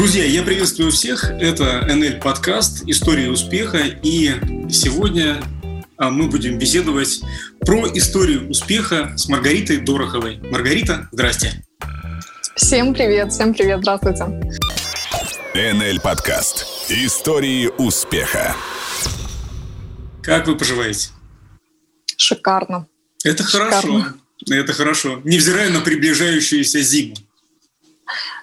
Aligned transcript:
Друзья, 0.00 0.24
я 0.24 0.42
приветствую 0.42 0.92
всех. 0.92 1.30
Это 1.30 1.84
НЛ 1.94 2.22
подкаст 2.22 2.84
«История 2.86 3.28
успеха». 3.28 3.80
И 4.02 4.32
сегодня 4.70 5.42
а, 5.98 6.08
мы 6.08 6.26
будем 6.30 6.58
беседовать 6.58 7.20
про 7.66 7.86
историю 7.92 8.48
успеха 8.48 9.12
с 9.18 9.28
Маргаритой 9.28 9.76
Дороховой. 9.76 10.38
Маргарита, 10.38 11.10
здрасте. 11.12 11.62
Всем 12.56 12.94
привет, 12.94 13.30
всем 13.30 13.52
привет, 13.52 13.80
здравствуйте. 13.80 14.24
НЛ 15.54 16.00
подкаст 16.02 16.66
«Истории 16.88 17.70
успеха». 17.76 18.56
Как 20.22 20.46
вы 20.46 20.56
поживаете? 20.56 21.10
Шикарно. 22.16 22.86
Это 23.22 23.42
хорошо. 23.42 23.82
Шикарно. 23.82 24.16
Это 24.48 24.72
хорошо. 24.72 25.20
Невзирая 25.24 25.68
на 25.68 25.82
приближающуюся 25.82 26.80
зиму. 26.80 27.16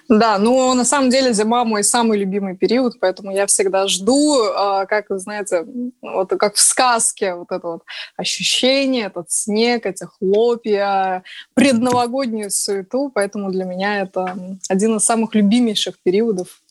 Да, 0.08 0.38
ну 0.38 0.72
на 0.72 0.86
самом 0.86 1.10
деле 1.10 1.34
зима 1.34 1.64
мой 1.64 1.84
самый 1.84 2.18
любимый 2.18 2.56
период, 2.56 2.98
поэтому 2.98 3.30
я 3.30 3.46
всегда 3.46 3.86
жду, 3.88 4.42
а, 4.42 4.86
как 4.86 5.10
вы 5.10 5.18
знаете, 5.18 5.66
вот 6.00 6.30
как 6.30 6.54
в 6.54 6.60
сказке, 6.60 7.34
вот 7.34 7.48
это 7.50 7.66
вот 7.66 7.82
ощущение, 8.16 9.06
этот 9.06 9.30
снег, 9.30 9.84
эти 9.84 10.04
хлопья, 10.04 11.22
предновогоднюю 11.52 12.50
суету, 12.50 13.10
поэтому 13.14 13.50
для 13.50 13.64
меня 13.64 14.00
это 14.00 14.34
один 14.70 14.96
из 14.96 15.04
самых 15.04 15.34
любимейших 15.34 15.98
периодов. 16.02 16.62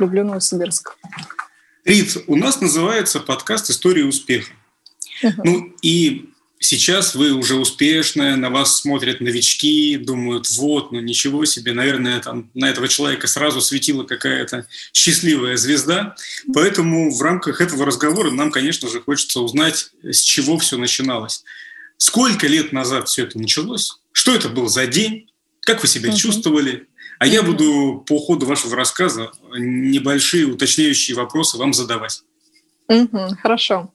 Люблю 0.00 0.24
Новосибирск. 0.24 0.96
Рит, 1.84 2.16
у 2.26 2.34
нас 2.34 2.60
называется 2.60 3.20
подкаст 3.20 3.70
«История 3.70 4.04
успеха». 4.04 4.52
Ну 5.44 5.72
и 5.82 6.29
Сейчас 6.62 7.14
вы 7.14 7.32
уже 7.32 7.54
успешная, 7.54 8.36
на 8.36 8.50
вас 8.50 8.82
смотрят 8.82 9.22
новички, 9.22 9.96
думают, 9.96 10.46
вот, 10.50 10.92
ну 10.92 11.00
ничего 11.00 11.46
себе, 11.46 11.72
наверное, 11.72 12.20
там 12.20 12.50
на 12.52 12.68
этого 12.68 12.86
человека 12.86 13.28
сразу 13.28 13.62
светила 13.62 14.04
какая-то 14.04 14.66
счастливая 14.92 15.56
звезда. 15.56 16.16
Поэтому 16.52 17.16
в 17.16 17.22
рамках 17.22 17.62
этого 17.62 17.86
разговора 17.86 18.30
нам, 18.30 18.50
конечно 18.50 18.90
же, 18.90 19.00
хочется 19.00 19.40
узнать, 19.40 19.90
с 20.02 20.20
чего 20.20 20.58
все 20.58 20.76
начиналось. 20.76 21.44
Сколько 21.96 22.46
лет 22.46 22.72
назад 22.72 23.08
все 23.08 23.22
это 23.22 23.38
началось? 23.38 23.98
Что 24.12 24.34
это 24.34 24.50
был 24.50 24.68
за 24.68 24.86
день? 24.86 25.30
Как 25.60 25.80
вы 25.80 25.88
себя 25.88 26.10
uh-huh. 26.10 26.16
чувствовали? 26.16 26.88
А 27.18 27.26
я 27.26 27.42
буду 27.42 28.04
по 28.06 28.18
ходу 28.18 28.44
вашего 28.44 28.76
рассказа 28.76 29.32
небольшие 29.56 30.44
уточняющие 30.44 31.16
вопросы 31.16 31.56
вам 31.56 31.72
задавать. 31.72 32.22
Угу, 32.90 33.36
хорошо. 33.40 33.92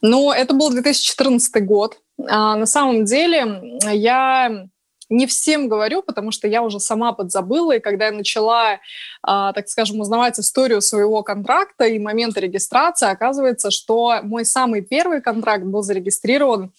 Ну, 0.00 0.32
это 0.32 0.54
был 0.54 0.70
2014 0.70 1.64
год. 1.66 1.98
А, 2.28 2.56
на 2.56 2.66
самом 2.66 3.04
деле 3.04 3.78
я 3.92 4.68
не 5.10 5.26
всем 5.26 5.68
говорю, 5.68 6.02
потому 6.02 6.30
что 6.30 6.48
я 6.48 6.62
уже 6.62 6.80
сама 6.80 7.12
подзабыла, 7.12 7.76
и 7.76 7.80
когда 7.80 8.06
я 8.06 8.12
начала, 8.12 8.78
а, 9.22 9.52
так 9.52 9.68
скажем, 9.68 10.00
узнавать 10.00 10.40
историю 10.40 10.80
своего 10.80 11.22
контракта 11.22 11.84
и 11.84 11.98
момента 11.98 12.40
регистрации, 12.40 13.10
оказывается, 13.10 13.70
что 13.70 14.20
мой 14.22 14.46
самый 14.46 14.80
первый 14.80 15.20
контракт 15.20 15.64
был 15.64 15.82
зарегистрирован 15.82 16.72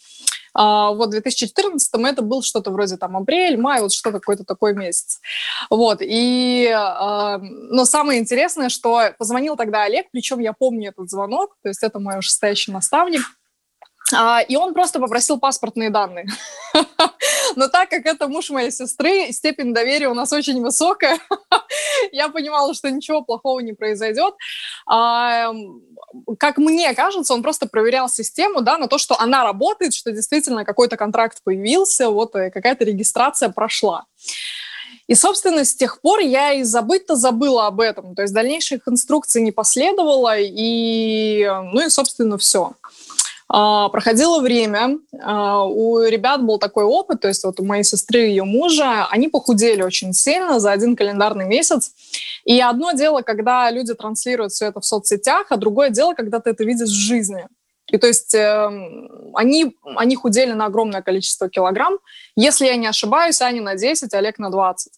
а, 0.54 0.92
вот 0.92 1.08
в 1.08 1.12
2014 1.12 1.92
это 1.94 2.22
был 2.22 2.42
что-то 2.42 2.72
вроде 2.72 2.98
там 2.98 3.18
апрель, 3.18 3.58
май, 3.58 3.82
вот 3.82 3.94
что-то 3.94 4.20
какой-то 4.20 4.44
такой 4.44 4.74
месяц. 4.74 5.20
Вот, 5.70 6.00
и, 6.02 6.72
а, 6.74 7.40
но 7.40 7.86
самое 7.86 8.20
интересное, 8.20 8.70
что 8.70 9.14
позвонил 9.18 9.56
тогда 9.56 9.84
Олег, 9.84 10.08
причем 10.12 10.40
я 10.40 10.54
помню 10.54 10.90
этот 10.90 11.10
звонок, 11.10 11.56
то 11.62 11.70
есть 11.70 11.84
это 11.84 12.00
мой 12.00 12.22
шестающий 12.22 12.72
наставник, 12.74 13.22
а, 13.22 13.43
и 14.48 14.56
он 14.56 14.74
просто 14.74 15.00
попросил 15.00 15.40
паспортные 15.40 15.90
данные. 15.90 16.28
Но 17.56 17.68
так 17.68 17.90
как 17.90 18.06
это 18.06 18.28
муж 18.28 18.50
моей 18.50 18.72
сестры, 18.72 19.32
степень 19.32 19.74
доверия 19.74 20.10
у 20.10 20.14
нас 20.14 20.32
очень 20.34 20.62
высокая, 20.62 21.20
я 22.12 22.30
понимала, 22.30 22.74
что 22.74 22.92
ничего 22.92 23.22
плохого 23.22 23.60
не 23.60 23.74
произойдет. 23.74 24.34
А, 24.86 25.54
как 26.38 26.58
мне 26.58 26.94
кажется, 26.94 27.34
он 27.34 27.42
просто 27.44 27.68
проверял 27.68 28.10
систему 28.10 28.62
да, 28.62 28.78
на 28.78 28.88
то, 28.88 28.98
что 28.98 29.20
она 29.20 29.44
работает, 29.44 29.94
что 29.94 30.12
действительно 30.12 30.66
какой-то 30.66 30.98
контракт 30.98 31.40
появился, 31.44 32.10
вот 32.10 32.36
э, 32.36 32.52
какая-то 32.52 32.86
регистрация 32.86 33.50
прошла. 33.50 34.06
И, 35.08 35.16
собственно, 35.16 35.66
с 35.66 35.76
тех 35.76 36.00
пор 36.02 36.20
я 36.20 36.54
и 36.54 36.64
забыть-то 36.64 37.16
забыла 37.16 37.68
об 37.68 37.82
этом. 37.82 38.16
То 38.16 38.22
есть 38.22 38.34
дальнейших 38.34 38.88
инструкций 38.88 39.42
не 39.42 39.52
последовало, 39.52 40.38
и, 40.40 41.46
ну 41.74 41.86
и, 41.86 41.90
собственно, 41.90 42.38
все. 42.38 42.74
А, 43.56 43.88
проходило 43.90 44.42
время, 44.42 44.98
а, 45.22 45.64
у 45.64 46.02
ребят 46.02 46.44
был 46.44 46.58
такой 46.58 46.86
опыт, 46.86 47.22
то 47.22 47.28
есть 47.28 47.44
вот 47.44 47.60
у 47.60 47.64
моей 47.64 47.84
сестры 47.84 48.26
и 48.26 48.30
ее 48.30 48.46
мужа, 48.46 49.06
они 49.12 49.28
похудели 49.28 49.84
очень 49.84 50.12
сильно 50.14 50.60
за 50.60 50.72
один 50.72 50.96
календарный 50.96 51.46
месяц. 51.46 51.92
И 52.46 52.60
одно 52.60 52.94
дело, 52.94 53.22
когда 53.22 53.70
люди 53.70 53.94
транслируют 53.94 54.54
все 54.54 54.66
это 54.66 54.82
в 54.82 54.86
соцсетях, 54.86 55.46
а 55.52 55.58
другое 55.58 55.92
дело, 55.92 56.16
когда 56.16 56.40
ты 56.40 56.50
это 56.50 56.64
видишь 56.64 56.90
в 56.90 57.08
жизни. 57.08 57.48
И 57.92 58.00
то 58.00 58.08
есть 58.08 58.34
э, 58.34 58.70
они, 59.36 59.78
они 59.98 60.16
худели 60.16 60.54
на 60.54 60.66
огромное 60.66 61.04
количество 61.04 61.48
килограмм. 61.48 62.00
Если 62.36 62.66
я 62.66 62.76
не 62.76 62.88
ошибаюсь, 62.88 63.40
они 63.42 63.60
на 63.60 63.76
10, 63.76 64.12
Олег 64.16 64.40
на 64.40 64.50
20. 64.50 64.94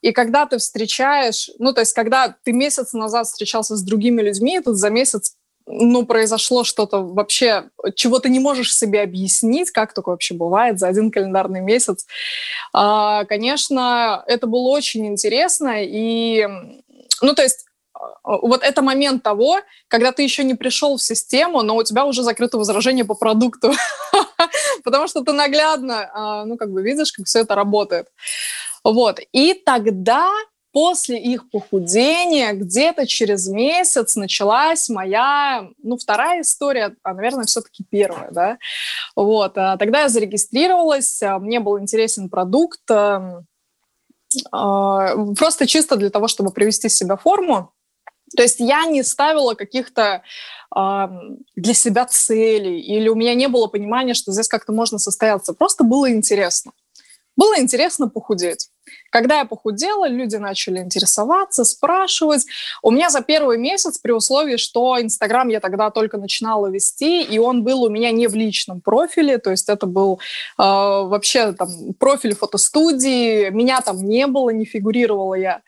И 0.00 0.12
когда 0.12 0.46
ты 0.46 0.56
встречаешь, 0.56 1.50
ну, 1.58 1.74
то 1.74 1.80
есть 1.80 1.92
когда 1.92 2.34
ты 2.44 2.52
месяц 2.52 2.94
назад 2.94 3.26
встречался 3.26 3.76
с 3.76 3.82
другими 3.82 4.22
людьми, 4.22 4.58
тут 4.60 4.76
за 4.76 4.88
месяц 4.88 5.34
ну, 5.70 6.06
произошло 6.06 6.64
что-то 6.64 7.02
вообще, 7.02 7.70
чего 7.94 8.18
ты 8.18 8.30
не 8.30 8.40
можешь 8.40 8.74
себе 8.74 9.02
объяснить, 9.02 9.70
как 9.70 9.92
такое 9.92 10.14
вообще 10.14 10.34
бывает 10.34 10.78
за 10.78 10.88
один 10.88 11.10
календарный 11.10 11.60
месяц. 11.60 12.06
А, 12.72 13.24
конечно, 13.26 14.24
это 14.26 14.46
было 14.46 14.70
очень 14.70 15.06
интересно, 15.06 15.84
и, 15.84 16.46
ну, 17.20 17.34
то 17.34 17.42
есть 17.42 17.66
а, 17.92 18.38
вот 18.38 18.62
это 18.62 18.80
момент 18.80 19.22
того, 19.22 19.60
когда 19.88 20.12
ты 20.12 20.22
еще 20.22 20.42
не 20.42 20.54
пришел 20.54 20.96
в 20.96 21.02
систему, 21.02 21.62
но 21.62 21.76
у 21.76 21.82
тебя 21.82 22.06
уже 22.06 22.22
закрыто 22.22 22.56
возражение 22.56 23.04
по 23.04 23.14
продукту, 23.14 23.72
потому 24.84 25.06
что 25.06 25.22
ты 25.22 25.32
наглядно, 25.32 26.10
а, 26.14 26.44
ну, 26.46 26.56
как 26.56 26.72
бы 26.72 26.82
видишь, 26.82 27.12
как 27.12 27.26
все 27.26 27.40
это 27.40 27.54
работает. 27.54 28.08
Вот. 28.84 29.20
И 29.32 29.52
тогда 29.52 30.30
после 30.78 31.20
их 31.20 31.50
похудения 31.50 32.52
где-то 32.52 33.04
через 33.04 33.48
месяц 33.48 34.14
началась 34.14 34.88
моя, 34.88 35.68
ну, 35.82 35.98
вторая 35.98 36.42
история, 36.42 36.94
а, 37.02 37.14
наверное, 37.14 37.46
все-таки 37.46 37.84
первая, 37.90 38.30
да. 38.30 38.58
Вот, 39.16 39.58
а, 39.58 39.76
тогда 39.76 40.02
я 40.02 40.08
зарегистрировалась, 40.08 41.20
а, 41.20 41.40
мне 41.40 41.58
был 41.58 41.80
интересен 41.80 42.28
продукт, 42.30 42.88
а, 42.92 43.42
просто 45.36 45.66
чисто 45.66 45.96
для 45.96 46.10
того, 46.10 46.28
чтобы 46.28 46.52
привести 46.52 46.88
себя 46.88 47.16
в 47.16 47.22
форму. 47.22 47.72
То 48.36 48.42
есть 48.42 48.60
я 48.60 48.84
не 48.84 49.02
ставила 49.02 49.54
каких-то 49.54 50.22
для 51.56 51.74
себя 51.74 52.06
целей, 52.06 52.78
или 52.82 53.08
у 53.08 53.16
меня 53.16 53.34
не 53.34 53.48
было 53.48 53.66
понимания, 53.66 54.14
что 54.14 54.30
здесь 54.32 54.46
как-то 54.46 54.72
можно 54.72 54.98
состояться. 54.98 55.54
Просто 55.54 55.82
было 55.82 56.12
интересно. 56.12 56.70
Было 57.36 57.58
интересно 57.58 58.08
похудеть. 58.08 58.70
Когда 59.10 59.38
я 59.38 59.44
похудела, 59.44 60.08
люди 60.08 60.36
начали 60.36 60.78
интересоваться, 60.78 61.64
спрашивать. 61.64 62.46
У 62.82 62.90
меня 62.90 63.10
за 63.10 63.22
первый 63.22 63.58
месяц, 63.58 63.98
при 63.98 64.12
условии, 64.12 64.56
что 64.56 65.00
Инстаграм 65.00 65.48
я 65.48 65.60
тогда 65.60 65.90
только 65.90 66.18
начинала 66.18 66.66
вести, 66.66 67.22
и 67.22 67.38
он 67.38 67.62
был 67.64 67.82
у 67.82 67.88
меня 67.88 68.10
не 68.10 68.26
в 68.26 68.34
личном 68.34 68.80
профиле, 68.80 69.38
то 69.38 69.50
есть 69.50 69.68
это 69.68 69.86
был 69.86 70.20
э, 70.58 70.62
вообще 70.62 71.52
там 71.52 71.68
профиль 71.98 72.34
фотостудии, 72.34 73.50
меня 73.50 73.80
там 73.80 74.02
не 74.06 74.26
было, 74.26 74.50
не 74.50 74.64
фигурировала 74.64 75.34
я. 75.34 75.62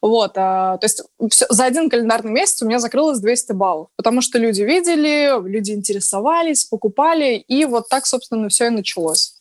Вот, 0.00 0.32
э, 0.32 0.34
то 0.34 0.80
есть 0.82 1.02
все, 1.30 1.46
за 1.48 1.64
один 1.64 1.90
календарный 1.90 2.32
месяц 2.32 2.62
у 2.62 2.66
меня 2.66 2.78
закрылось 2.78 3.18
200 3.18 3.52
баллов, 3.52 3.88
потому 3.96 4.20
что 4.20 4.38
люди 4.38 4.62
видели, 4.62 5.32
люди 5.48 5.72
интересовались, 5.72 6.64
покупали, 6.64 7.36
и 7.36 7.64
вот 7.64 7.88
так, 7.88 8.06
собственно, 8.06 8.48
все 8.48 8.66
и 8.66 8.70
началось. 8.70 9.35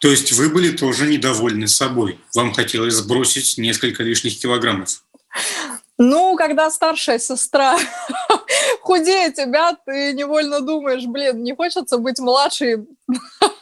То 0.00 0.08
есть 0.08 0.32
вы 0.32 0.48
были 0.48 0.76
тоже 0.76 1.06
недовольны 1.06 1.68
собой. 1.68 2.18
Вам 2.34 2.52
хотелось 2.52 2.94
сбросить 2.94 3.58
несколько 3.58 4.02
лишних 4.02 4.38
килограммов. 4.38 5.02
Ну, 6.00 6.36
когда 6.36 6.70
старшая 6.70 7.18
сестра 7.18 7.76
худее 8.82 9.32
тебя, 9.32 9.76
ты 9.84 10.12
невольно 10.12 10.60
думаешь, 10.60 11.04
блин, 11.04 11.42
не 11.42 11.56
хочется 11.56 11.98
быть 11.98 12.20
младшей, 12.20 12.86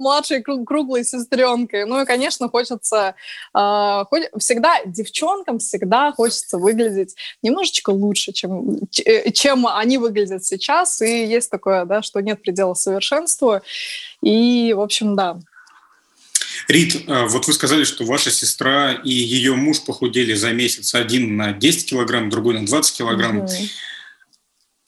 младшей 0.00 0.42
круглой 0.42 1.04
сестренкой. 1.04 1.84
Ну 1.84 2.00
и, 2.00 2.04
конечно, 2.04 2.48
хочется 2.48 3.14
э, 3.54 4.04
всегда 4.38 4.80
девчонкам 4.84 5.58
всегда 5.58 6.12
хочется 6.12 6.58
выглядеть 6.58 7.14
немножечко 7.42 7.90
лучше, 7.90 8.32
чем 8.32 8.78
э, 9.04 9.30
чем 9.30 9.66
они 9.66 9.98
выглядят 9.98 10.44
сейчас. 10.44 11.00
И 11.02 11.26
есть 11.26 11.50
такое, 11.50 11.84
да, 11.84 12.02
что 12.02 12.20
нет 12.20 12.42
предела 12.42 12.74
совершенству. 12.74 13.60
И, 14.22 14.72
в 14.76 14.80
общем, 14.80 15.14
да. 15.14 15.38
Рит, 16.68 17.04
а, 17.06 17.26
вот 17.26 17.46
вы 17.46 17.52
сказали, 17.52 17.84
что 17.84 18.04
ваша 18.04 18.30
сестра 18.30 18.92
и 18.92 19.10
ее 19.10 19.54
муж 19.54 19.80
похудели 19.80 20.34
за 20.34 20.52
месяц. 20.52 20.94
Один 20.94 21.36
на 21.36 21.52
10 21.52 21.90
килограмм, 21.90 22.30
другой 22.30 22.54
на 22.54 22.66
20 22.66 22.96
килограмм. 22.96 23.38
Угу. 23.38 23.48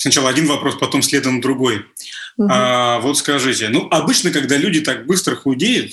Сначала 0.02 0.30
один 0.30 0.46
вопрос, 0.46 0.74
потом 0.80 1.00
следом 1.00 1.40
другой. 1.40 1.86
Угу. 2.36 2.48
А, 2.50 2.98
вот 2.98 3.18
скажите, 3.18 3.68
ну, 3.68 3.86
обычно, 3.88 4.32
когда 4.32 4.56
люди 4.56 4.80
так 4.80 5.06
быстро 5.06 5.36
худеют, 5.36 5.92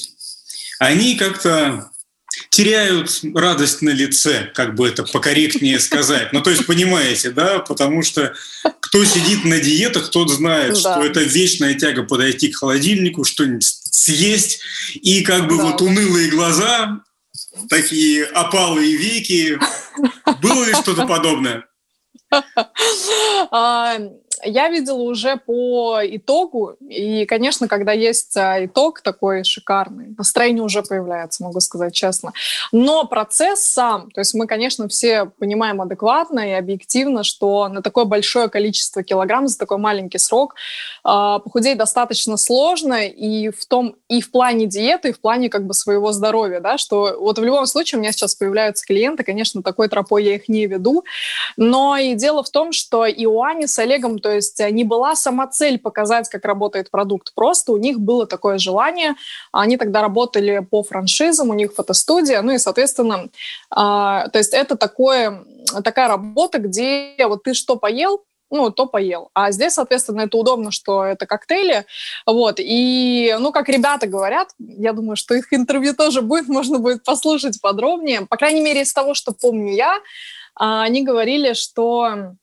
они 0.80 1.16
как-то 1.16 1.92
теряют 2.50 3.20
радость 3.36 3.84
на 3.84 3.92
лице, 3.92 4.50
как 4.56 4.74
бы 4.74 4.88
это 4.88 5.04
покорректнее 5.04 5.80
сказать. 5.80 6.34
Ну, 6.34 6.42
то 6.42 6.50
есть, 6.50 6.66
понимаете, 6.66 7.30
да, 7.30 7.60
потому 7.60 8.02
что 8.02 8.34
кто 8.80 9.06
сидит 9.06 9.46
на 9.46 9.60
диетах, 9.60 10.10
тот 10.10 10.32
знает, 10.32 10.74
да. 10.74 10.80
что 10.80 11.06
это 11.06 11.20
вечная 11.20 11.76
тяга 11.76 12.02
подойти 12.02 12.48
к 12.48 12.58
холодильнику, 12.58 13.24
что-нибудь 13.24 13.64
съесть, 13.64 14.60
и 14.96 15.22
как 15.22 15.48
бы 15.48 15.56
да. 15.56 15.66
вот 15.66 15.82
унылые 15.84 16.32
глаза, 16.32 17.02
такие 17.70 18.26
опалые 18.26 18.98
веки. 18.98 19.60
Было 20.42 20.64
ли 20.64 20.74
что-то 20.74 21.06
подобное? 21.06 21.69
А, 23.52 23.98
я 24.44 24.70
видела 24.70 25.02
уже 25.02 25.38
по 25.38 26.00
итогу, 26.04 26.76
и, 26.82 27.26
конечно, 27.26 27.68
когда 27.68 27.92
есть 27.92 28.36
а, 28.38 28.66
итог 28.66 29.02
такой 29.02 29.44
шикарный, 29.44 30.14
настроение 30.18 30.64
уже 30.64 30.84
появляется, 30.84 31.44
могу 31.44 31.60
сказать 31.60 31.94
честно. 31.94 32.34
Но 32.72 33.06
процесс 33.06 33.62
сам, 33.62 34.12
то 34.12 34.22
есть 34.22 34.34
мы, 34.34 34.48
конечно, 34.48 34.88
все 34.88 35.26
понимаем 35.26 35.82
адекватно 35.82 36.40
и 36.40 36.52
объективно, 36.52 37.24
что 37.24 37.68
на 37.68 37.82
такое 37.82 38.06
большое 38.06 38.50
количество 38.50 39.04
килограмм 39.04 39.48
за 39.48 39.58
такой 39.58 39.78
маленький 39.78 40.18
срок 40.18 40.56
э, 41.04 41.40
похудеть 41.44 41.78
достаточно 41.78 42.38
сложно 42.38 43.06
и 43.08 43.50
в 43.50 43.66
том, 43.66 43.96
и 44.08 44.22
в 44.22 44.32
плане 44.32 44.66
диеты, 44.66 45.10
и 45.10 45.14
в 45.14 45.20
плане 45.20 45.50
как 45.50 45.66
бы 45.66 45.74
своего 45.74 46.12
здоровья, 46.12 46.60
да, 46.60 46.78
что 46.78 47.18
вот 47.20 47.38
в 47.40 47.44
любом 47.44 47.66
случае 47.66 48.00
у 48.00 48.02
меня 48.02 48.12
сейчас 48.12 48.36
появляются 48.36 48.86
клиенты, 48.86 49.24
конечно, 49.24 49.64
такой 49.64 49.90
тропой 49.90 50.24
я 50.24 50.36
их 50.36 50.50
не 50.50 50.66
веду, 50.66 51.04
но 51.58 51.98
и 51.98 52.16
дело 52.16 52.44
в 52.44 52.50
том, 52.50 52.72
что 52.72 53.06
и 53.06 53.26
у 53.26 53.42
Ани 53.42 53.68
с 53.68 53.80
Олегом, 53.80 54.20
то 54.20 54.29
то 54.30 54.36
есть 54.36 54.60
э, 54.60 54.70
не 54.70 54.84
была 54.84 55.16
сама 55.16 55.48
цель 55.48 55.80
показать, 55.80 56.30
как 56.30 56.46
работает 56.46 56.92
продукт, 56.92 57.34
просто 57.34 57.72
у 57.72 57.78
них 57.78 58.00
было 58.00 58.28
такое 58.28 58.60
желание. 58.60 59.16
Они 59.52 59.76
тогда 59.76 60.02
работали 60.02 60.60
по 60.60 60.84
франшизам, 60.84 61.50
у 61.50 61.56
них 61.56 61.74
фотостудия, 61.74 62.44
ну 62.44 62.52
и, 62.52 62.60
соответственно, 62.60 63.30
а, 63.72 64.28
то 64.28 64.38
есть 64.38 64.54
это 64.54 64.78
такое, 64.78 65.44
такая 65.84 66.08
работа, 66.08 66.60
где 66.60 67.16
вот 67.26 67.42
ты 67.42 67.56
что 67.56 67.76
поел, 67.76 68.24
ну, 68.52 68.70
то 68.70 68.86
поел. 68.86 69.32
А 69.34 69.52
здесь, 69.52 69.74
соответственно, 69.74 70.22
это 70.22 70.38
удобно, 70.38 70.70
что 70.70 71.04
это 71.04 71.26
коктейли. 71.26 71.86
Вот. 72.28 72.60
И, 72.60 73.36
ну, 73.40 73.52
как 73.52 73.68
ребята 73.68 74.06
говорят, 74.06 74.50
я 74.60 74.94
думаю, 74.94 75.16
что 75.16 75.34
их 75.34 75.52
интервью 75.54 75.96
тоже 75.96 76.22
будет, 76.22 76.48
можно 76.48 76.78
будет 76.78 77.04
послушать 77.04 77.60
подробнее. 77.62 78.28
По 78.28 78.38
крайней 78.38 78.62
мере, 78.62 78.82
из 78.82 78.94
того, 78.94 79.16
что 79.16 79.32
помню 79.32 79.74
я, 79.74 79.98
а, 80.54 80.84
они 80.84 81.04
говорили, 81.04 81.54
что 81.54 82.36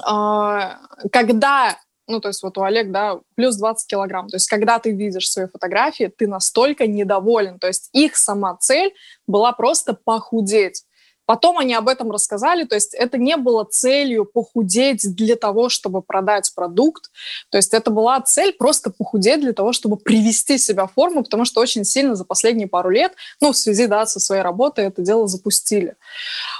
когда 0.00 1.78
ну, 2.08 2.20
то 2.20 2.28
есть 2.28 2.42
вот 2.42 2.58
у 2.58 2.62
Олег, 2.62 2.90
да, 2.90 3.20
плюс 3.36 3.56
20 3.56 3.88
килограмм. 3.88 4.28
То 4.28 4.36
есть 4.36 4.48
когда 4.48 4.78
ты 4.78 4.90
видишь 4.90 5.30
свои 5.30 5.46
фотографии, 5.46 6.12
ты 6.14 6.26
настолько 6.26 6.86
недоволен. 6.86 7.58
То 7.58 7.68
есть 7.68 7.88
их 7.92 8.16
сама 8.16 8.56
цель 8.56 8.92
была 9.26 9.52
просто 9.52 9.94
похудеть. 9.94 10.84
Потом 11.24 11.58
они 11.58 11.74
об 11.74 11.88
этом 11.88 12.10
рассказали, 12.10 12.64
то 12.64 12.74
есть 12.74 12.94
это 12.94 13.16
не 13.16 13.36
было 13.36 13.64
целью 13.64 14.24
похудеть 14.24 15.14
для 15.14 15.36
того, 15.36 15.68
чтобы 15.68 16.02
продать 16.02 16.52
продукт, 16.54 17.10
то 17.48 17.58
есть 17.58 17.72
это 17.72 17.92
была 17.92 18.20
цель 18.20 18.52
просто 18.52 18.90
похудеть 18.90 19.40
для 19.40 19.52
того, 19.52 19.72
чтобы 19.72 19.96
привести 19.96 20.58
себя 20.58 20.86
в 20.86 20.92
форму, 20.92 21.22
потому 21.22 21.44
что 21.44 21.60
очень 21.60 21.84
сильно 21.84 22.16
за 22.16 22.24
последние 22.24 22.66
пару 22.66 22.90
лет, 22.90 23.14
ну, 23.40 23.52
в 23.52 23.56
связи, 23.56 23.86
да, 23.86 24.04
со 24.04 24.18
своей 24.18 24.42
работой 24.42 24.86
это 24.86 25.00
дело 25.02 25.28
запустили. 25.28 25.94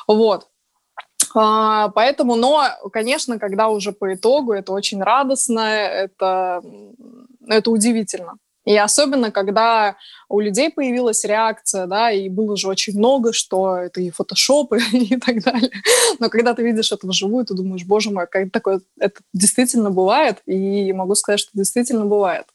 Вот. 0.06 0.46
А, 1.34 1.88
поэтому, 1.88 2.36
но, 2.36 2.64
конечно, 2.92 3.38
когда 3.38 3.68
уже 3.68 3.92
по 3.92 4.14
итогу, 4.14 4.52
это 4.52 4.72
очень 4.72 5.02
радостно, 5.02 5.60
это, 5.60 6.62
это 7.46 7.70
удивительно. 7.70 8.34
И 8.64 8.76
особенно, 8.76 9.32
когда 9.32 9.96
у 10.28 10.38
людей 10.38 10.70
появилась 10.70 11.24
реакция, 11.24 11.86
да, 11.86 12.12
и 12.12 12.28
было 12.28 12.56
же 12.56 12.68
очень 12.68 12.96
много, 12.96 13.32
что 13.32 13.76
это 13.76 14.00
и 14.00 14.10
фотошоп, 14.10 14.74
и, 14.92 15.16
так 15.16 15.42
далее. 15.42 15.72
Но 16.20 16.28
когда 16.28 16.54
ты 16.54 16.62
видишь 16.62 16.92
это 16.92 17.06
вживую, 17.06 17.44
ты 17.44 17.54
думаешь, 17.54 17.84
боже 17.84 18.10
мой, 18.10 18.26
как 18.30 18.50
такое, 18.52 18.80
это 19.00 19.20
действительно 19.32 19.90
бывает, 19.90 20.38
и 20.46 20.92
могу 20.92 21.14
сказать, 21.16 21.40
что 21.40 21.50
действительно 21.54 22.06
бывает. 22.06 22.46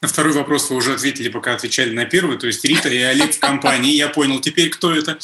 На 0.00 0.08
второй 0.08 0.32
вопрос 0.32 0.68
вы 0.68 0.76
уже 0.76 0.94
ответили, 0.94 1.28
пока 1.28 1.54
отвечали 1.54 1.94
на 1.94 2.04
первый, 2.06 2.36
то 2.36 2.48
есть 2.48 2.64
Рита 2.64 2.88
и 2.88 2.98
Олег 2.98 3.34
в 3.34 3.38
компании. 3.38 3.94
Я 3.94 4.08
понял 4.08 4.40
теперь, 4.40 4.68
кто 4.68 4.92
это. 4.92 5.16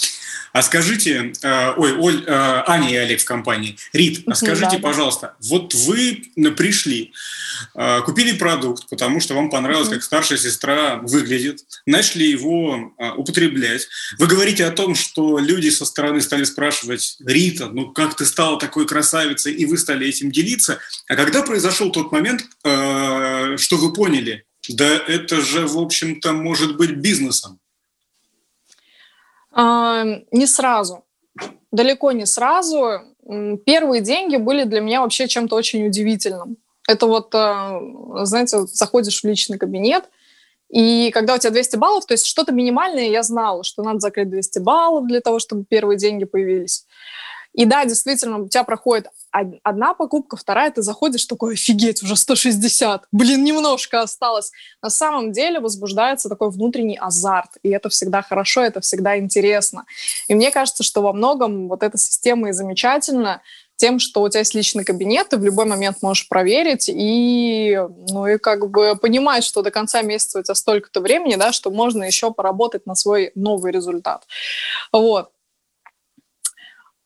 А 0.53 0.63
скажите, 0.63 1.33
э, 1.43 1.73
ой, 1.77 1.97
Оль, 1.97 2.25
э, 2.27 2.63
Аня 2.67 2.91
и 2.91 2.97
Олег 2.97 3.21
в 3.21 3.25
компании. 3.25 3.77
Рит, 3.93 4.23
а 4.27 4.35
скажите, 4.35 4.77
да, 4.77 4.79
пожалуйста, 4.79 5.37
вот 5.41 5.75
вы 5.75 6.23
пришли, 6.57 7.13
э, 7.75 8.01
купили 8.03 8.33
продукт, 8.33 8.89
потому 8.89 9.21
что 9.21 9.35
вам 9.35 9.51
понравилось, 9.51 9.89
как 9.89 10.03
старшая 10.03 10.39
сестра 10.39 10.97
выглядит, 10.97 11.65
начали 11.87 12.25
его 12.25 12.93
э, 12.99 13.11
употреблять. 13.13 13.89
Вы 14.19 14.27
говорите 14.27 14.65
о 14.65 14.71
том, 14.71 14.95
что 14.95 15.39
люди 15.39 15.69
со 15.69 15.85
стороны 15.85 16.21
стали 16.21 16.45
спрашивать, 16.45 17.17
Рита, 17.25 17.67
ну 17.67 17.93
как 17.93 18.17
ты 18.17 18.25
стала 18.25 18.59
такой 18.59 18.87
красавицей, 18.87 19.53
и 19.53 19.67
вы 19.67 19.79
стали 19.79 20.07
этим 20.09 20.31
делиться. 20.31 20.79
А 21.09 21.17
когда 21.17 21.43
произошел 21.43 21.91
тот 21.91 22.13
момент, 22.13 22.45
э, 22.65 23.57
что 23.59 23.77
вы 23.77 23.93
поняли, 23.93 24.45
да 24.69 24.87
это 24.87 25.41
же, 25.41 25.67
в 25.67 25.79
общем-то, 25.79 26.33
может 26.33 26.77
быть 26.77 26.97
бизнесом? 26.97 27.59
А, 29.61 30.05
не 30.31 30.47
сразу. 30.47 31.05
Далеко 31.73 32.13
не 32.13 32.27
сразу. 32.27 33.01
Первые 33.67 34.01
деньги 34.01 34.37
были 34.37 34.63
для 34.63 34.81
меня 34.81 35.03
вообще 35.03 35.27
чем-то 35.27 35.57
очень 35.57 35.85
удивительным. 35.85 36.59
Это 36.87 37.07
вот, 37.07 37.35
а, 37.35 37.81
знаете, 38.23 38.67
заходишь 38.67 39.21
в 39.21 39.25
личный 39.25 39.59
кабинет, 39.59 40.05
и 40.71 41.11
когда 41.13 41.35
у 41.35 41.39
тебя 41.39 41.51
200 41.51 41.77
баллов, 41.77 42.07
то 42.07 42.13
есть 42.13 42.27
что-то 42.27 42.53
минимальное, 42.53 43.09
я 43.09 43.23
знала, 43.25 43.65
что 43.65 43.83
надо 43.83 43.99
закрыть 43.99 44.31
200 44.31 44.61
баллов 44.61 45.09
для 45.09 45.21
того, 45.21 45.41
чтобы 45.41 45.65
первые 45.65 45.99
деньги 45.99 46.25
появились. 46.25 46.87
И 47.59 47.65
да, 47.65 47.85
действительно, 47.85 48.39
у 48.39 48.49
тебя 48.49 48.63
проходит 48.63 49.09
одна 49.65 49.93
покупка, 49.93 50.37
вторая, 50.37 50.71
ты 50.71 50.81
заходишь, 50.81 51.25
такой, 51.25 51.55
офигеть, 51.55 52.05
уже 52.05 52.15
160, 52.15 53.07
блин, 53.11 53.43
немножко 53.43 54.01
осталось. 54.01 54.53
На 54.81 54.91
самом 54.91 55.33
деле 55.33 55.59
возбуждается 55.59 56.29
такой 56.29 56.51
внутренний 56.51 56.97
азарт, 56.97 57.51
и 57.65 57.71
это 57.71 57.89
всегда 57.89 58.23
хорошо, 58.23 58.63
это 58.63 58.81
всегда 58.81 59.19
интересно. 59.19 59.87
И 60.29 60.37
мне 60.37 60.53
кажется, 60.53 60.85
что 60.85 61.03
во 61.03 61.13
многом 61.13 61.67
вот 61.67 61.83
эта 61.83 61.99
система 61.99 62.51
и 62.51 62.53
замечательна, 62.53 63.43
тем, 63.75 63.99
что 63.99 64.23
у 64.23 64.29
тебя 64.29 64.41
есть 64.41 64.55
личный 64.55 64.85
кабинет, 64.85 65.31
ты 65.31 65.37
в 65.37 65.45
любой 65.45 65.65
момент 65.65 65.99
можешь 66.01 66.29
проверить 66.29 66.89
и, 66.89 67.77
ну, 68.09 68.29
и 68.29 68.39
как 68.39 68.71
бы 68.71 68.95
понимать, 68.95 69.43
что 69.43 69.63
до 69.63 69.73
конца 69.73 70.03
месяца 70.03 70.39
у 70.39 70.43
тебя 70.45 70.55
столько-то 70.55 71.01
времени, 71.01 71.35
да, 71.35 71.51
что 71.51 71.73
можно 71.73 72.05
еще 72.05 72.33
поработать 72.33 72.87
на 72.87 72.95
свой 72.95 73.33
новый 73.35 73.73
результат. 73.73 74.25
Вот. 74.93 75.31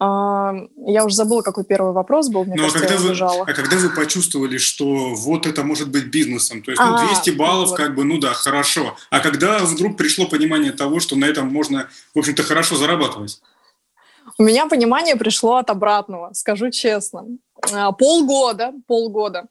Я 0.04 1.04
уже 1.04 1.14
забыла, 1.14 1.42
какой 1.42 1.64
первый 1.64 1.92
вопрос 1.92 2.28
был, 2.28 2.44
мне 2.44 2.54
ну, 2.56 2.62
кажется, 2.62 2.78
а 2.78 2.88
когда, 2.88 2.94
я 2.94 3.28
вы, 3.28 3.50
а 3.50 3.54
когда 3.54 3.76
вы 3.76 3.90
почувствовали, 3.90 4.58
что 4.58 5.14
вот 5.14 5.46
это 5.46 5.62
может 5.62 5.90
быть 5.90 6.06
бизнесом, 6.06 6.62
то 6.62 6.70
есть 6.72 6.82
ну, 6.82 7.06
200 7.06 7.30
а, 7.30 7.32
баллов, 7.34 7.68
вот. 7.70 7.76
как 7.76 7.94
бы, 7.94 8.02
ну 8.04 8.18
да, 8.18 8.32
хорошо. 8.32 8.96
А 9.10 9.20
когда 9.20 9.58
вдруг 9.58 9.96
пришло 9.96 10.26
понимание 10.26 10.72
того, 10.72 10.98
что 10.98 11.14
на 11.14 11.26
этом 11.26 11.48
можно, 11.52 11.88
в 12.14 12.18
общем-то, 12.18 12.42
хорошо 12.42 12.76
зарабатывать? 12.76 13.40
У 14.38 14.42
меня 14.42 14.66
понимание 14.66 15.16
пришло 15.16 15.56
от 15.56 15.70
обратного, 15.70 16.32
скажу 16.32 16.70
честно. 16.70 17.26
А, 17.72 17.92
полгода, 17.92 18.72
полгода. 18.86 19.46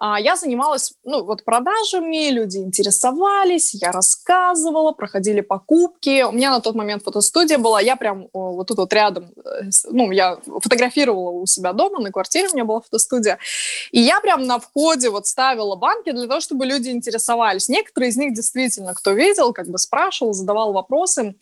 А, 0.00 0.20
я 0.20 0.36
занималась, 0.36 0.94
ну, 1.04 1.24
вот 1.24 1.44
продажами, 1.44 2.30
люди 2.30 2.58
интересовались, 2.58 3.74
я 3.74 3.90
рассказывала, 3.90 4.92
проходили 4.92 5.40
покупки. 5.40 6.22
У 6.22 6.32
меня 6.32 6.50
на 6.50 6.60
тот 6.60 6.76
момент 6.76 7.02
фотостудия 7.02 7.58
была, 7.58 7.80
я 7.80 7.96
прям 7.96 8.28
вот 8.32 8.68
тут 8.68 8.78
вот 8.78 8.92
рядом, 8.92 9.32
э, 9.44 9.70
ну, 9.90 10.12
я 10.12 10.38
фотографировала 10.62 11.30
у 11.30 11.46
себя 11.46 11.72
дома, 11.72 11.98
на 12.00 12.12
квартире 12.12 12.48
у 12.48 12.54
меня 12.54 12.64
была 12.64 12.80
фотостудия. 12.80 13.38
И 13.90 14.00
я 14.00 14.20
прям 14.20 14.44
на 14.44 14.60
входе 14.60 15.10
вот 15.10 15.26
ставила 15.26 15.74
банки 15.74 16.12
для 16.12 16.28
того, 16.28 16.40
чтобы 16.40 16.64
люди 16.64 16.90
интересовались. 16.90 17.68
Некоторые 17.68 18.10
из 18.10 18.16
них 18.16 18.34
действительно, 18.34 18.94
кто 18.94 19.10
видел, 19.12 19.52
как 19.52 19.66
бы 19.66 19.78
спрашивал, 19.78 20.32
задавал 20.32 20.72
вопросы. 20.72 21.34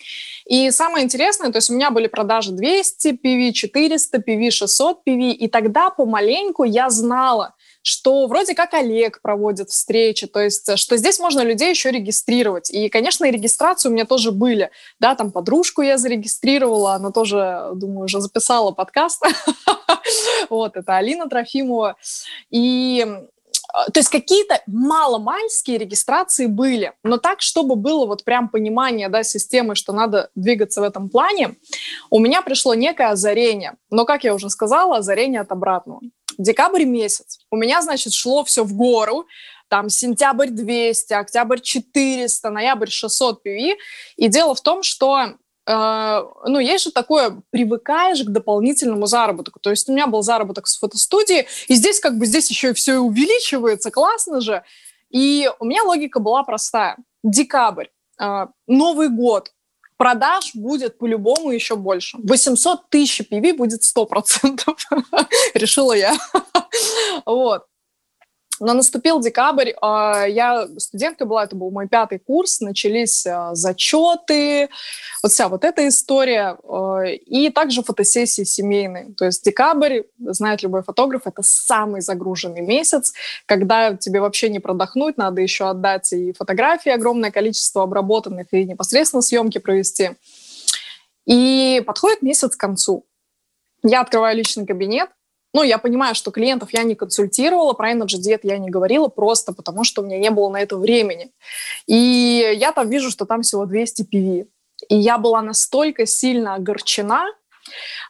И 0.47 0.71
самое 0.71 1.05
интересное, 1.05 1.53
то 1.53 1.59
есть 1.59 1.69
у 1.69 1.75
меня 1.75 1.91
были 1.91 2.07
продажи 2.07 2.53
200 2.53 3.09
PV, 3.23 3.53
400 3.53 4.19
PV, 4.19 4.51
600 4.51 5.01
PV, 5.07 5.33
и 5.33 5.49
тогда 5.49 5.91
помаленьку 5.91 6.65
я 6.65 6.89
знала, 6.89 7.55
что 7.87 8.26
вроде 8.26 8.55
как 8.57 8.75
Олег 8.75 9.21
проводит 9.23 9.71
встречи, 9.71 10.26
то 10.26 10.40
есть 10.40 10.69
э, 10.69 10.76
что 10.76 10.97
здесь 10.97 11.21
можно 11.21 11.43
людей 11.43 11.71
еще 11.71 11.93
регистрировать. 11.93 12.69
И, 12.69 12.88
конечно, 12.88 13.25
и 13.25 13.31
регистрации 13.31 13.88
у 13.88 13.93
меня 13.93 14.05
тоже 14.05 14.33
были. 14.33 14.71
Да, 14.99 15.14
там 15.14 15.31
подружку 15.31 15.83
я 15.83 15.97
зарегистрировала, 15.97 16.95
она 16.95 17.12
тоже, 17.12 17.71
думаю, 17.75 18.07
уже 18.07 18.21
записала 18.21 18.73
подкаст. 18.73 19.23
Вот, 20.50 20.76
это 20.76 20.97
Алина 20.97 21.28
Трофимова. 21.28 21.97
И 22.50 23.05
э, 23.07 23.90
то 23.93 24.00
есть 24.00 24.09
какие-то 24.09 24.61
маломальские 24.66 25.78
регистрации 25.78 26.47
были, 26.47 26.93
но 27.02 27.19
так, 27.19 27.40
чтобы 27.40 27.76
было 27.76 28.07
вот 28.07 28.25
прям 28.25 28.49
понимание 28.49 29.09
да, 29.09 29.23
системы, 29.23 29.75
что 29.75 29.93
надо 29.93 30.31
двигаться 30.35 30.81
в 30.81 30.85
этом 30.85 31.09
плане, 31.09 31.57
у 32.11 32.19
меня 32.19 32.43
пришло 32.43 32.75
некое 32.75 33.11
озарение. 33.11 33.75
Но, 33.90 34.05
как 34.05 34.25
я 34.25 34.35
уже 34.35 34.50
сказала, 34.50 34.99
озарение 34.99 35.40
от 35.40 35.52
обратного 35.52 36.00
декабрь 36.38 36.85
месяц. 36.85 37.38
У 37.50 37.57
меня, 37.57 37.83
значит, 37.83 38.12
шло 38.12 38.45
все 38.45 38.64
в 38.64 38.75
гору. 38.75 39.26
там 39.69 39.88
сентябрь 39.88 40.50
200, 40.50 41.12
октябрь 41.14 41.61
400, 41.61 42.50
ноябрь 42.50 42.88
600 42.88 43.45
PV. 43.45 43.76
И 44.16 44.28
дело 44.28 44.55
в 44.55 44.61
том, 44.61 44.83
что 44.83 45.35
э, 45.66 46.23
ну, 46.47 46.59
есть 46.61 46.85
же 46.85 46.93
такое, 46.93 47.43
привыкаешь 47.50 48.23
к 48.23 48.28
дополнительному 48.28 49.07
заработку. 49.07 49.59
То 49.59 49.71
есть 49.71 49.88
у 49.88 49.93
меня 49.93 50.07
был 50.07 50.23
заработок 50.23 50.69
с 50.69 50.78
фотостудии, 50.78 51.47
и 51.69 51.75
здесь 51.75 51.99
как 51.99 52.16
бы 52.16 52.26
здесь 52.26 52.49
еще 52.49 52.71
и 52.71 52.75
все 52.75 52.99
увеличивается, 52.99 53.90
классно 53.90 54.40
же. 54.40 54.62
И 55.11 55.50
у 55.59 55.64
меня 55.64 55.83
логика 55.83 56.21
была 56.21 56.43
простая. 56.45 56.97
Декабрь, 57.25 57.88
э, 58.21 58.47
Новый 58.69 59.09
год, 59.09 59.50
продаж 59.97 60.53
будет 60.55 60.99
по-любому 60.99 61.50
еще 61.50 61.76
больше. 61.76 62.19
800 62.19 62.88
тысяч 62.91 63.26
PV 63.31 63.55
будет 63.57 63.83
100%, 63.83 64.61
решила 65.55 65.93
я. 65.93 66.17
вот. 67.26 67.65
Но 68.59 68.73
наступил 68.73 69.21
декабрь, 69.21 69.73
а, 69.83 70.25
я 70.27 70.67
студенткой 70.79 71.27
была, 71.27 71.45
это 71.45 71.55
был 71.57 71.71
мой 71.71 71.89
пятый 71.89 72.19
курс, 72.19 72.61
начались 72.61 73.27
а, 73.27 73.55
зачеты, 73.55 74.71
вот 75.23 75.33
вся 75.33 75.49
вот 75.49 75.65
эта 75.65 75.87
история, 75.89 76.57
а, 76.65 77.03
и 77.05 77.51
также 77.51 77.83
фотосессии 77.83 78.45
семейные. 78.45 79.13
То 79.17 79.27
есть 79.27 79.45
декабрь, 79.45 80.03
знает 80.19 80.63
любой 80.63 80.83
фотограф, 80.83 81.23
это 81.27 81.43
самый 81.43 82.01
загруженный 82.01 82.63
месяц, 82.63 83.13
когда 83.45 83.95
тебе 83.95 84.21
вообще 84.21 84.49
не 84.49 84.59
продохнуть, 84.59 85.19
надо 85.19 85.43
еще 85.43 85.69
отдать 85.69 86.13
и 86.13 86.33
фотографии 86.33 86.91
огромное 86.91 87.31
количество 87.31 87.83
обработанных, 87.83 88.47
и 88.53 88.65
непосредственно 88.65 89.21
съемки 89.21 89.59
провести. 89.59 90.13
И 91.27 91.83
подходит 91.87 92.23
месяц 92.23 92.57
к 92.57 92.61
концу. 92.61 93.05
Я 93.83 94.01
открываю 94.01 94.37
личный 94.37 94.65
кабинет, 94.65 95.11
ну, 95.57 95.63
я 95.63 95.79
понимаю, 95.79 96.15
что 96.15 96.31
клиентов 96.31 96.69
я 96.75 96.83
не 96.83 96.95
консультировала, 96.95 97.73
про 97.73 97.91
Energy 97.93 98.19
Diet 98.21 98.41
я 98.43 98.59
не 98.59 98.69
говорила 98.69 99.09
просто 99.09 99.55
потому, 99.55 99.85
что 99.85 100.03
у 100.03 100.05
меня 100.05 100.19
не 100.19 100.31
было 100.31 100.51
на 100.51 100.61
это 100.61 100.77
времени. 100.77 101.33
И 101.87 102.53
я 102.59 102.73
там 102.73 102.91
вижу, 102.91 103.11
что 103.11 103.25
там 103.25 103.41
всего 103.41 103.65
200 103.65 104.03
PV. 104.03 104.49
И 104.91 104.97
я 104.97 105.17
была 105.17 105.41
настолько 105.41 106.05
сильно 106.05 106.57
огорчена, 106.57 107.25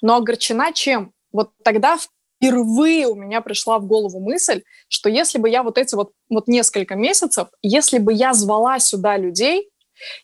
но 0.03 0.17
огорчена 0.17 0.73
чем? 0.73 1.13
Вот 1.31 1.53
тогда 1.63 1.99
впервые 1.99 3.07
у 3.07 3.15
меня 3.15 3.41
пришла 3.43 3.79
в 3.79 3.87
голову 3.87 4.19
мысль, 4.19 4.65
что 4.89 5.09
если 5.09 5.39
бы 5.39 5.49
я 5.49 5.63
вот 5.63 5.79
эти 5.79 5.95
вот, 5.95 6.11
вот 6.29 6.49
несколько 6.49 6.97
месяцев, 6.97 7.47
если 7.63 7.99
бы 7.99 8.13
я 8.13 8.35
звала 8.35 8.81
сюда 8.81 9.17
людей, 9.17 9.71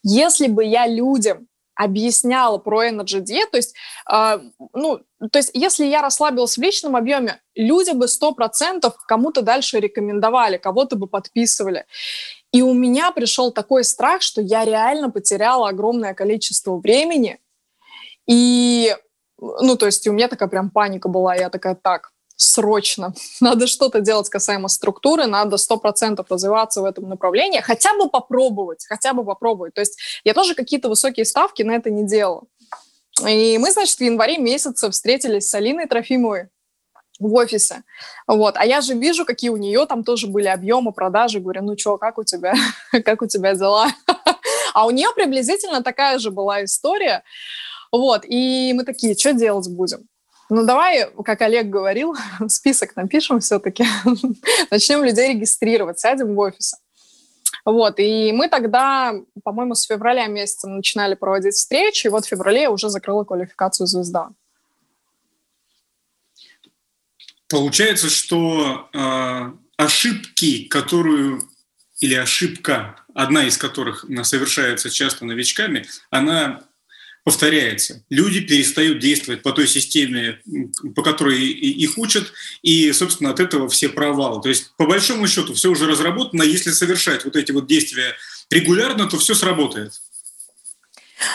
если 0.02 0.48
бы 0.48 0.64
я 0.64 0.88
людям 0.88 1.46
объясняла 1.74 2.58
про 2.58 2.88
Energy 2.88 3.20
Diet, 3.20 3.50
то 3.50 3.56
есть, 3.56 3.74
э, 4.10 4.40
ну, 4.72 5.00
то 5.30 5.38
есть, 5.38 5.50
если 5.54 5.86
я 5.86 6.02
расслабилась 6.02 6.56
в 6.56 6.62
личном 6.62 6.96
объеме, 6.96 7.40
люди 7.54 7.92
бы 7.92 8.08
сто 8.08 8.32
процентов 8.32 8.96
кому-то 9.06 9.42
дальше 9.42 9.80
рекомендовали, 9.80 10.56
кого-то 10.56 10.96
бы 10.96 11.06
подписывали. 11.06 11.86
И 12.52 12.62
у 12.62 12.74
меня 12.74 13.12
пришел 13.12 13.52
такой 13.52 13.84
страх, 13.84 14.22
что 14.22 14.40
я 14.40 14.64
реально 14.64 15.10
потеряла 15.10 15.68
огромное 15.68 16.14
количество 16.14 16.76
времени. 16.76 17.40
И, 18.28 18.94
ну, 19.38 19.76
то 19.76 19.86
есть 19.86 20.06
у 20.06 20.12
меня 20.12 20.28
такая 20.28 20.48
прям 20.48 20.70
паника 20.70 21.08
была. 21.08 21.34
Я 21.34 21.48
такая, 21.48 21.74
так, 21.74 22.11
срочно. 22.36 23.14
Надо 23.40 23.66
что-то 23.66 24.00
делать 24.00 24.28
касаемо 24.28 24.68
структуры, 24.68 25.26
надо 25.26 25.56
сто 25.56 25.76
процентов 25.76 26.26
развиваться 26.30 26.82
в 26.82 26.84
этом 26.84 27.08
направлении, 27.08 27.60
хотя 27.60 27.94
бы 27.94 28.08
попробовать, 28.08 28.84
хотя 28.88 29.12
бы 29.12 29.24
попробовать. 29.24 29.74
То 29.74 29.80
есть 29.80 29.98
я 30.24 30.34
тоже 30.34 30.54
какие-то 30.54 30.88
высокие 30.88 31.24
ставки 31.24 31.62
на 31.62 31.72
это 31.72 31.90
не 31.90 32.06
делала. 32.06 32.42
И 33.26 33.58
мы, 33.58 33.70
значит, 33.70 33.98
в 33.98 34.00
январе 34.00 34.38
месяце 34.38 34.90
встретились 34.90 35.48
с 35.48 35.54
Алиной 35.54 35.86
Трофимовой 35.86 36.48
в 37.20 37.34
офисе. 37.34 37.82
Вот. 38.26 38.56
А 38.56 38.64
я 38.64 38.80
же 38.80 38.94
вижу, 38.94 39.24
какие 39.24 39.50
у 39.50 39.56
нее 39.56 39.86
там 39.86 40.04
тоже 40.04 40.26
были 40.26 40.48
объемы 40.48 40.92
продажи. 40.92 41.40
Говорю, 41.40 41.62
ну 41.62 41.78
что, 41.78 41.98
как 41.98 42.18
у 42.18 42.24
тебя, 42.24 42.54
как 43.04 43.22
у 43.22 43.26
тебя 43.26 43.54
дела? 43.54 43.88
А 44.74 44.86
у 44.86 44.90
нее 44.90 45.08
приблизительно 45.14 45.82
такая 45.82 46.18
же 46.18 46.30
была 46.30 46.64
история. 46.64 47.24
Вот. 47.92 48.24
И 48.24 48.72
мы 48.74 48.84
такие, 48.84 49.14
что 49.14 49.34
делать 49.34 49.68
будем? 49.68 50.08
Ну, 50.54 50.66
давай, 50.66 51.10
как 51.24 51.40
Олег 51.40 51.70
говорил, 51.70 52.14
список 52.48 52.94
напишем 52.94 53.40
все-таки. 53.40 53.86
Начнем 54.70 55.02
людей 55.02 55.32
регистрировать, 55.32 55.98
сядем 55.98 56.34
в 56.34 56.38
офис. 56.38 56.74
Вот, 57.64 57.98
и 57.98 58.32
мы 58.32 58.50
тогда, 58.50 59.14
по-моему, 59.44 59.74
с 59.74 59.86
февраля 59.86 60.26
месяца 60.26 60.68
начинали 60.68 61.14
проводить 61.14 61.54
встречи, 61.54 62.06
и 62.06 62.10
вот 62.10 62.26
в 62.26 62.28
феврале 62.28 62.62
я 62.62 62.70
уже 62.70 62.90
закрыла 62.90 63.24
квалификацию 63.24 63.86
звезда. 63.86 64.28
Получается, 67.48 68.10
что 68.10 68.90
э, 68.92 69.52
ошибки, 69.78 70.64
которую 70.64 71.48
или 72.00 72.14
ошибка, 72.14 72.96
одна 73.14 73.46
из 73.46 73.56
которых 73.56 74.04
совершается 74.22 74.90
часто 74.90 75.24
новичками, 75.24 75.86
она 76.10 76.62
повторяется. 77.24 78.04
Люди 78.10 78.40
перестают 78.40 78.98
действовать 78.98 79.42
по 79.42 79.52
той 79.52 79.68
системе, 79.68 80.40
по 80.94 81.02
которой 81.02 81.40
их 81.40 81.96
учат, 81.98 82.32
и, 82.62 82.92
собственно, 82.92 83.30
от 83.30 83.40
этого 83.40 83.68
все 83.68 83.88
провалы. 83.88 84.42
То 84.42 84.48
есть, 84.48 84.72
по 84.76 84.86
большому 84.86 85.28
счету, 85.28 85.54
все 85.54 85.70
уже 85.70 85.86
разработано. 85.86 86.42
Если 86.42 86.70
совершать 86.70 87.24
вот 87.24 87.36
эти 87.36 87.52
вот 87.52 87.66
действия 87.66 88.14
регулярно, 88.50 89.08
то 89.08 89.18
все 89.18 89.34
сработает. 89.34 89.92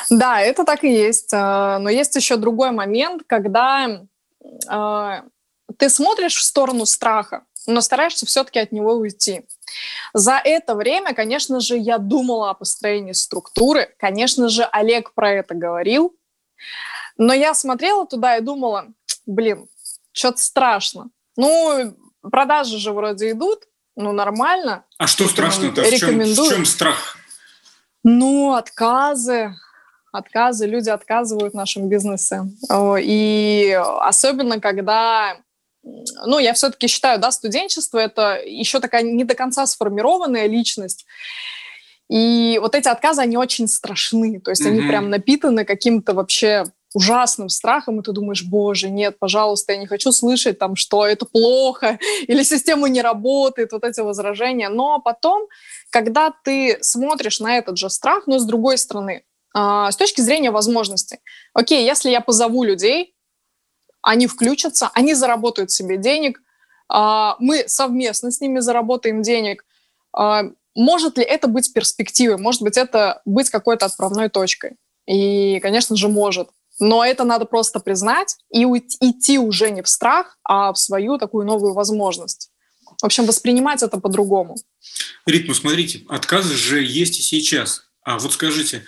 Да, 0.09 0.41
это 0.41 0.65
так 0.65 0.83
и 0.83 0.91
есть. 0.91 1.29
А, 1.33 1.79
но 1.79 1.89
есть 1.89 2.15
еще 2.15 2.35
другой 2.35 2.71
момент, 2.71 3.23
когда 3.25 4.05
а, 4.67 5.23
ты 5.77 5.89
смотришь 5.89 6.35
в 6.35 6.43
сторону 6.43 6.85
страха, 6.85 7.43
но 7.65 7.79
стараешься 7.81 8.25
все-таки 8.25 8.59
от 8.59 8.71
него 8.71 8.93
уйти. 8.93 9.43
За 10.13 10.41
это 10.43 10.75
время, 10.75 11.13
конечно 11.13 11.59
же, 11.59 11.77
я 11.77 11.97
думала 11.97 12.49
о 12.51 12.53
построении 12.53 13.13
структуры, 13.13 13.93
конечно 13.99 14.49
же, 14.49 14.63
Олег 14.63 15.13
про 15.13 15.31
это 15.31 15.53
говорил, 15.55 16.15
но 17.17 17.33
я 17.33 17.53
смотрела 17.53 18.05
туда 18.05 18.37
и 18.37 18.41
думала, 18.41 18.87
блин, 19.25 19.67
что-то 20.11 20.39
страшно. 20.39 21.09
Ну, 21.35 21.95
продажи 22.21 22.77
же 22.77 22.93
вроде 22.93 23.31
идут, 23.31 23.63
ну, 23.95 24.11
нормально. 24.11 24.85
А 24.97 25.07
что 25.07 25.27
страшно-то? 25.27 25.81
В 25.83 25.97
чем, 25.97 26.19
в 26.19 26.49
чем 26.49 26.65
страх? 26.65 27.17
Ну, 28.03 28.53
отказы, 28.53 29.55
отказы, 30.11 30.65
люди 30.65 30.89
отказывают 30.89 31.53
в 31.53 31.57
нашем 31.57 31.89
бизнесе. 31.89 32.43
И 33.01 33.79
особенно, 33.99 34.59
когда 34.61 35.37
ну, 36.25 36.39
я 36.39 36.53
все-таки 36.53 36.87
считаю, 36.87 37.19
да, 37.19 37.31
студенчество– 37.31 37.97
это 37.99 38.39
еще 38.43 38.79
такая 38.79 39.03
не 39.03 39.23
до 39.23 39.35
конца 39.35 39.65
сформированная 39.65 40.47
личность. 40.47 41.05
И 42.09 42.57
вот 42.61 42.75
эти 42.75 42.87
отказы, 42.87 43.21
они 43.21 43.37
очень 43.37 43.67
страшны. 43.67 44.39
То 44.39 44.51
есть 44.51 44.63
mm-hmm. 44.63 44.69
они 44.69 44.81
прям 44.81 45.09
напитаны 45.09 45.65
каким-то 45.65 46.13
вообще 46.13 46.65
ужасным 46.93 47.49
страхом, 47.49 47.99
и 47.99 48.03
ты 48.03 48.11
думаешь, 48.11 48.43
боже, 48.43 48.89
нет, 48.89 49.19
пожалуйста, 49.19 49.73
я 49.73 49.77
не 49.77 49.87
хочу 49.87 50.11
слышать 50.11 50.57
там, 50.57 50.75
что 50.75 51.05
это 51.05 51.25
плохо, 51.25 51.99
или 52.27 52.43
система 52.43 52.87
не 52.87 53.01
работает, 53.01 53.73
вот 53.73 53.83
эти 53.83 53.99
возражения. 53.99 54.69
Но 54.69 54.99
потом, 54.99 55.47
когда 55.89 56.33
ты 56.43 56.77
смотришь 56.81 57.39
на 57.39 57.57
этот 57.57 57.77
же 57.77 57.89
страх, 57.89 58.25
но 58.25 58.39
с 58.39 58.45
другой 58.45 58.77
стороны, 58.77 59.23
э, 59.55 59.87
с 59.91 59.95
точки 59.97 60.21
зрения 60.21 60.51
возможностей, 60.51 61.19
окей, 61.53 61.85
если 61.85 62.09
я 62.09 62.21
позову 62.21 62.63
людей, 62.63 63.13
они 64.01 64.27
включатся, 64.27 64.89
они 64.93 65.13
заработают 65.13 65.71
себе 65.71 65.97
денег, 65.97 66.41
а, 66.89 67.35
мы 67.39 67.65
совместно 67.67 68.31
с 68.31 68.39
ними 68.41 68.59
заработаем 68.59 69.21
денег. 69.21 69.65
А, 70.13 70.43
может 70.75 71.17
ли 71.17 71.23
это 71.23 71.47
быть 71.47 71.73
перспективой? 71.73 72.37
Может 72.37 72.61
быть, 72.61 72.77
это 72.77 73.21
быть 73.25 73.49
какой-то 73.49 73.85
отправной 73.85 74.29
точкой? 74.29 74.77
И, 75.05 75.59
конечно 75.59 75.95
же, 75.95 76.07
может. 76.07 76.49
Но 76.79 77.03
это 77.03 77.23
надо 77.23 77.45
просто 77.45 77.79
признать 77.79 78.37
и 78.51 78.63
идти 78.63 79.39
уже 79.39 79.71
не 79.71 79.81
в 79.81 79.89
страх, 79.89 80.37
а 80.43 80.71
в 80.71 80.77
свою 80.77 81.17
такую 81.17 81.45
новую 81.45 81.73
возможность. 81.73 82.51
В 83.01 83.05
общем, 83.05 83.25
воспринимать 83.25 83.81
это 83.83 83.99
по-другому. 83.99 84.55
Ритм, 85.25 85.53
смотрите, 85.53 86.03
отказы 86.07 86.55
же 86.55 86.83
есть 86.83 87.19
и 87.19 87.23
сейчас. 87.23 87.83
А 88.03 88.19
вот 88.19 88.33
скажите, 88.33 88.83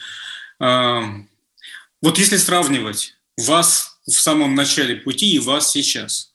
вот 0.60 2.18
если 2.18 2.38
сравнивать 2.38 3.16
вас 3.38 3.99
в 4.10 4.22
самом 4.22 4.56
начале 4.56 4.96
пути 4.96 5.34
и 5.34 5.40
вас 5.40 5.72
сейчас. 5.72 6.30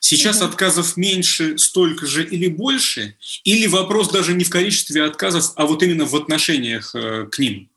Сейчас 0.00 0.40
отказов 0.40 0.96
меньше, 0.96 1.58
столько 1.58 2.06
же 2.06 2.24
или 2.24 2.48
больше? 2.48 3.16
Или 3.44 3.66
вопрос 3.66 4.10
даже 4.10 4.32
не 4.32 4.44
в 4.44 4.50
количестве 4.50 5.04
отказов, 5.04 5.52
а 5.56 5.66
вот 5.66 5.82
именно 5.82 6.06
в 6.06 6.16
отношениях 6.16 6.94
э, 6.94 7.26
к 7.26 7.38
ним? 7.38 7.68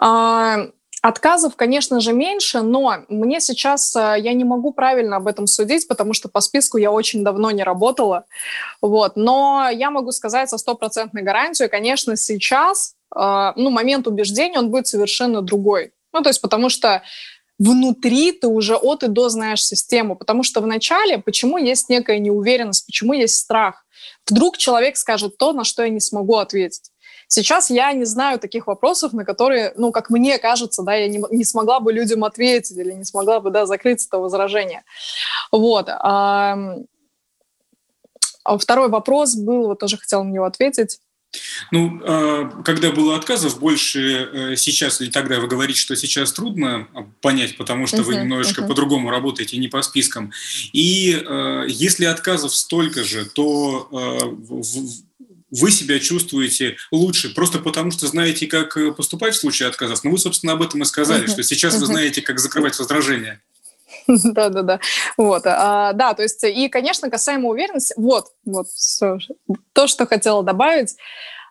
А, 0.00 0.68
отказов, 1.02 1.56
конечно 1.56 2.00
же, 2.00 2.14
меньше, 2.14 2.62
но 2.62 3.04
мне 3.08 3.40
сейчас 3.40 3.94
э, 3.94 4.16
я 4.18 4.32
не 4.32 4.44
могу 4.44 4.72
правильно 4.72 5.16
об 5.16 5.26
этом 5.26 5.46
судить, 5.46 5.86
потому 5.88 6.14
что 6.14 6.30
по 6.30 6.40
списку 6.40 6.78
я 6.78 6.90
очень 6.90 7.22
давно 7.22 7.50
не 7.50 7.64
работала. 7.64 8.24
Вот. 8.80 9.16
Но 9.16 9.68
я 9.70 9.90
могу 9.90 10.10
сказать 10.12 10.48
со 10.48 10.56
стопроцентной 10.56 11.22
гарантией, 11.22 11.68
конечно, 11.68 12.16
сейчас 12.16 12.94
э, 13.14 13.52
ну, 13.56 13.68
момент 13.68 14.06
убеждения, 14.06 14.58
он 14.58 14.70
будет 14.70 14.86
совершенно 14.86 15.42
другой. 15.42 15.92
Ну, 16.12 16.22
то 16.22 16.28
есть 16.28 16.40
потому 16.40 16.68
что 16.68 17.02
внутри 17.62 18.32
ты 18.32 18.48
уже 18.48 18.76
от 18.76 19.04
и 19.04 19.08
до 19.08 19.28
знаешь 19.28 19.64
систему. 19.64 20.16
Потому 20.16 20.42
что 20.42 20.60
в 20.60 20.66
начале 20.66 21.18
почему 21.18 21.58
есть 21.58 21.88
некая 21.88 22.18
неуверенность, 22.18 22.86
почему 22.86 23.12
есть 23.12 23.36
страх? 23.36 23.84
Вдруг 24.28 24.58
человек 24.58 24.96
скажет 24.96 25.36
то, 25.36 25.52
на 25.52 25.62
что 25.64 25.84
я 25.84 25.88
не 25.88 26.00
смогу 26.00 26.36
ответить. 26.36 26.90
Сейчас 27.28 27.70
я 27.70 27.92
не 27.92 28.04
знаю 28.04 28.38
таких 28.38 28.66
вопросов, 28.66 29.12
на 29.12 29.24
которые, 29.24 29.72
ну, 29.76 29.92
как 29.92 30.10
мне 30.10 30.38
кажется, 30.38 30.82
да, 30.82 30.94
я 30.94 31.08
не, 31.08 31.22
не 31.30 31.44
смогла 31.44 31.80
бы 31.80 31.92
людям 31.92 32.24
ответить 32.24 32.76
или 32.76 32.92
не 32.92 33.04
смогла 33.04 33.40
бы, 33.40 33.50
да, 33.50 33.64
закрыть 33.64 34.04
это 34.04 34.18
возражение. 34.18 34.82
Вот. 35.50 35.88
А 35.88 36.58
второй 38.44 38.88
вопрос 38.88 39.36
был, 39.36 39.68
вот 39.68 39.78
тоже 39.78 39.96
хотела 39.96 40.24
на 40.24 40.30
него 40.30 40.44
ответить. 40.44 40.98
Ну, 41.70 42.00
а, 42.04 42.62
когда 42.64 42.92
было 42.92 43.16
отказов 43.16 43.58
больше 43.58 44.00
э, 44.32 44.56
сейчас 44.56 45.00
или 45.00 45.10
тогда 45.10 45.40
вы 45.40 45.48
говорите, 45.48 45.80
что 45.80 45.96
сейчас 45.96 46.32
трудно 46.32 46.88
понять, 47.20 47.56
потому 47.56 47.86
что 47.86 47.98
uh-huh, 47.98 48.02
вы 48.02 48.16
немножечко 48.16 48.62
uh-huh. 48.62 48.68
по-другому 48.68 49.10
работаете, 49.10 49.56
не 49.56 49.68
по 49.68 49.80
спискам. 49.82 50.32
И 50.72 51.12
э, 51.12 51.64
если 51.68 52.04
отказов 52.04 52.54
столько 52.54 53.02
же, 53.04 53.24
то 53.24 53.88
э, 53.90 55.18
вы 55.50 55.70
себя 55.70 55.98
чувствуете 56.00 56.76
лучше, 56.90 57.30
просто 57.34 57.58
потому 57.58 57.90
что 57.90 58.06
знаете, 58.06 58.46
как 58.46 58.96
поступать 58.96 59.34
в 59.34 59.40
случае 59.40 59.68
отказов. 59.68 60.04
Ну, 60.04 60.10
вы, 60.10 60.18
собственно, 60.18 60.52
об 60.52 60.62
этом 60.62 60.82
и 60.82 60.84
сказали, 60.84 61.24
uh-huh. 61.24 61.32
что 61.32 61.42
сейчас 61.42 61.76
uh-huh. 61.76 61.80
вы 61.80 61.86
знаете, 61.86 62.20
как 62.20 62.38
закрывать 62.38 62.78
возражения. 62.78 63.40
Да, 64.06 64.48
да, 64.48 64.62
да. 64.62 64.80
Вот, 65.16 65.42
а, 65.46 65.92
да, 65.92 66.14
то 66.14 66.22
есть, 66.22 66.42
и, 66.44 66.68
конечно, 66.68 67.10
касаемо 67.10 67.48
уверенности, 67.48 67.94
вот, 67.96 68.26
вот, 68.44 68.66
то, 69.72 69.86
что 69.86 70.06
хотела 70.06 70.42
добавить, 70.42 70.96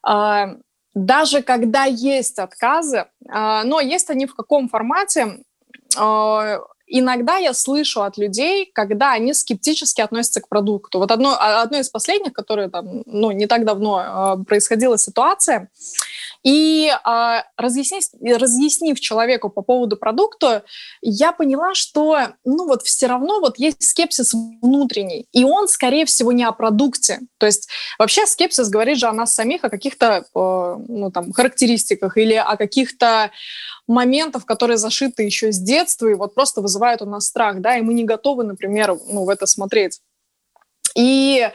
а, 0.03 0.55
даже 0.93 1.41
когда 1.41 1.86
есть 1.86 2.39
отказы, 2.39 3.05
а, 3.29 3.63
но 3.63 3.79
есть 3.79 4.10
они 4.10 4.25
в 4.25 4.36
каком 4.36 4.70
формате, 4.70 5.39
иногда 6.88 7.38
я 7.38 7.53
слышу 7.53 8.01
от 8.01 8.17
людей, 8.17 8.70
когда 8.74 9.12
они 9.12 9.34
скептически 9.34 10.00
относятся 10.00 10.39
к 10.39 10.48
продукту. 10.48 11.00
Вот 11.00 11.12
одно, 11.12 11.36
одно 11.38 11.79
из 11.79 11.89
последних, 11.89 12.31
которое 12.31 12.70
там, 12.70 13.03
ну, 13.05 13.31
не 13.31 13.46
так 13.46 13.65
давно 13.65 14.41
происходила 14.48 14.98
ситуация, 14.98 15.70
и 16.43 16.89
э, 16.89 17.41
разъяснив, 17.57 18.03
разъяснив 18.39 19.00
человеку 19.00 19.50
по 19.50 19.62
поводу 19.62 19.98
продукта, 19.98 20.63
я 21.01 21.31
поняла, 21.31 21.74
что 21.74 22.17
ну 22.45 22.67
вот 22.67 22.83
все 22.83 23.07
равно 23.07 23.39
вот 23.39 23.57
есть 23.60 23.83
скепсис 23.83 24.33
внутренний, 24.62 25.27
и 25.31 25.43
он, 25.43 25.67
скорее 25.67 26.05
всего, 26.05 26.31
не 26.31 26.43
о 26.43 26.51
продукте. 26.51 27.19
То 27.38 27.45
есть 27.45 27.69
вообще 28.00 28.25
скепсис 28.25 28.69
говорит 28.69 28.98
же 28.98 29.07
о 29.07 29.13
нас 29.13 29.33
самих, 29.33 29.63
о 29.63 29.69
каких-то 29.69 30.25
э, 30.36 30.75
ну, 30.88 31.12
там, 31.12 31.31
характеристиках 31.31 32.17
или 32.17 32.33
о 32.33 32.57
каких-то 32.57 33.31
моментах, 33.88 34.45
которые 34.45 34.77
зашиты 34.77 35.24
еще 35.24 35.51
с 35.51 35.60
детства 35.60 36.07
и 36.07 36.13
вот 36.13 36.33
просто 36.33 36.62
вызывают 36.62 37.01
у 37.01 37.05
нас 37.05 37.27
страх, 37.27 37.62
да, 37.62 37.77
и 37.77 37.81
мы 37.81 37.93
не 37.93 38.03
готовы, 38.03 38.43
например, 38.43 38.98
ну, 39.07 39.25
в 39.25 39.29
это 39.29 39.45
смотреть. 39.45 40.00
И, 40.95 41.50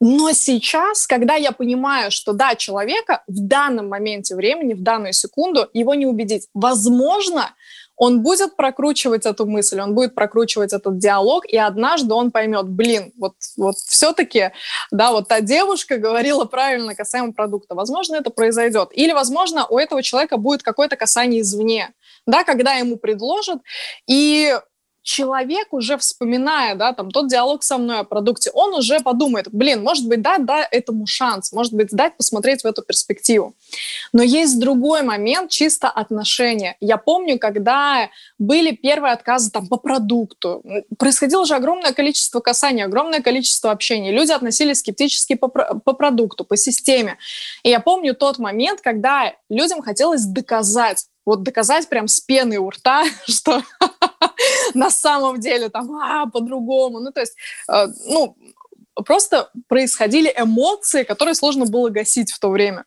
но 0.00 0.32
сейчас, 0.32 1.06
когда 1.06 1.34
я 1.34 1.52
понимаю, 1.52 2.10
что 2.10 2.32
да, 2.32 2.54
человека 2.54 3.22
в 3.26 3.46
данном 3.46 3.88
моменте 3.88 4.34
времени, 4.34 4.74
в 4.74 4.82
данную 4.82 5.12
секунду 5.12 5.68
его 5.72 5.94
не 5.94 6.06
убедить, 6.06 6.48
возможно, 6.54 7.50
он 7.96 8.22
будет 8.22 8.56
прокручивать 8.56 9.26
эту 9.26 9.46
мысль, 9.46 9.80
он 9.80 9.94
будет 9.94 10.14
прокручивать 10.14 10.72
этот 10.72 10.98
диалог, 10.98 11.44
и 11.46 11.56
однажды 11.56 12.14
он 12.14 12.30
поймет, 12.30 12.68
блин, 12.68 13.12
вот, 13.18 13.34
вот 13.56 13.76
все-таки, 13.76 14.50
да, 14.90 15.12
вот 15.12 15.28
та 15.28 15.40
девушка 15.40 15.98
говорила 15.98 16.44
правильно 16.44 16.94
касаемо 16.94 17.32
продукта. 17.32 17.74
Возможно, 17.74 18.16
это 18.16 18.30
произойдет. 18.30 18.88
Или, 18.92 19.12
возможно, 19.12 19.66
у 19.66 19.78
этого 19.78 20.02
человека 20.02 20.36
будет 20.36 20.62
какое-то 20.62 20.96
касание 20.96 21.42
извне, 21.42 21.92
да, 22.26 22.44
когда 22.44 22.72
ему 22.74 22.96
предложат, 22.96 23.60
и 24.08 24.58
человек 25.02 25.72
уже 25.72 25.96
вспоминая, 25.98 26.74
да, 26.74 26.92
там, 26.92 27.10
тот 27.10 27.28
диалог 27.28 27.62
со 27.62 27.78
мной 27.78 28.00
о 28.00 28.04
продукте, 28.04 28.50
он 28.54 28.74
уже 28.74 29.00
подумает, 29.00 29.48
блин, 29.50 29.82
может 29.82 30.06
быть, 30.06 30.22
дать, 30.22 30.44
да, 30.44 30.66
этому 30.70 31.06
шанс, 31.06 31.52
может 31.52 31.72
быть, 31.72 31.88
дать 31.90 32.16
посмотреть 32.16 32.62
в 32.62 32.66
эту 32.66 32.82
перспективу. 32.82 33.54
Но 34.12 34.22
есть 34.22 34.58
другой 34.58 35.02
момент, 35.02 35.50
чисто 35.50 35.88
отношения. 35.88 36.76
Я 36.80 36.96
помню, 36.96 37.38
когда 37.38 38.10
были 38.38 38.72
первые 38.72 39.12
отказы 39.12 39.50
там 39.50 39.66
по 39.66 39.76
продукту, 39.76 40.62
происходило 40.98 41.44
же 41.44 41.54
огромное 41.54 41.92
количество 41.92 42.40
касаний, 42.40 42.84
огромное 42.84 43.20
количество 43.20 43.70
общения. 43.70 44.12
Люди 44.12 44.30
относились 44.30 44.78
скептически 44.78 45.34
по, 45.34 45.48
по 45.48 45.92
продукту, 45.92 46.44
по 46.44 46.56
системе. 46.56 47.18
И 47.62 47.70
я 47.70 47.80
помню 47.80 48.14
тот 48.14 48.38
момент, 48.38 48.80
когда 48.80 49.34
людям 49.48 49.82
хотелось 49.82 50.24
доказать, 50.24 51.06
вот 51.24 51.42
доказать 51.42 51.88
прям 51.88 52.08
с 52.08 52.20
пеной 52.20 52.58
у 52.58 52.70
рта, 52.70 53.04
что 53.28 53.62
на 54.74 54.90
самом 54.90 55.40
деле 55.40 55.68
там 55.68 55.92
а, 55.94 56.26
по-другому. 56.26 57.00
Ну, 57.00 57.12
то 57.12 57.20
есть, 57.20 57.34
э, 57.68 57.86
ну, 58.06 58.36
просто 59.04 59.50
происходили 59.68 60.32
эмоции, 60.36 61.02
которые 61.02 61.34
сложно 61.34 61.66
было 61.66 61.88
гасить 61.88 62.32
в 62.32 62.38
то 62.38 62.48
время. 62.48 62.84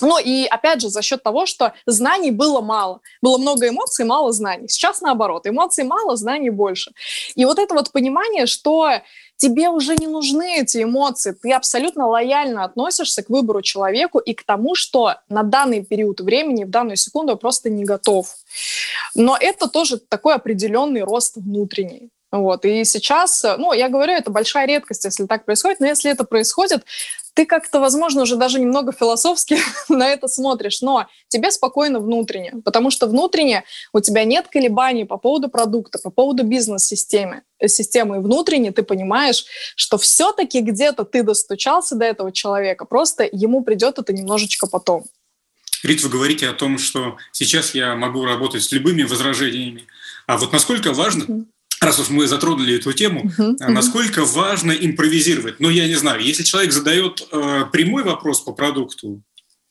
Ну 0.00 0.18
и 0.18 0.46
опять 0.46 0.80
же 0.80 0.88
за 0.88 1.02
счет 1.02 1.22
того, 1.22 1.46
что 1.46 1.72
знаний 1.86 2.30
было 2.30 2.60
мало. 2.60 3.00
Было 3.22 3.38
много 3.38 3.68
эмоций, 3.68 4.04
мало 4.04 4.32
знаний. 4.32 4.68
Сейчас 4.68 5.00
наоборот. 5.00 5.46
Эмоций 5.46 5.84
мало, 5.84 6.16
знаний 6.16 6.50
больше. 6.50 6.92
И 7.34 7.44
вот 7.44 7.58
это 7.58 7.74
вот 7.74 7.92
понимание, 7.92 8.46
что 8.46 8.90
тебе 9.36 9.68
уже 9.68 9.94
не 9.96 10.06
нужны 10.06 10.60
эти 10.60 10.82
эмоции, 10.82 11.32
ты 11.32 11.52
абсолютно 11.52 12.06
лояльно 12.06 12.64
относишься 12.64 13.22
к 13.22 13.30
выбору 13.30 13.62
человеку 13.62 14.18
и 14.18 14.34
к 14.34 14.44
тому, 14.44 14.74
что 14.74 15.14
на 15.28 15.42
данный 15.42 15.84
период 15.84 16.20
времени, 16.20 16.64
в 16.64 16.70
данную 16.70 16.96
секунду 16.96 17.36
просто 17.36 17.70
не 17.70 17.84
готов. 17.84 18.34
Но 19.14 19.36
это 19.38 19.68
тоже 19.68 19.98
такой 19.98 20.34
определенный 20.34 21.02
рост 21.02 21.36
внутренний. 21.36 22.10
Вот. 22.32 22.64
И 22.64 22.84
сейчас, 22.84 23.44
ну, 23.58 23.72
я 23.72 23.88
говорю, 23.88 24.12
это 24.12 24.30
большая 24.30 24.66
редкость, 24.66 25.04
если 25.04 25.26
так 25.26 25.44
происходит, 25.44 25.80
но 25.80 25.86
если 25.86 26.10
это 26.10 26.24
происходит, 26.24 26.84
ты 27.36 27.44
как-то, 27.44 27.80
возможно, 27.80 28.22
уже 28.22 28.36
даже 28.36 28.58
немного 28.58 28.92
философски 28.92 29.58
на 29.90 30.08
это 30.08 30.26
смотришь, 30.26 30.80
но 30.80 31.06
тебе 31.28 31.50
спокойно 31.50 32.00
внутренне, 32.00 32.54
потому 32.64 32.90
что 32.90 33.06
внутренне 33.06 33.64
у 33.92 34.00
тебя 34.00 34.24
нет 34.24 34.48
колебаний 34.48 35.04
по 35.04 35.18
поводу 35.18 35.48
продукта, 35.50 35.98
по 36.02 36.10
поводу 36.10 36.44
бизнес-системы. 36.44 37.42
Э, 37.58 37.68
системы. 37.68 38.16
И 38.16 38.20
внутренне 38.20 38.72
ты 38.72 38.82
понимаешь, 38.82 39.44
что 39.76 39.98
все-таки 39.98 40.62
где-то 40.62 41.04
ты 41.04 41.22
достучался 41.22 41.94
до 41.94 42.06
этого 42.06 42.32
человека, 42.32 42.86
просто 42.86 43.28
ему 43.30 43.62
придет 43.62 43.98
это 43.98 44.14
немножечко 44.14 44.66
потом. 44.66 45.04
Рит, 45.82 46.02
вы 46.02 46.08
говорите 46.08 46.48
о 46.48 46.54
том, 46.54 46.78
что 46.78 47.18
сейчас 47.32 47.74
я 47.74 47.94
могу 47.96 48.24
работать 48.24 48.62
с 48.62 48.72
любыми 48.72 49.02
возражениями. 49.02 49.86
А 50.26 50.38
вот 50.38 50.52
насколько 50.52 50.92
важно, 50.94 51.44
раз 51.80 51.98
уж 51.98 52.08
мы 52.08 52.26
затронули 52.26 52.76
эту 52.76 52.92
тему, 52.92 53.24
uh-huh, 53.24 53.56
uh-huh. 53.56 53.68
насколько 53.68 54.24
важно 54.24 54.72
импровизировать. 54.72 55.60
Ну, 55.60 55.70
я 55.70 55.86
не 55.86 55.94
знаю, 55.94 56.22
если 56.22 56.42
человек 56.42 56.72
задает 56.72 57.26
э, 57.30 57.64
прямой 57.72 58.02
вопрос 58.02 58.40
по 58.40 58.52
продукту, 58.52 59.22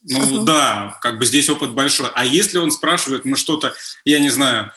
ну 0.04 0.20
uh-huh. 0.20 0.44
да, 0.46 0.98
как 1.02 1.18
бы 1.18 1.26
здесь 1.26 1.50
опыт 1.50 1.72
большой. 1.72 2.10
А 2.14 2.26
если 2.26 2.58
он 2.58 2.72
спрашивает, 2.72 3.26
ну 3.26 3.36
что-то, 3.36 3.74
я 4.04 4.20
не 4.20 4.30
знаю, 4.30 4.72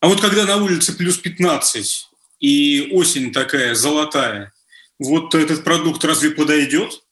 а 0.00 0.08
вот 0.08 0.20
когда 0.20 0.44
на 0.44 0.56
улице 0.56 0.96
плюс 0.96 1.18
15 1.18 2.08
и 2.40 2.90
осень 2.92 3.32
такая 3.32 3.74
золотая, 3.74 4.52
вот 4.98 5.34
этот 5.34 5.64
продукт 5.64 6.04
разве 6.04 6.30
подойдет? 6.30 7.02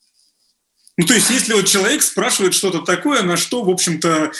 Ну, 0.96 1.06
то 1.06 1.14
есть, 1.14 1.28
если 1.30 1.54
вот 1.54 1.66
человек 1.66 2.02
спрашивает 2.02 2.54
что-то 2.54 2.80
такое, 2.80 3.22
на 3.22 3.36
что, 3.36 3.64
в 3.64 3.70
общем-то, 3.70 4.30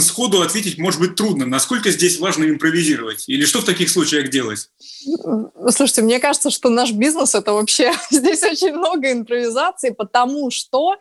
сходу 0.00 0.42
ответить 0.42 0.76
может 0.76 1.00
быть 1.00 1.14
трудно, 1.14 1.46
насколько 1.46 1.90
здесь 1.90 2.18
важно 2.18 2.44
импровизировать? 2.44 3.28
Или 3.28 3.44
что 3.44 3.60
в 3.60 3.64
таких 3.64 3.88
случаях 3.88 4.28
делать? 4.28 4.70
Слушайте, 5.70 6.02
мне 6.02 6.18
кажется, 6.18 6.50
что 6.50 6.68
наш 6.68 6.90
бизнес– 6.90 7.34
это 7.36 7.52
вообще... 7.52 7.92
Здесь 8.10 8.42
очень 8.42 8.72
много 8.72 9.12
импровизации, 9.12 9.90
потому 9.90 10.50
что 10.50 10.96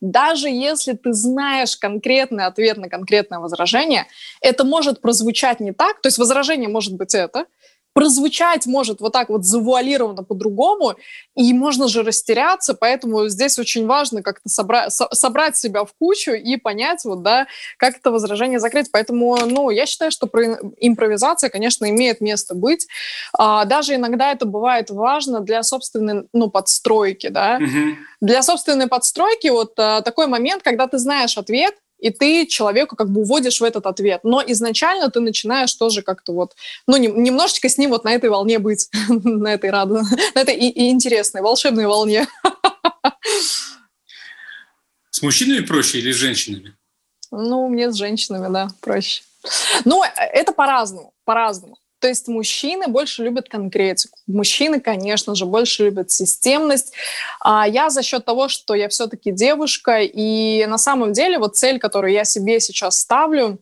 даже 0.00 0.48
если 0.48 0.92
ты 0.92 1.12
знаешь 1.12 1.76
конкретный 1.76 2.46
ответ 2.46 2.78
на 2.78 2.88
конкретное 2.88 3.40
возражение, 3.40 4.06
это 4.40 4.62
может 4.64 5.00
прозвучать 5.00 5.58
не 5.58 5.72
так, 5.72 6.00
то 6.00 6.06
есть 6.06 6.18
возражение 6.18 6.68
может 6.68 6.94
быть 6.94 7.14
это– 7.14 7.46
прозвучать 8.00 8.64
может 8.64 9.02
вот 9.02 9.12
так 9.12 9.28
вот 9.28 9.44
завуалированно 9.44 10.22
по-другому, 10.22 10.94
и 11.36 11.52
можно 11.52 11.86
же 11.86 12.02
растеряться, 12.02 12.72
поэтому 12.72 13.28
здесь 13.28 13.58
очень 13.58 13.86
важно 13.86 14.22
как-то 14.22 14.48
собра- 14.48 14.88
со- 14.88 15.08
собрать 15.12 15.58
себя 15.58 15.84
в 15.84 15.92
кучу 15.98 16.30
и 16.30 16.56
понять, 16.56 17.04
вот, 17.04 17.22
да, 17.22 17.46
как 17.76 17.98
это 17.98 18.10
возражение 18.10 18.58
закрыть. 18.58 18.90
Поэтому, 18.90 19.36
ну, 19.44 19.68
я 19.68 19.84
считаю, 19.84 20.10
что 20.10 20.26
про 20.26 20.58
импровизация, 20.78 21.50
конечно, 21.50 21.90
имеет 21.90 22.22
место 22.22 22.54
быть. 22.54 22.86
А, 23.36 23.66
даже 23.66 23.96
иногда 23.96 24.32
это 24.32 24.46
бывает 24.46 24.88
важно 24.88 25.40
для 25.40 25.62
собственной, 25.62 26.26
ну, 26.32 26.48
подстройки, 26.48 27.28
да. 27.28 27.58
Mm-hmm. 27.58 27.94
Для 28.22 28.42
собственной 28.42 28.86
подстройки 28.86 29.48
вот 29.48 29.74
а, 29.76 30.00
такой 30.00 30.26
момент, 30.26 30.62
когда 30.62 30.86
ты 30.86 30.96
знаешь 30.96 31.36
ответ, 31.36 31.74
и 32.00 32.10
ты 32.10 32.46
человеку 32.46 32.96
как 32.96 33.10
бы 33.10 33.20
уводишь 33.22 33.60
в 33.60 33.64
этот 33.64 33.86
ответ. 33.86 34.20
Но 34.24 34.42
изначально 34.46 35.10
ты 35.10 35.20
начинаешь 35.20 35.72
тоже 35.74 36.02
как-то 36.02 36.32
вот, 36.32 36.54
ну, 36.86 36.96
не, 36.96 37.08
немножечко 37.08 37.68
с 37.68 37.78
ним 37.78 37.90
вот 37.90 38.04
на 38.04 38.12
этой 38.12 38.30
волне 38.30 38.58
быть, 38.58 38.88
на 39.08 39.54
этой 39.54 39.70
радостной, 39.70 40.18
на 40.34 40.40
этой 40.40 40.54
и, 40.54 40.68
и 40.68 40.90
интересной, 40.90 41.42
волшебной 41.42 41.86
волне. 41.86 42.26
С 45.10 45.22
мужчинами 45.22 45.64
проще 45.64 45.98
или 45.98 46.12
с 46.12 46.16
женщинами? 46.16 46.76
Ну, 47.30 47.68
мне 47.68 47.90
с 47.90 47.94
женщинами, 47.94 48.52
да, 48.52 48.68
проще. 48.80 49.22
Ну, 49.84 50.02
это 50.02 50.52
по-разному, 50.52 51.12
по-разному. 51.24 51.78
То 52.00 52.08
есть 52.08 52.28
мужчины 52.28 52.88
больше 52.88 53.22
любят 53.22 53.48
конкретику. 53.48 54.18
Мужчины, 54.26 54.80
конечно 54.80 55.34
же, 55.34 55.44
больше 55.44 55.84
любят 55.84 56.10
системность. 56.10 56.92
А 57.40 57.68
я 57.68 57.90
за 57.90 58.02
счет 58.02 58.24
того, 58.24 58.48
что 58.48 58.74
я 58.74 58.88
все-таки 58.88 59.30
девушка, 59.30 60.00
и 60.00 60.64
на 60.66 60.78
самом 60.78 61.12
деле 61.12 61.38
вот 61.38 61.56
цель, 61.56 61.78
которую 61.78 62.12
я 62.12 62.24
себе 62.24 62.58
сейчас 62.58 62.98
ставлю, 62.98 63.58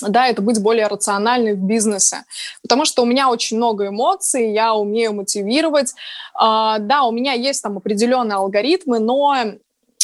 да, 0.00 0.26
это 0.26 0.42
быть 0.42 0.60
более 0.60 0.86
рациональной 0.86 1.54
в 1.54 1.62
бизнесе. 1.62 2.24
Потому 2.62 2.84
что 2.84 3.02
у 3.02 3.06
меня 3.06 3.28
очень 3.28 3.58
много 3.58 3.88
эмоций, 3.88 4.52
я 4.52 4.74
умею 4.74 5.12
мотивировать. 5.12 5.94
А, 6.34 6.78
да, 6.78 7.04
у 7.04 7.12
меня 7.12 7.34
есть 7.34 7.62
там 7.62 7.76
определенные 7.76 8.36
алгоритмы, 8.36 8.98
но 8.98 9.34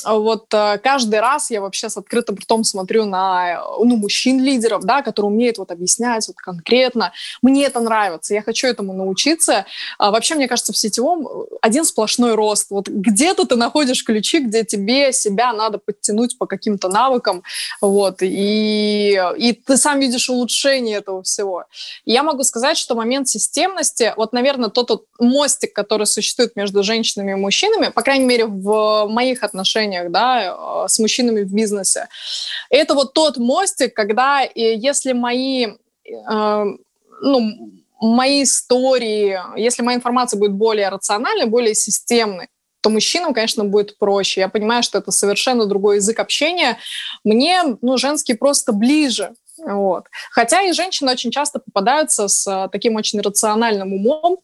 вот 0.05 0.53
э, 0.53 0.79
каждый 0.79 1.21
раз 1.21 1.51
я 1.51 1.61
вообще 1.61 1.89
с 1.89 1.97
открытым 1.97 2.37
ртом 2.37 2.65
смотрю 2.65 3.05
на 3.05 3.63
ну, 3.79 3.97
мужчин-лидеров, 3.97 4.85
да, 4.85 5.03
которые 5.03 5.31
умеют 5.33 5.59
вот 5.59 5.71
объяснять 5.71 6.27
вот 6.29 6.37
конкретно. 6.37 7.13
Мне 7.43 7.65
это 7.67 7.81
нравится, 7.81 8.35
я 8.35 8.43
хочу 8.43 8.67
этому 8.67 8.93
научиться. 8.93 9.67
А 9.99 10.11
вообще, 10.11 10.35
мне 10.35 10.49
кажется, 10.49 10.73
в 10.73 10.79
сетевом 10.79 11.27
э, 11.27 11.31
один 11.63 11.85
сплошной 11.85 12.35
рост. 12.35 12.71
Вот 12.71 12.89
где-то 12.89 13.47
ты 13.47 13.57
находишь 13.57 14.05
ключи, 14.05 14.41
где 14.41 14.65
тебе 14.65 15.13
себя 15.13 15.53
надо 15.53 15.79
подтянуть 15.79 16.39
по 16.39 16.47
каким-то 16.47 16.89
навыкам, 16.89 17.43
вот, 17.81 18.19
и, 18.23 19.21
и 19.37 19.53
ты 19.53 19.77
сам 19.77 20.01
видишь 20.01 20.31
улучшение 20.31 20.99
этого 20.99 21.23
всего. 21.23 21.65
Я 22.05 22.23
могу 22.23 22.43
сказать, 22.45 22.77
что 22.77 22.95
момент 22.95 23.29
системности, 23.29 24.13
вот, 24.17 24.33
наверное, 24.33 24.71
тот, 24.71 24.89
тот 24.89 25.05
мостик, 25.19 25.73
который 25.73 26.07
существует 26.07 26.57
между 26.57 26.83
женщинами 26.83 27.33
и 27.33 27.35
мужчинами, 27.35 27.91
по 27.91 28.03
крайней 28.03 28.27
мере, 28.27 28.47
в 28.47 29.07
моих 29.09 29.43
отношениях, 29.43 29.88
отношениях, 29.89 30.11
да, 30.11 30.85
э, 30.85 30.89
с 30.89 30.99
мужчинами 30.99 31.43
в 31.43 31.53
бизнесе. 31.53 32.09
Это 32.71 32.95
вот 32.95 33.15
тот 33.15 33.37
мостик, 33.39 33.95
когда 33.95 34.47
если 34.55 35.13
мои, 35.13 35.67
э, 35.67 36.65
ну, 37.23 37.73
мои 38.01 38.43
истории, 38.43 39.39
если 39.57 39.83
моя 39.83 39.97
информация 39.97 40.39
будет 40.39 40.53
более 40.53 40.89
рациональной, 40.89 41.47
более 41.47 41.75
системной, 41.75 42.49
то 42.81 42.91
мужчинам, 42.91 43.35
конечно, 43.35 43.65
будет 43.65 43.99
проще. 43.99 44.41
Я 44.41 44.49
понимаю, 44.49 44.83
что 44.83 44.99
это 44.99 45.11
совершенно 45.11 45.67
другой 45.67 45.97
язык 45.97 46.21
общения. 46.21 46.79
Мне, 47.25 47.77
ну, 47.83 47.99
женский 47.99 48.35
просто 48.35 48.73
ближе. 48.73 49.35
Вот. 49.59 50.05
Хотя 50.31 50.63
и 50.63 50.73
женщины 50.73 51.11
очень 51.11 51.33
часто 51.33 51.59
попадаются 51.59 52.29
с 52.29 52.47
э, 52.47 52.69
таким 52.71 52.95
очень 52.95 53.21
рациональным 53.21 53.93
умом, 53.93 54.39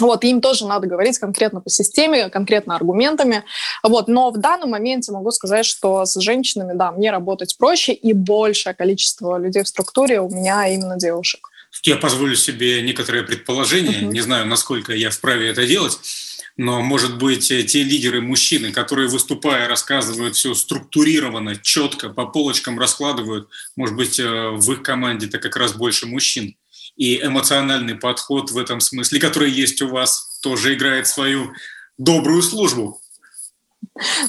вот, 0.00 0.24
им 0.24 0.40
тоже 0.40 0.66
надо 0.66 0.86
говорить 0.86 1.18
конкретно 1.18 1.60
по 1.60 1.70
системе, 1.70 2.28
конкретно 2.28 2.76
аргументами. 2.76 3.44
Вот, 3.82 4.08
но 4.08 4.30
в 4.30 4.38
данном 4.38 4.70
моменте 4.70 5.12
могу 5.12 5.30
сказать, 5.30 5.66
что 5.66 6.04
с 6.04 6.18
женщинами, 6.20 6.76
да, 6.76 6.92
мне 6.92 7.10
работать 7.10 7.56
проще, 7.58 7.92
и 7.92 8.12
большее 8.12 8.74
количество 8.74 9.38
людей 9.38 9.62
в 9.62 9.68
структуре 9.68 10.20
у 10.20 10.28
меня 10.28 10.66
именно 10.68 10.96
девушек. 10.96 11.48
Я 11.82 11.96
позволю 11.96 12.34
себе 12.34 12.82
некоторые 12.82 13.24
предположения, 13.24 14.00
uh-huh. 14.00 14.12
не 14.12 14.20
знаю, 14.20 14.46
насколько 14.46 14.94
я 14.94 15.10
вправе 15.10 15.50
это 15.50 15.66
делать, 15.66 15.98
но, 16.56 16.80
может 16.82 17.18
быть, 17.18 17.48
те 17.48 17.82
лидеры 17.84 18.20
мужчины, 18.20 18.72
которые, 18.72 19.08
выступая, 19.08 19.68
рассказывают 19.68 20.34
все 20.34 20.54
структурированно, 20.54 21.56
четко, 21.56 22.08
по 22.08 22.26
полочкам 22.26 22.80
раскладывают, 22.80 23.48
может 23.76 23.94
быть, 23.94 24.18
э, 24.18 24.50
в 24.50 24.72
их 24.72 24.82
команде 24.82 25.26
это 25.26 25.38
как 25.38 25.56
раз 25.56 25.72
больше 25.72 26.06
мужчин 26.06 26.56
и 26.98 27.24
эмоциональный 27.24 27.94
подход 27.94 28.50
в 28.50 28.58
этом 28.58 28.80
смысле, 28.80 29.20
который 29.20 29.50
есть 29.50 29.80
у 29.80 29.88
вас, 29.88 30.38
тоже 30.42 30.74
играет 30.74 31.06
свою 31.06 31.52
добрую 31.96 32.42
службу. 32.42 33.00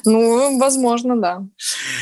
Ну, 0.05 0.57
возможно, 0.59 1.19
да. 1.19 1.45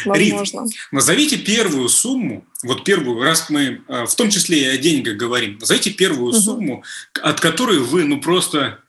Возможно. 0.05 0.65
Рит, 0.65 0.73
назовите 0.91 1.37
первую 1.37 1.89
сумму, 1.89 2.45
вот 2.63 2.83
первую, 2.83 3.23
раз 3.23 3.49
мы 3.49 3.81
э, 3.87 4.05
в 4.05 4.15
том 4.15 4.29
числе 4.29 4.61
и 4.61 4.65
о 4.65 4.77
деньгах 4.77 5.15
говорим, 5.15 5.57
назовите 5.57 5.91
первую 5.91 6.29
угу. 6.29 6.39
сумму, 6.39 6.83
от 7.21 7.39
которой 7.39 7.79
вы, 7.79 8.03
ну 8.03 8.21
просто, 8.21 8.79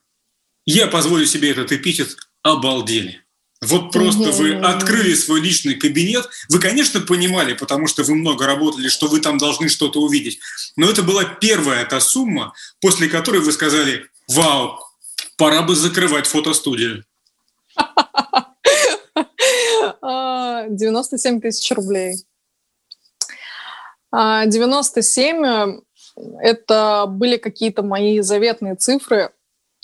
я 0.67 0.87
позволю 0.89 1.27
себе 1.27 1.51
этот 1.51 1.73
эпитет, 1.73 2.17
обалдели. 2.43 3.23
Вот 3.61 3.93
просто 3.93 4.31
вы 4.31 4.55
открыли 4.55 5.15
свой 5.15 5.41
личный 5.41 5.75
кабинет. 5.75 6.29
Вы, 6.49 6.61
конечно, 6.61 7.01
понимали, 7.01 7.55
потому 7.55 7.89
что 7.89 8.05
вы 8.05 8.15
много 8.15 8.47
работали, 8.47 8.89
что 8.89 9.09
вы 9.09 9.21
там 9.21 9.39
должны 9.39 9.69
что-то 9.69 10.01
увидеть. 10.01 10.39
Но 10.77 10.89
это 10.89 11.03
была 11.03 11.25
первая 11.25 11.85
та 11.85 12.01
сумма, 12.01 12.55
после 12.81 13.09
которой 13.09 13.41
вы 13.41 13.51
сказали, 13.51 14.07
вау, 14.29 14.79
пора 15.37 15.63
бы 15.63 15.75
закрывать 15.75 16.27
фотостудию. 16.27 17.05
97 20.69 21.41
тысяч 21.41 21.71
рублей. 21.73 22.15
97 24.13 25.45
а,– 25.45 25.81
это 26.41 27.07
были 27.09 27.37
какие-то 27.37 27.83
мои 27.83 28.21
заветные 28.21 28.75
цифры, 28.75 29.31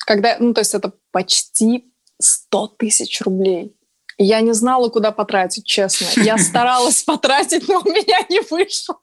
когда, 0.07 0.37
ну, 0.39 0.55
то 0.55 0.61
есть 0.61 0.75
это 0.75 0.93
почти 1.11 1.93
100 2.25 2.69
тысяч 2.79 3.21
рублей. 3.23 3.77
Я 4.19 4.41
не 4.41 4.53
знала, 4.53 4.89
куда 4.89 5.13
потратить, 5.13 5.67
честно. 5.67 6.07
Я 6.23 6.39
старалась 6.39 7.03
потратить, 7.03 7.69
но 7.69 7.81
у 7.85 7.89
меня 7.89 8.19
не 8.29 8.41
вышло. 8.41 8.99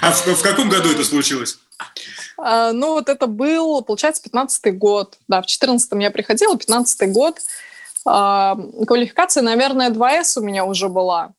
А 0.00 0.12
в, 0.12 0.26
в 0.26 0.42
каком 0.42 0.68
году 0.68 0.90
это 0.90 1.04
случилось? 1.04 1.58
А, 2.38 2.72
ну, 2.72 2.94
вот 2.94 3.08
это 3.08 3.26
был, 3.26 3.82
получается, 3.82 4.22
15-й 4.28 4.72
год. 4.72 5.18
Да, 5.28 5.42
в 5.42 5.46
14-м 5.46 5.98
я 5.98 6.10
приходила, 6.10 6.54
15-й 6.54 7.06
год. 7.08 7.38
А, 8.06 8.56
квалификация, 8.86 9.42
наверное, 9.42 9.90
2С 9.90 10.38
у 10.38 10.42
меня 10.42 10.64
уже 10.64 10.88
была. 10.88 11.32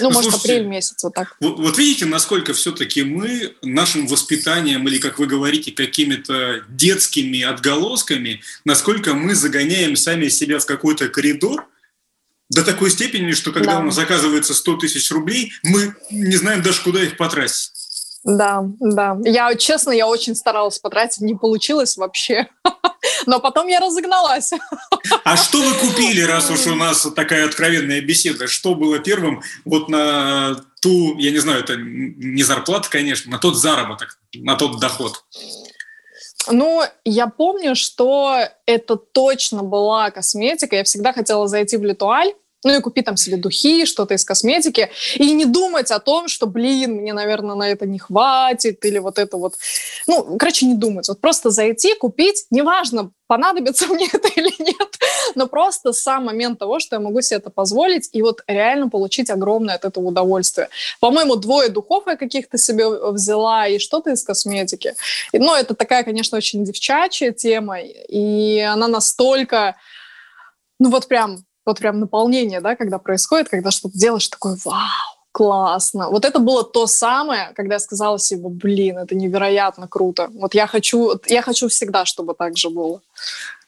Ну, 0.00 0.10
может, 0.10 0.30
Слушайте, 0.30 0.52
апрель 0.54 0.66
месяц, 0.68 1.02
вот 1.02 1.14
так. 1.14 1.36
Вот, 1.40 1.58
вот 1.58 1.78
видите, 1.78 2.04
насколько 2.04 2.52
все-таки 2.52 3.02
мы 3.02 3.54
нашим 3.62 4.06
воспитанием 4.06 4.86
или, 4.86 4.98
как 4.98 5.18
вы 5.18 5.26
говорите, 5.26 5.72
какими-то 5.72 6.62
детскими 6.68 7.42
отголосками, 7.42 8.42
насколько 8.64 9.14
мы 9.14 9.34
загоняем 9.34 9.96
сами 9.96 10.28
себя 10.28 10.58
в 10.58 10.66
какой-то 10.66 11.08
коридор, 11.08 11.66
до 12.50 12.62
такой 12.64 12.90
степени, 12.90 13.32
что 13.32 13.52
когда 13.52 13.74
да. 13.74 13.80
у 13.80 13.82
нас 13.84 13.94
заказывается 13.94 14.54
100 14.54 14.76
тысяч 14.76 15.10
рублей, 15.10 15.52
мы 15.62 15.94
не 16.10 16.36
знаем 16.36 16.62
даже, 16.62 16.82
куда 16.82 17.02
их 17.02 17.16
потратить. 17.16 17.72
Да, 18.28 18.62
да. 18.78 19.16
Я, 19.24 19.54
честно, 19.54 19.90
я 19.90 20.06
очень 20.06 20.34
старалась 20.34 20.78
потратить, 20.78 21.22
не 21.22 21.34
получилось 21.34 21.96
вообще. 21.96 22.46
Но 23.26 23.40
потом 23.40 23.68
я 23.68 23.80
разогналась. 23.80 24.52
А 25.24 25.36
что 25.36 25.58
вы 25.58 25.72
купили, 25.74 26.20
раз 26.20 26.50
уж 26.50 26.66
у 26.66 26.74
нас 26.74 27.06
такая 27.16 27.46
откровенная 27.46 28.02
беседа? 28.02 28.46
Что 28.46 28.74
было 28.74 28.98
первым 28.98 29.42
вот 29.64 29.88
на 29.88 30.56
ту, 30.82 31.16
я 31.16 31.30
не 31.30 31.38
знаю, 31.38 31.60
это 31.60 31.76
не 31.76 32.42
зарплата, 32.42 32.90
конечно, 32.90 33.30
на 33.30 33.38
тот 33.38 33.56
заработок, 33.56 34.18
на 34.34 34.56
тот 34.56 34.80
доход? 34.80 35.24
Ну, 36.50 36.82
я 37.04 37.28
помню, 37.28 37.74
что 37.74 38.40
это 38.66 38.96
точно 38.96 39.62
была 39.62 40.10
косметика. 40.10 40.76
Я 40.76 40.84
всегда 40.84 41.12
хотела 41.12 41.48
зайти 41.48 41.78
в 41.78 41.84
Литуаль, 41.84 42.34
ну 42.64 42.76
и 42.76 42.80
купить 42.80 43.04
там 43.04 43.16
себе 43.16 43.36
духи, 43.36 43.84
что-то 43.86 44.14
из 44.14 44.24
косметики, 44.24 44.90
и 45.14 45.32
не 45.32 45.44
думать 45.44 45.90
о 45.90 46.00
том, 46.00 46.28
что, 46.28 46.46
блин, 46.46 46.96
мне, 46.96 47.12
наверное, 47.12 47.54
на 47.54 47.68
это 47.68 47.86
не 47.86 47.98
хватит, 47.98 48.84
или 48.84 48.98
вот 48.98 49.18
это 49.18 49.36
вот. 49.36 49.54
Ну, 50.06 50.36
короче, 50.38 50.66
не 50.66 50.74
думать. 50.74 51.08
Вот 51.08 51.20
просто 51.20 51.50
зайти, 51.50 51.94
купить, 51.94 52.46
неважно, 52.50 53.12
понадобится 53.28 53.86
мне 53.92 54.08
это 54.12 54.28
или 54.28 54.52
нет, 54.58 54.98
но 55.36 55.46
просто 55.46 55.92
сам 55.92 56.24
момент 56.24 56.58
того, 56.58 56.80
что 56.80 56.96
я 56.96 57.00
могу 57.00 57.20
себе 57.20 57.38
это 57.38 57.50
позволить, 57.50 58.08
и 58.12 58.22
вот 58.22 58.42
реально 58.48 58.88
получить 58.88 59.30
огромное 59.30 59.76
от 59.76 59.84
этого 59.84 60.06
удовольствие. 60.06 60.68
По-моему, 61.00 61.36
двое 61.36 61.68
духов 61.68 62.04
я 62.06 62.16
каких-то 62.16 62.58
себе 62.58 62.88
взяла, 62.88 63.68
и 63.68 63.78
что-то 63.78 64.10
из 64.10 64.24
косметики. 64.24 64.94
И, 65.32 65.38
ну, 65.38 65.54
это 65.54 65.74
такая, 65.74 66.02
конечно, 66.02 66.36
очень 66.36 66.64
девчачья 66.64 67.30
тема, 67.30 67.78
и 67.80 68.58
она 68.60 68.88
настолько, 68.88 69.76
ну 70.80 70.90
вот 70.90 71.06
прям 71.06 71.44
вот 71.68 71.78
прям 71.78 72.00
наполнение, 72.00 72.60
да, 72.60 72.76
когда 72.76 72.98
происходит, 72.98 73.50
когда 73.50 73.70
что-то 73.70 73.96
делаешь, 73.98 74.26
такой, 74.28 74.56
вау, 74.64 75.18
классно. 75.32 76.08
Вот 76.08 76.24
это 76.24 76.38
было 76.38 76.64
то 76.64 76.86
самое, 76.86 77.52
когда 77.54 77.74
я 77.74 77.78
сказала 77.78 78.18
себе, 78.18 78.48
блин, 78.48 78.96
это 78.96 79.14
невероятно 79.14 79.86
круто. 79.86 80.30
Вот 80.32 80.54
я 80.54 80.66
хочу, 80.66 81.20
я 81.26 81.42
хочу 81.42 81.68
всегда, 81.68 82.06
чтобы 82.06 82.34
так 82.34 82.56
же 82.56 82.70
было. 82.70 83.02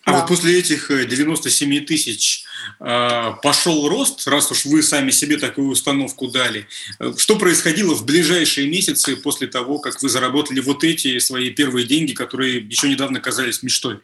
А 0.05 0.13
да. 0.13 0.19
вот 0.19 0.29
после 0.29 0.59
этих 0.59 0.89
97 0.89 1.75
э, 1.75 1.81
тысяч 1.81 2.45
э, 2.81 3.33
пошел 3.43 3.87
рост, 3.87 4.27
раз 4.27 4.51
уж 4.51 4.65
вы 4.65 4.83
сами 4.83 5.11
себе 5.11 5.37
такую 5.37 5.69
установку 5.69 6.29
дали. 6.29 6.67
Э, 7.01 7.13
что 7.19 7.37
происходило 7.37 7.95
в 7.95 8.07
ближайшие 8.07 8.67
месяцы 8.67 9.15
после 9.17 9.47
того, 9.47 9.79
как 9.79 10.01
вы 10.01 10.09
заработали 10.09 10.61
вот 10.61 10.85
эти 10.85 11.19
свои 11.19 11.51
первые 11.51 11.87
деньги, 11.87 12.15
которые 12.15 12.61
еще 12.61 12.89
недавно 12.89 13.21
казались 13.21 13.63
мечтой? 13.63 14.01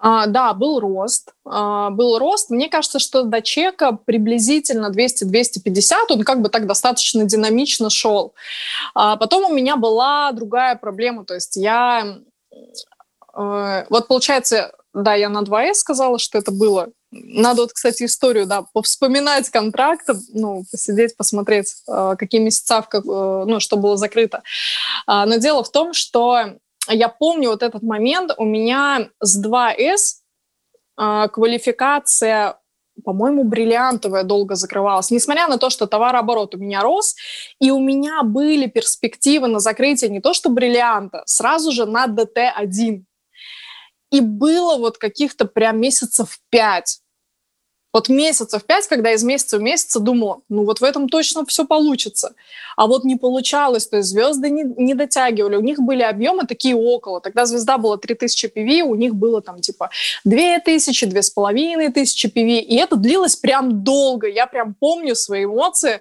А, 0.00 0.26
да, 0.26 0.54
был 0.54 0.80
рост. 0.80 1.32
А, 1.44 1.90
был 1.90 2.18
рост. 2.18 2.50
Мне 2.50 2.68
кажется, 2.68 2.98
что 2.98 3.22
до 3.22 3.42
чека 3.42 3.92
приблизительно 3.92 4.90
200-250, 4.90 5.94
он 6.10 6.22
как 6.22 6.40
бы 6.40 6.48
так 6.48 6.66
достаточно 6.66 7.24
динамично 7.24 7.90
шел. 7.90 8.34
А 8.94 9.16
потом 9.16 9.50
у 9.50 9.54
меня 9.54 9.76
была 9.76 10.30
другая 10.32 10.76
проблема. 10.76 11.24
То 11.24 11.34
есть 11.34 11.56
я... 11.56 12.18
Э, 13.36 13.84
вот 13.90 14.08
получается, 14.08 14.72
да, 14.94 15.14
я 15.14 15.28
на 15.28 15.42
2С 15.42 15.74
сказала, 15.74 16.18
что 16.18 16.38
это 16.38 16.52
было. 16.52 16.88
надо 17.10 17.62
вот, 17.62 17.72
кстати, 17.72 18.04
историю, 18.04 18.46
да, 18.46 18.64
повспоминать 18.72 19.48
контракт, 19.50 20.08
ну, 20.32 20.64
посидеть, 20.70 21.16
посмотреть, 21.16 21.74
э, 21.88 22.14
какие 22.18 22.40
месяца, 22.40 22.82
как, 22.82 23.04
э, 23.04 23.44
ну, 23.46 23.60
что 23.60 23.76
было 23.76 23.96
закрыто. 23.96 24.42
А, 25.06 25.26
но 25.26 25.36
дело 25.36 25.64
в 25.64 25.70
том, 25.70 25.92
что 25.92 26.58
я 26.94 27.08
помню 27.08 27.50
вот 27.50 27.62
этот 27.62 27.82
момент, 27.82 28.32
у 28.36 28.44
меня 28.44 29.10
с 29.20 29.44
2С 29.44 30.22
а, 30.96 31.28
квалификация 31.28 32.58
по-моему, 33.04 33.44
бриллиантовая 33.44 34.24
долго 34.24 34.54
закрывалась. 34.54 35.10
Несмотря 35.10 35.48
на 35.48 35.58
то, 35.58 35.70
что 35.70 35.86
товарооборот 35.86 36.54
у 36.54 36.58
меня 36.58 36.82
рос, 36.82 37.14
и 37.60 37.70
у 37.70 37.78
меня 37.78 38.22
были 38.22 38.66
перспективы 38.66 39.48
на 39.48 39.60
закрытие 39.60 40.10
не 40.10 40.20
то 40.20 40.34
что 40.34 40.50
бриллианта, 40.50 41.22
сразу 41.26 41.72
же 41.72 41.86
на 41.86 42.06
ДТ-1. 42.06 43.04
И 44.10 44.20
было 44.20 44.76
вот 44.76 44.98
каких-то 44.98 45.44
прям 45.44 45.80
месяцев 45.80 46.38
пять. 46.50 47.00
Вот 47.92 48.10
месяцев 48.10 48.64
пять, 48.64 48.86
когда 48.86 49.12
из 49.12 49.22
месяца 49.22 49.56
в 49.56 49.62
месяц 49.62 49.96
думала, 49.96 50.42
ну 50.48 50.64
вот 50.64 50.80
в 50.80 50.84
этом 50.84 51.08
точно 51.08 51.46
все 51.46 51.64
получится. 51.64 52.34
А 52.76 52.86
вот 52.86 53.04
не 53.04 53.16
получалось, 53.16 53.86
то 53.86 53.96
есть 53.96 54.10
звезды 54.10 54.50
не, 54.50 54.62
не 54.62 54.94
дотягивали, 54.94 55.56
у 55.56 55.62
них 55.62 55.78
были 55.80 56.02
объемы 56.02 56.46
такие 56.46 56.76
около. 56.76 57.20
Тогда 57.20 57.46
звезда 57.46 57.78
была 57.78 57.96
3000 57.96 58.52
PV, 58.54 58.82
у 58.82 58.94
них 58.94 59.14
было 59.14 59.40
там 59.40 59.60
типа 59.60 59.90
2000, 60.24 61.06
2500 61.06 62.32
PV, 62.32 62.58
и 62.58 62.76
это 62.76 62.96
длилось 62.96 63.36
прям 63.36 63.82
долго. 63.82 64.28
Я 64.28 64.46
прям 64.46 64.74
помню 64.74 65.14
свои 65.14 65.44
эмоции 65.44 66.00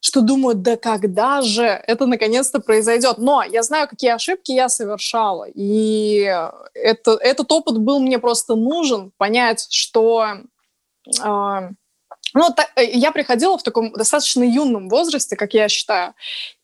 что 0.00 0.20
думаю, 0.20 0.54
да 0.54 0.76
когда 0.76 1.42
же 1.42 1.64
это 1.64 2.06
наконец-то 2.06 2.60
произойдет. 2.60 3.18
Но 3.18 3.42
я 3.42 3.62
знаю, 3.62 3.88
какие 3.88 4.12
ошибки 4.12 4.52
я 4.52 4.68
совершала. 4.68 5.46
И 5.52 6.20
это, 6.74 7.12
этот 7.20 7.50
опыт 7.50 7.78
был 7.78 7.98
мне 8.00 8.18
просто 8.18 8.54
нужен, 8.54 9.12
понять, 9.18 9.66
что... 9.70 10.38
Э, 11.22 11.70
ну, 12.34 12.50
та, 12.54 12.68
э, 12.76 12.84
я 12.84 13.12
приходила 13.12 13.56
в 13.56 13.62
таком 13.62 13.92
достаточно 13.92 14.42
юном 14.42 14.88
возрасте, 14.88 15.36
как 15.36 15.54
я 15.54 15.68
считаю, 15.68 16.14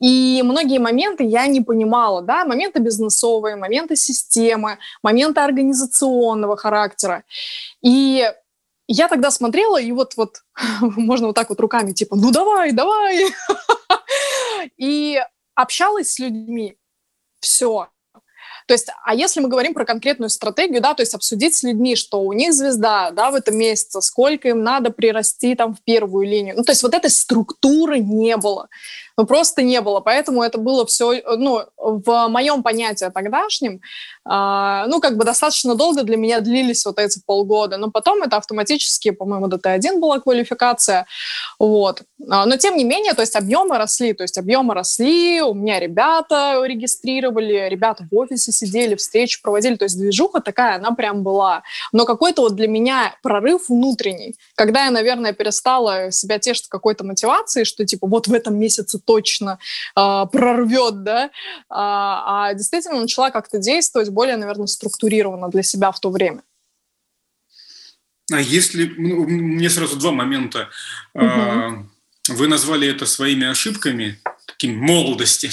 и 0.01 0.43
многие 0.45 0.79
моменты 0.79 1.25
я 1.25 1.47
не 1.47 1.61
понимала, 1.61 2.23
да, 2.23 2.45
моменты 2.45 2.81
бизнесовые, 2.81 3.57
моменты 3.57 3.97
системы, 3.97 4.79
моменты 5.03 5.41
организационного 5.41 6.57
характера. 6.57 7.25
И 7.83 8.31
я 8.87 9.09
тогда 9.09 9.31
смотрела, 9.31 9.81
и 9.81 9.93
вот, 9.93 10.17
вот 10.17 10.45
можно 10.81 11.29
вот 11.29 11.37
так 11.37 11.49
вот 11.49 11.61
руками, 11.61 11.93
типа, 11.93 12.17
ну 12.17 12.31
давай, 12.31 12.73
давай. 12.73 13.25
И 14.77 15.21
общалась 15.55 16.13
с 16.13 16.19
людьми. 16.19 16.77
Все. 17.41 17.89
То 18.67 18.73
есть, 18.73 18.89
а 19.05 19.15
если 19.15 19.41
мы 19.41 19.49
говорим 19.49 19.75
про 19.75 19.85
конкретную 19.85 20.31
стратегию, 20.31 20.81
да, 20.81 20.95
то 20.95 21.03
есть 21.03 21.15
обсудить 21.15 21.55
с 21.55 21.63
людьми, 21.63 21.97
что 21.97 22.23
у 22.23 22.33
них 22.33 22.55
звезда, 22.55 23.11
да, 23.11 23.31
в 23.31 23.35
этом 23.35 23.57
месяце, 23.57 24.01
сколько 24.01 24.49
им 24.49 24.63
надо 24.63 24.91
прирасти 24.91 25.55
там 25.55 25.75
в 25.75 25.83
первую 25.83 26.27
линию. 26.27 26.55
Ну, 26.57 26.63
то 26.63 26.73
есть 26.73 26.83
вот 26.83 26.95
этой 26.95 27.11
структуры 27.11 27.99
не 27.99 28.37
было 28.37 28.69
ну, 29.17 29.27
просто 29.27 29.63
не 29.63 29.81
было. 29.81 30.01
Поэтому 30.01 30.43
это 30.43 30.59
было 30.59 30.85
все, 30.87 31.23
ну, 31.37 31.63
в 31.77 32.29
моем 32.29 32.63
понятии 32.63 33.11
тогдашнем, 33.15 33.81
э, 34.29 34.85
ну, 34.89 35.01
как 35.01 35.17
бы 35.17 35.25
достаточно 35.25 35.75
долго 35.75 36.03
для 36.03 36.17
меня 36.17 36.41
длились 36.41 36.85
вот 36.85 36.99
эти 36.99 37.21
полгода. 37.25 37.77
Но 37.77 37.91
потом 37.91 38.23
это 38.23 38.37
автоматически, 38.37 39.11
по-моему, 39.11 39.47
ДТ-1 39.49 39.99
была 40.01 40.21
квалификация. 40.21 41.07
Вот. 41.59 42.03
А, 42.29 42.47
но, 42.47 42.57
тем 42.57 42.77
не 42.77 42.85
менее, 42.85 43.15
то 43.15 43.23
есть 43.23 43.37
объемы 43.37 43.79
росли, 43.79 44.13
то 44.15 44.25
есть 44.25 44.39
объемы 44.39 44.75
росли, 44.75 45.41
у 45.43 45.55
меня 45.55 45.79
ребята 45.79 46.63
регистрировали, 46.65 47.69
ребята 47.69 48.07
в 48.11 48.17
офисе 48.17 48.53
сидели, 48.53 48.95
встречи 48.95 49.41
проводили, 49.43 49.77
то 49.77 49.85
есть 49.85 49.99
движуха 49.99 50.41
такая, 50.41 50.77
она 50.77 50.93
прям 50.93 51.23
была. 51.23 51.63
Но 51.93 52.05
какой-то 52.05 52.43
вот 52.43 52.57
для 52.57 52.69
меня 52.69 53.15
прорыв 53.23 53.69
внутренний, 53.69 54.35
когда 54.55 54.87
я, 54.87 54.91
наверное, 54.91 55.33
перестала 55.33 56.11
себя 56.11 56.39
тешить 56.39 56.69
какой-то 56.69 57.05
мотивацией, 57.05 57.65
что 57.65 57.85
типа 57.85 58.07
вот 58.07 58.27
в 58.27 58.33
этом 58.33 58.59
месяце 58.59 58.99
точно 59.05 59.59
э, 59.97 60.25
прорвет, 60.33 61.03
да, 61.03 61.31
а, 61.69 62.49
а 62.49 62.55
действительно 62.55 63.01
начала 63.01 63.31
как-то 63.31 63.59
действовать 63.59 64.11
более, 64.11 64.37
наверное, 64.37 64.67
структурированно 64.67 65.49
для 65.49 65.63
себя 65.63 65.93
в 65.93 66.01
то 66.01 66.11
время. 66.11 66.43
А 68.33 68.41
если... 68.41 68.87
Ну, 68.97 69.27
мне 69.27 69.69
сразу 69.69 69.97
два 69.97 70.13
момента. 70.13 70.69
Угу. 71.15 71.89
Вы 72.29 72.49
назвали 72.49 72.89
это 72.89 73.05
своими 73.05 73.47
ошибками, 73.47 74.19
таким 74.47 74.79
молодости. 74.79 75.51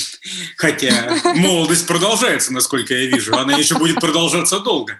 Хотя 0.55 1.17
молодость 1.36 1.86
продолжается, 1.86 2.53
насколько 2.53 2.93
я 2.93 3.07
вижу. 3.07 3.36
Она 3.36 3.57
еще 3.57 3.77
будет 3.77 3.99
продолжаться 3.99 4.60
долго. 4.60 4.99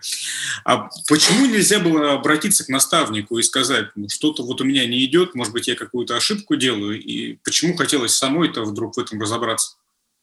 А 0.66 0.90
почему 1.08 1.46
нельзя 1.46 1.80
было 1.80 2.14
обратиться 2.14 2.66
к 2.66 2.70
наставнику 2.70 3.38
и 3.38 3.44
сказать, 3.44 3.88
ну, 3.96 4.10
что-то 4.10 4.44
вот 4.44 4.60
у 4.60 4.66
меня 4.66 4.86
не 4.86 5.06
идет, 5.06 5.34
может 5.34 5.54
быть, 5.54 5.68
я 5.68 5.76
какую-то 5.76 6.18
ошибку 6.18 6.56
делаю, 6.56 7.02
и 7.02 7.36
почему 7.44 7.76
хотелось 7.78 8.14
самой-то 8.14 8.64
вдруг 8.64 8.98
в 8.98 9.00
этом 9.00 9.22
разобраться? 9.22 9.78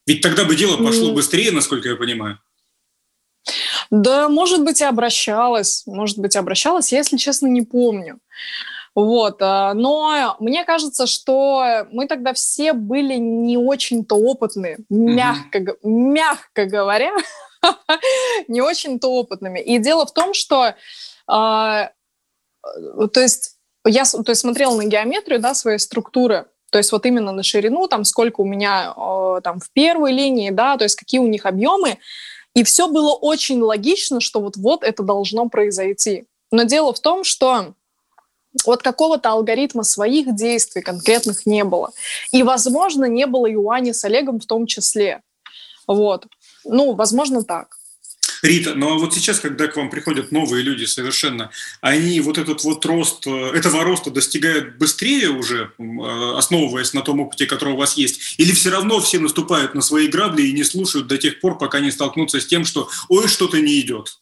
Ведь 0.07 0.21
тогда 0.21 0.45
бы 0.45 0.55
дело 0.55 0.77
пошло 0.77 1.13
быстрее, 1.13 1.51
насколько 1.51 1.89
я 1.89 1.97
понимаю. 1.97 2.39
Да, 3.91 4.29
может 4.29 4.63
быть, 4.63 4.81
и 4.81 4.85
обращалась. 4.85 5.83
Может 5.87 6.19
быть, 6.19 6.37
обращалась. 6.37 6.93
Я, 6.93 6.99
если 6.99 7.17
честно, 7.17 7.47
не 7.47 7.63
помню. 7.63 8.19
Вот. 8.99 9.41
А, 9.43 9.75
но 9.75 10.35
мне 10.41 10.65
кажется, 10.65 11.07
что 11.07 11.87
мы 11.93 12.09
тогда 12.09 12.33
все 12.33 12.73
были 12.73 13.15
не 13.15 13.57
очень-то 13.57 14.17
опытные, 14.17 14.79
мягко, 14.89 15.61
mm-hmm. 15.61 15.77
мягко 15.85 16.65
говоря, 16.65 17.13
не 18.49 18.61
очень-то 18.61 19.07
опытными. 19.07 19.61
И 19.61 19.79
дело 19.79 20.05
в 20.05 20.13
том, 20.13 20.35
что 20.35 20.75
а, 21.29 21.93
то 23.13 23.21
есть 23.21 23.59
я 23.87 24.03
то 24.03 24.31
есть 24.31 24.41
смотрела 24.41 24.75
на 24.75 24.85
геометрию 24.85 25.39
да, 25.39 25.55
своей 25.55 25.79
структуры, 25.79 26.47
то 26.73 26.79
есть 26.79 26.91
вот 26.91 27.07
именно 27.07 27.31
на 27.31 27.45
ширину, 27.45 27.87
там 27.87 28.03
сколько 28.03 28.41
у 28.41 28.45
меня 28.45 28.95
там 29.45 29.61
в 29.61 29.71
первой 29.73 30.11
линии, 30.11 30.51
да, 30.51 30.77
то 30.77 30.83
есть 30.83 30.97
какие 30.97 31.21
у 31.21 31.29
них 31.29 31.47
объемы, 31.47 31.99
и 32.55 32.65
все 32.65 32.89
было 32.89 33.13
очень 33.13 33.61
логично, 33.61 34.21
что 34.21 34.41
вот 34.41 34.57
вот 34.57 34.83
это 34.83 35.05
должно 35.05 35.49
произойти. 35.49 36.27
Но 36.51 36.65
дело 36.65 36.93
в 36.93 36.99
том, 36.99 37.23
что 37.23 37.75
вот 38.65 38.83
какого-то 38.83 39.31
алгоритма 39.31 39.83
своих 39.83 40.35
действий 40.35 40.83
конкретных 40.83 41.47
не 41.47 41.65
было. 41.65 41.93
И, 42.33 42.43
возможно, 42.43 43.05
не 43.05 43.27
было 43.27 43.47
и 43.47 43.55
у 43.55 43.71
Ани 43.71 43.93
с 43.93 44.05
Олегом 44.05 44.41
в 44.41 44.47
том 44.47 44.67
числе. 44.67 45.23
Вот. 45.87 46.27
Ну, 46.65 46.95
возможно, 46.95 47.43
так. 47.43 47.79
Рита, 48.43 48.75
ну 48.75 48.93
а 48.93 48.99
вот 48.99 49.15
сейчас, 49.15 49.41
когда 49.41 49.67
к 49.67 49.77
вам 49.77 49.91
приходят 49.91 50.31
новые 50.33 50.63
люди 50.63 50.85
совершенно, 50.85 51.51
они 51.81 52.21
вот 52.21 52.39
этот 52.39 52.63
вот 52.63 52.85
рост, 52.87 53.27
э, 53.27 53.31
этого 53.31 53.83
роста 53.83 54.11
достигают 54.11 54.79
быстрее 54.79 55.31
уже, 55.31 55.73
э, 55.79 56.37
основываясь 56.37 56.93
на 56.93 57.03
том 57.03 57.21
опыте, 57.21 57.47
который 57.47 57.75
у 57.75 57.77
вас 57.77 57.97
есть? 57.97 58.35
Или 58.39 58.53
все 58.53 58.71
равно 58.71 59.01
все 59.01 59.19
наступают 59.19 59.75
на 59.75 59.81
свои 59.81 60.09
грабли 60.09 60.43
и 60.43 60.53
не 60.53 60.63
слушают 60.63 61.09
до 61.09 61.19
тех 61.19 61.41
пор, 61.41 61.59
пока 61.59 61.81
не 61.81 61.91
столкнутся 61.91 62.41
с 62.41 62.47
тем, 62.47 62.65
что 62.65 62.89
«ой, 63.09 63.27
что-то 63.27 63.61
не 63.61 63.81
идет»? 63.81 64.19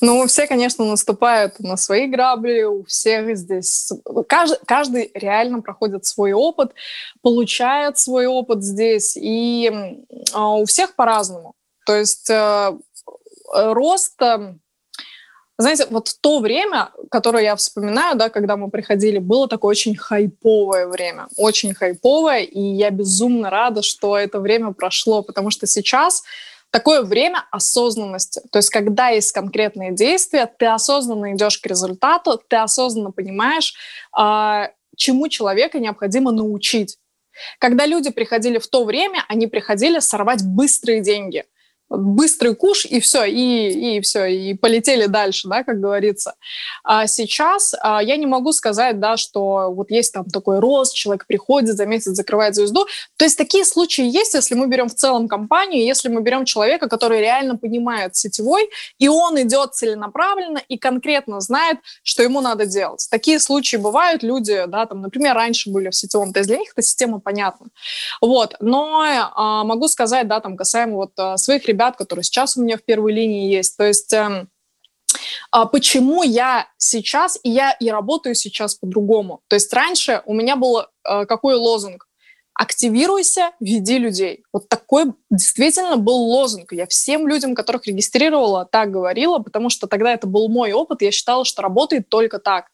Ну, 0.00 0.26
все, 0.26 0.46
конечно, 0.46 0.84
наступают 0.84 1.58
на 1.60 1.76
свои 1.76 2.06
грабли, 2.06 2.62
у 2.62 2.84
всех 2.84 3.36
здесь... 3.36 3.90
Каждый, 4.28 4.58
каждый 4.66 5.10
реально 5.14 5.60
проходит 5.60 6.04
свой 6.04 6.32
опыт, 6.32 6.72
получает 7.22 7.98
свой 7.98 8.26
опыт 8.26 8.62
здесь, 8.62 9.16
и 9.16 9.70
э, 9.70 10.38
у 10.38 10.64
всех 10.66 10.94
по-разному. 10.94 11.54
То 11.84 11.96
есть 11.96 12.28
э, 12.30 12.76
рост... 13.52 14.20
Э, 14.20 14.54
знаете, 15.58 15.86
вот 15.88 16.14
то 16.20 16.40
время, 16.40 16.90
которое 17.10 17.42
я 17.42 17.56
вспоминаю, 17.56 18.14
да, 18.16 18.28
когда 18.28 18.58
мы 18.58 18.68
приходили, 18.68 19.18
было 19.18 19.48
такое 19.48 19.70
очень 19.70 19.96
хайповое 19.96 20.86
время, 20.86 21.28
очень 21.36 21.72
хайповое, 21.72 22.40
и 22.40 22.60
я 22.60 22.90
безумно 22.90 23.48
рада, 23.48 23.80
что 23.80 24.18
это 24.18 24.38
время 24.38 24.72
прошло, 24.72 25.22
потому 25.22 25.48
что 25.48 25.66
сейчас 25.66 26.24
такое 26.76 27.02
время 27.02 27.46
осознанности. 27.50 28.42
То 28.52 28.58
есть, 28.58 28.68
когда 28.68 29.08
есть 29.08 29.32
конкретные 29.32 29.92
действия, 29.92 30.46
ты 30.46 30.66
осознанно 30.66 31.32
идешь 31.32 31.56
к 31.56 31.66
результату, 31.66 32.38
ты 32.48 32.56
осознанно 32.56 33.12
понимаешь, 33.12 33.74
э, 34.14 34.68
чему 34.94 35.28
человека 35.28 35.78
необходимо 35.78 36.32
научить. 36.32 36.98
Когда 37.58 37.86
люди 37.86 38.10
приходили 38.10 38.58
в 38.58 38.66
то 38.66 38.84
время, 38.84 39.24
они 39.28 39.46
приходили 39.46 40.00
сорвать 40.00 40.44
быстрые 40.44 41.00
деньги– 41.00 41.44
быстрый 41.88 42.54
куш, 42.54 42.84
и 42.84 43.00
все, 43.00 43.24
и, 43.24 43.96
и 43.96 44.00
все, 44.00 44.26
и 44.26 44.54
полетели 44.54 45.06
дальше, 45.06 45.48
да, 45.48 45.62
как 45.62 45.80
говорится. 45.80 46.34
А 46.82 47.06
сейчас 47.06 47.74
а, 47.80 48.02
я 48.02 48.16
не 48.16 48.26
могу 48.26 48.52
сказать, 48.52 48.98
да, 48.98 49.16
что 49.16 49.70
вот 49.72 49.90
есть 49.90 50.12
там 50.12 50.24
такой 50.24 50.58
рост, 50.58 50.94
человек 50.94 51.26
приходит, 51.26 51.76
за 51.76 51.86
месяц 51.86 52.12
закрывает 52.12 52.54
звезду. 52.54 52.86
То 53.16 53.24
есть 53.24 53.38
такие 53.38 53.64
случаи 53.64 54.04
есть, 54.04 54.34
если 54.34 54.54
мы 54.54 54.66
берем 54.66 54.88
в 54.88 54.94
целом 54.94 55.28
компанию, 55.28 55.84
если 55.84 56.08
мы 56.08 56.22
берем 56.22 56.44
человека, 56.44 56.88
который 56.88 57.20
реально 57.20 57.56
понимает 57.56 58.16
сетевой, 58.16 58.68
и 58.98 59.08
он 59.08 59.40
идет 59.40 59.74
целенаправленно 59.74 60.60
и 60.68 60.78
конкретно 60.78 61.40
знает, 61.40 61.78
что 62.02 62.22
ему 62.22 62.40
надо 62.40 62.66
делать. 62.66 63.06
Такие 63.10 63.38
случаи 63.38 63.76
бывают, 63.76 64.22
люди, 64.22 64.64
да, 64.66 64.86
там, 64.86 65.02
например, 65.02 65.34
раньше 65.34 65.70
были 65.70 65.90
в 65.90 65.94
сетевом, 65.94 66.32
то 66.32 66.40
есть 66.40 66.48
для 66.48 66.58
них 66.58 66.72
эта 66.72 66.82
система 66.82 67.20
понятна. 67.20 67.68
Вот, 68.20 68.56
но 68.60 69.02
а, 69.02 69.64
могу 69.64 69.88
сказать, 69.88 70.26
да, 70.26 70.40
там, 70.40 70.56
касаемо 70.56 70.96
вот 70.96 71.12
а, 71.16 71.36
своих 71.36 71.66
ребят, 71.66 71.75
ребят, 71.76 71.96
которые 71.96 72.24
сейчас 72.24 72.56
у 72.56 72.62
меня 72.62 72.76
в 72.76 72.82
первой 72.82 73.12
линии 73.12 73.52
есть. 73.52 73.76
То 73.76 73.84
есть 73.84 74.12
эм, 74.12 74.48
а 75.50 75.66
почему 75.66 76.22
я 76.22 76.68
сейчас, 76.78 77.38
и 77.42 77.50
я 77.50 77.72
и 77.72 77.90
работаю 77.90 78.34
сейчас 78.34 78.74
по-другому. 78.74 79.40
То 79.48 79.54
есть 79.54 79.72
раньше 79.72 80.22
у 80.26 80.34
меня 80.34 80.56
был 80.56 80.80
э, 80.80 81.26
какой 81.26 81.54
лозунг? 81.54 82.06
активируйся, 82.58 83.50
веди 83.60 83.98
людей. 83.98 84.42
Вот 84.50 84.70
такой 84.70 85.12
действительно 85.30 85.98
был 85.98 86.16
лозунг. 86.16 86.72
Я 86.72 86.86
всем 86.86 87.28
людям, 87.28 87.54
которых 87.54 87.86
регистрировала, 87.86 88.64
так 88.64 88.90
говорила, 88.90 89.40
потому 89.40 89.68
что 89.68 89.86
тогда 89.86 90.14
это 90.14 90.26
был 90.26 90.48
мой 90.48 90.72
опыт, 90.72 91.02
я 91.02 91.10
считала, 91.10 91.44
что 91.44 91.60
работает 91.60 92.08
только 92.08 92.38
так. 92.38 92.68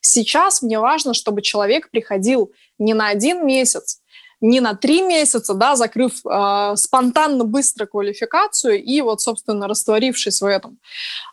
Сейчас 0.00 0.62
мне 0.62 0.80
важно, 0.80 1.14
чтобы 1.14 1.42
человек 1.42 1.90
приходил 1.90 2.52
не 2.78 2.92
на 2.92 3.06
один 3.06 3.46
месяц, 3.46 3.99
не 4.40 4.60
на 4.60 4.74
три 4.74 5.02
месяца, 5.02 5.54
да, 5.54 5.76
закрыв 5.76 6.24
э, 6.24 6.72
спонтанно 6.76 7.44
быстро 7.44 7.86
квалификацию 7.86 8.82
и 8.82 9.00
вот, 9.00 9.20
собственно, 9.20 9.68
растворившись 9.68 10.40
в 10.40 10.46
этом, 10.46 10.78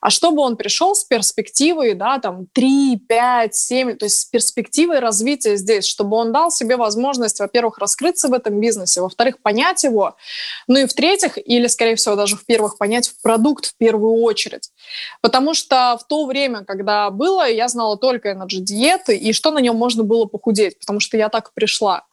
а 0.01 0.09
чтобы 0.09 0.41
он 0.41 0.57
пришел 0.57 0.95
с 0.95 1.03
перспективой, 1.03 1.93
да, 1.93 2.19
там, 2.19 2.47
3, 2.53 2.97
5, 3.07 3.55
7, 3.55 3.95
то 3.95 4.05
есть 4.05 4.19
с 4.19 4.25
перспективой 4.25 4.99
развития 4.99 5.55
здесь, 5.55 5.85
чтобы 5.85 6.17
он 6.17 6.31
дал 6.31 6.51
себе 6.51 6.75
возможность, 6.75 7.39
во-первых, 7.39 7.77
раскрыться 7.77 8.27
в 8.27 8.33
этом 8.33 8.59
бизнесе, 8.59 9.01
во-вторых, 9.01 9.41
понять 9.41 9.83
его, 9.83 10.15
ну 10.67 10.79
и 10.79 10.85
в-третьих, 10.85 11.37
или, 11.37 11.67
скорее 11.67 11.95
всего, 11.95 12.15
даже 12.15 12.35
в-первых, 12.35 12.77
понять 12.77 13.11
продукт 13.23 13.67
в 13.67 13.77
первую 13.77 14.21
очередь. 14.21 14.69
Потому 15.21 15.53
что 15.53 15.97
в 16.01 16.07
то 16.07 16.25
время, 16.25 16.65
когда 16.65 17.09
было, 17.09 17.49
я 17.49 17.67
знала 17.67 17.97
только 17.97 18.31
Energy 18.31 18.59
диеты 18.59 19.15
и 19.15 19.33
что 19.33 19.51
на 19.51 19.59
нем 19.59 19.75
можно 19.75 20.03
было 20.03 20.25
похудеть, 20.25 20.79
потому 20.79 20.99
что 20.99 21.17
я 21.17 21.29
так 21.29 21.53
пришла. 21.53 22.05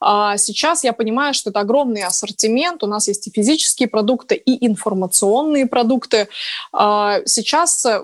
А 0.00 0.36
сейчас 0.36 0.84
я 0.84 0.92
понимаю, 0.92 1.34
что 1.34 1.50
это 1.50 1.60
огромный 1.60 2.04
ассортимент. 2.04 2.82
У 2.82 2.86
нас 2.86 3.08
есть 3.08 3.26
и 3.26 3.30
физические 3.30 3.88
продукты, 3.88 4.36
и 4.36 4.66
информационные 4.66 5.66
продукты. 5.66 6.28
А 6.72 7.20
сейчас 7.26 7.84
э, 7.84 8.02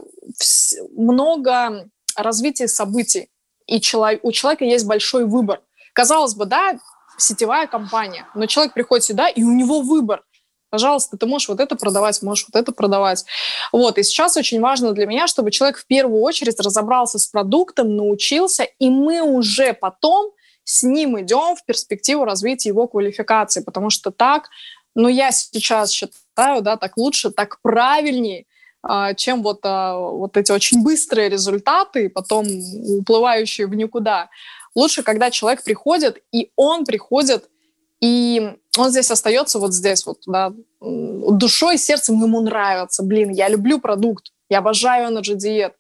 много 0.97 1.89
развития 2.17 2.69
событий, 2.69 3.29
и 3.67 3.77
у 4.23 4.33
человека 4.33 4.65
есть 4.65 4.87
большой 4.87 5.25
выбор. 5.25 5.61
Казалось 5.93 6.35
бы, 6.35 6.45
да, 6.47 6.79
сетевая 7.17 7.67
компания, 7.67 8.27
но 8.35 8.47
человек 8.47 8.75
приходит 8.75 9.05
сюда, 9.05 9.29
и 9.29 9.43
у 9.43 9.53
него 9.53 9.81
выбор. 9.81 10.23
Пожалуйста, 10.71 11.17
ты 11.17 11.27
можешь 11.27 11.49
вот 11.49 11.61
это 11.61 11.77
продавать, 11.77 12.21
можешь 12.23 12.47
вот 12.53 12.61
это 12.61 12.73
продавать. 12.73 13.25
Вот, 13.71 13.97
и 13.97 14.03
сейчас 14.03 14.37
очень 14.37 14.61
важно 14.61 14.91
для 14.91 15.07
меня, 15.07 15.29
чтобы 15.29 15.53
человек 15.53 15.79
в 15.79 15.87
первую 15.87 16.21
очередь 16.21 16.59
разобрался 16.59 17.21
с 17.21 17.29
продуктом, 17.29 17.95
научился, 17.95 18.65
и 18.65 18.91
мы 18.91 19.23
уже 19.23 19.73
потом 19.73 20.33
с 20.65 20.83
ним 20.83 21.21
идем 21.21 21.57
в 21.57 21.65
перспективу 21.65 22.25
развития 22.25 22.71
его 22.71 22.89
квалификации, 22.89 23.63
потому 23.63 23.91
что 23.91 24.11
так, 24.11 24.49
ну, 24.95 25.09
я 25.09 25.31
сейчас 25.31 25.91
считаю, 25.91 26.63
да, 26.63 26.77
так 26.77 26.97
лучше, 26.97 27.31
так 27.31 27.61
правильнее, 27.63 28.47
а, 28.83 29.15
чем 29.15 29.43
вот, 29.43 29.61
а, 29.63 29.99
вот 29.99 30.37
эти 30.37 30.53
очень 30.53 30.83
быстрые 30.83 31.29
результаты, 31.29 32.09
потом 32.09 32.47
уплывающие 32.99 33.67
в 33.67 33.75
никуда. 33.75 34.29
Лучше, 34.75 35.03
когда 35.03 35.31
человек 35.31 35.63
приходит, 35.63 36.23
и 36.33 36.51
он 36.57 36.85
приходит, 36.85 37.49
и 38.01 38.57
он 38.77 38.91
здесь 38.91 39.11
остается 39.11 39.59
вот 39.59 39.73
здесь, 39.73 40.05
вот, 40.05 40.19
да, 40.27 40.53
душой, 40.81 41.79
сердцем 41.79 42.21
ему 42.23 42.41
нравится. 42.41 43.03
Блин, 43.03 43.31
я 43.31 43.49
люблю 43.49 43.79
продукт, 43.79 44.33
я 44.51 44.59
обожаю 44.59 45.11
Energy 45.11 45.37
Diet 45.37 45.73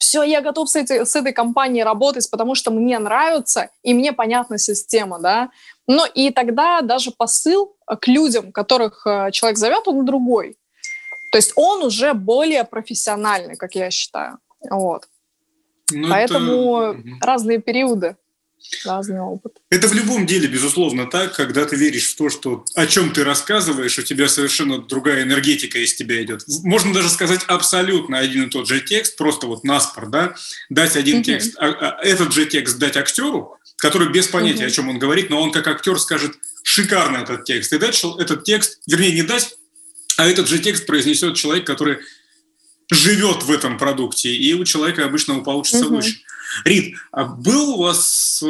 все, 0.00 0.22
я 0.22 0.40
готов 0.40 0.68
с, 0.70 0.76
этой, 0.76 1.04
с 1.04 1.14
этой 1.14 1.32
компанией 1.32 1.84
работать, 1.84 2.30
потому 2.30 2.54
что 2.54 2.70
мне 2.70 2.98
нравится 2.98 3.68
и 3.82 3.92
мне 3.92 4.12
понятна 4.12 4.56
система, 4.56 5.18
да. 5.20 5.50
Ну 5.86 6.06
и 6.06 6.30
тогда 6.30 6.80
даже 6.80 7.10
посыл 7.10 7.76
к 7.86 8.08
людям, 8.08 8.50
которых 8.50 9.06
э, 9.06 9.30
человек 9.30 9.58
зовет, 9.58 9.86
он 9.86 10.06
другой. 10.06 10.56
То 11.30 11.36
есть 11.36 11.52
он 11.54 11.84
уже 11.84 12.14
более 12.14 12.64
профессиональный, 12.64 13.56
как 13.56 13.74
я 13.74 13.90
считаю. 13.90 14.38
Вот. 14.70 15.06
Ну, 15.92 16.08
Поэтому 16.08 16.80
это... 16.80 17.02
разные 17.20 17.58
периоды 17.58 18.16
разный 18.84 19.20
опыт. 19.20 19.58
Это 19.70 19.88
в 19.88 19.94
любом 19.94 20.26
деле, 20.26 20.48
безусловно, 20.48 21.06
так, 21.06 21.34
когда 21.34 21.64
ты 21.64 21.76
веришь 21.76 22.08
в 22.08 22.16
то, 22.16 22.30
что 22.30 22.64
о 22.74 22.86
чем 22.86 23.12
ты 23.12 23.24
рассказываешь, 23.24 23.98
у 23.98 24.02
тебя 24.02 24.28
совершенно 24.28 24.78
другая 24.78 25.22
энергетика 25.22 25.78
из 25.78 25.94
тебя 25.94 26.22
идет. 26.22 26.44
Можно 26.64 26.92
даже 26.92 27.08
сказать 27.08 27.40
абсолютно 27.46 28.18
один 28.18 28.44
и 28.44 28.50
тот 28.50 28.68
же 28.68 28.80
текст, 28.80 29.16
просто 29.16 29.46
вот 29.46 29.64
наспор, 29.64 30.08
да, 30.08 30.34
дать 30.68 30.96
один 30.96 31.20
mm-hmm. 31.20 31.24
текст, 31.24 31.56
а, 31.58 31.66
а, 31.66 32.02
этот 32.02 32.32
же 32.32 32.46
текст 32.46 32.78
дать 32.78 32.96
актеру, 32.96 33.56
который 33.76 34.10
без 34.10 34.28
понятия, 34.28 34.64
mm-hmm. 34.64 34.66
о 34.66 34.70
чем 34.70 34.88
он 34.88 34.98
говорит, 34.98 35.30
но 35.30 35.40
он 35.40 35.52
как 35.52 35.66
актер 35.66 35.98
скажет 35.98 36.32
шикарно 36.62 37.18
этот 37.18 37.44
текст. 37.44 37.72
И 37.72 37.78
дать 37.78 38.02
этот 38.18 38.44
текст, 38.44 38.80
вернее, 38.86 39.12
не 39.12 39.22
дать, 39.22 39.56
а 40.16 40.26
этот 40.26 40.48
же 40.48 40.58
текст 40.58 40.86
произнесет 40.86 41.36
человек, 41.36 41.66
который 41.66 41.98
живет 42.92 43.44
в 43.44 43.50
этом 43.50 43.78
продукте, 43.78 44.34
и 44.34 44.52
у 44.54 44.64
человека 44.64 45.04
обычно 45.04 45.38
получится 45.40 45.84
mm-hmm. 45.84 45.96
выше. 45.96 46.20
Рит, 46.64 46.96
а 47.12 47.24
был 47.24 47.74
у 47.74 47.82
вас 47.82 48.42
э, 48.42 48.48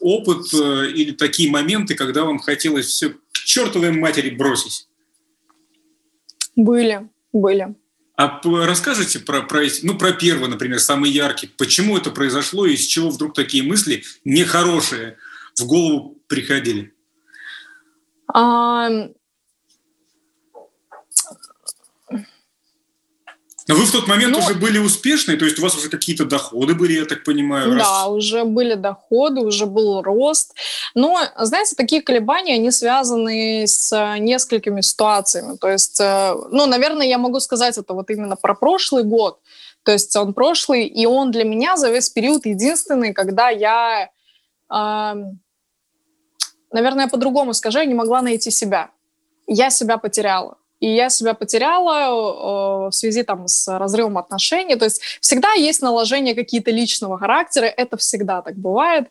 опыт 0.00 0.52
э, 0.54 0.90
или 0.90 1.12
такие 1.12 1.50
моменты, 1.50 1.94
когда 1.94 2.24
вам 2.24 2.38
хотелось 2.38 2.86
все 2.86 3.10
к 3.10 3.38
чертовой 3.44 3.92
матери 3.92 4.30
бросить? 4.30 4.88
Были, 6.56 7.08
были. 7.32 7.74
А 8.16 8.40
расскажите 8.44 9.18
про, 9.20 9.42
про, 9.42 9.62
ну, 9.82 9.96
про 9.96 10.12
первый, 10.12 10.48
например, 10.48 10.78
самый 10.80 11.10
яркий. 11.10 11.48
Почему 11.56 11.96
это 11.96 12.10
произошло 12.10 12.66
и 12.66 12.74
из 12.74 12.86
чего 12.86 13.10
вдруг 13.10 13.34
такие 13.34 13.62
мысли 13.62 14.04
нехорошие 14.24 15.16
в 15.58 15.66
голову 15.66 16.18
приходили? 16.26 16.94
А, 18.32 18.88
Но 23.68 23.76
вы 23.76 23.84
в 23.84 23.92
тот 23.92 24.08
момент 24.08 24.32
ну, 24.32 24.38
уже 24.38 24.54
были 24.54 24.78
успешны, 24.78 25.36
то 25.36 25.44
есть 25.44 25.58
у 25.58 25.62
вас 25.62 25.76
уже 25.76 25.88
какие-то 25.88 26.24
доходы 26.24 26.74
были, 26.74 26.94
я 26.94 27.04
так 27.04 27.22
понимаю. 27.22 27.70
Да, 27.70 27.76
раз... 27.76 28.08
уже 28.08 28.44
были 28.44 28.74
доходы, 28.74 29.40
уже 29.40 29.66
был 29.66 30.02
рост. 30.02 30.54
Но, 30.94 31.20
знаете, 31.38 31.76
такие 31.76 32.02
колебания, 32.02 32.54
они 32.54 32.70
связаны 32.72 33.64
с 33.66 34.16
несколькими 34.18 34.80
ситуациями. 34.80 35.56
То 35.56 35.68
есть, 35.68 36.00
э, 36.00 36.34
ну, 36.50 36.66
наверное, 36.66 37.06
я 37.06 37.18
могу 37.18 37.38
сказать 37.40 37.78
это 37.78 37.94
вот 37.94 38.10
именно 38.10 38.36
про 38.36 38.54
прошлый 38.54 39.04
год. 39.04 39.38
То 39.84 39.92
есть 39.92 40.14
он 40.16 40.34
прошлый, 40.34 40.86
и 40.86 41.06
он 41.06 41.30
для 41.30 41.44
меня 41.44 41.76
за 41.76 41.90
весь 41.90 42.08
период 42.08 42.46
единственный, 42.46 43.12
когда 43.12 43.48
я, 43.48 44.10
э, 44.72 45.14
наверное, 46.72 47.08
по-другому 47.08 47.54
скажу, 47.54 47.78
я 47.78 47.84
не 47.84 47.94
могла 47.94 48.22
найти 48.22 48.50
себя. 48.50 48.90
Я 49.46 49.70
себя 49.70 49.98
потеряла 49.98 50.56
и 50.82 50.96
я 50.96 51.10
себя 51.10 51.34
потеряла 51.34 52.86
э, 52.86 52.90
в 52.90 52.92
связи 52.92 53.22
там 53.22 53.46
с 53.46 53.68
разрывом 53.78 54.18
отношений. 54.18 54.74
То 54.74 54.86
есть 54.86 55.00
всегда 55.20 55.52
есть 55.52 55.80
наложение 55.80 56.34
какие-то 56.34 56.72
личного 56.72 57.18
характера, 57.18 57.66
это 57.66 57.96
всегда 57.96 58.42
так 58.42 58.56
бывает. 58.56 59.06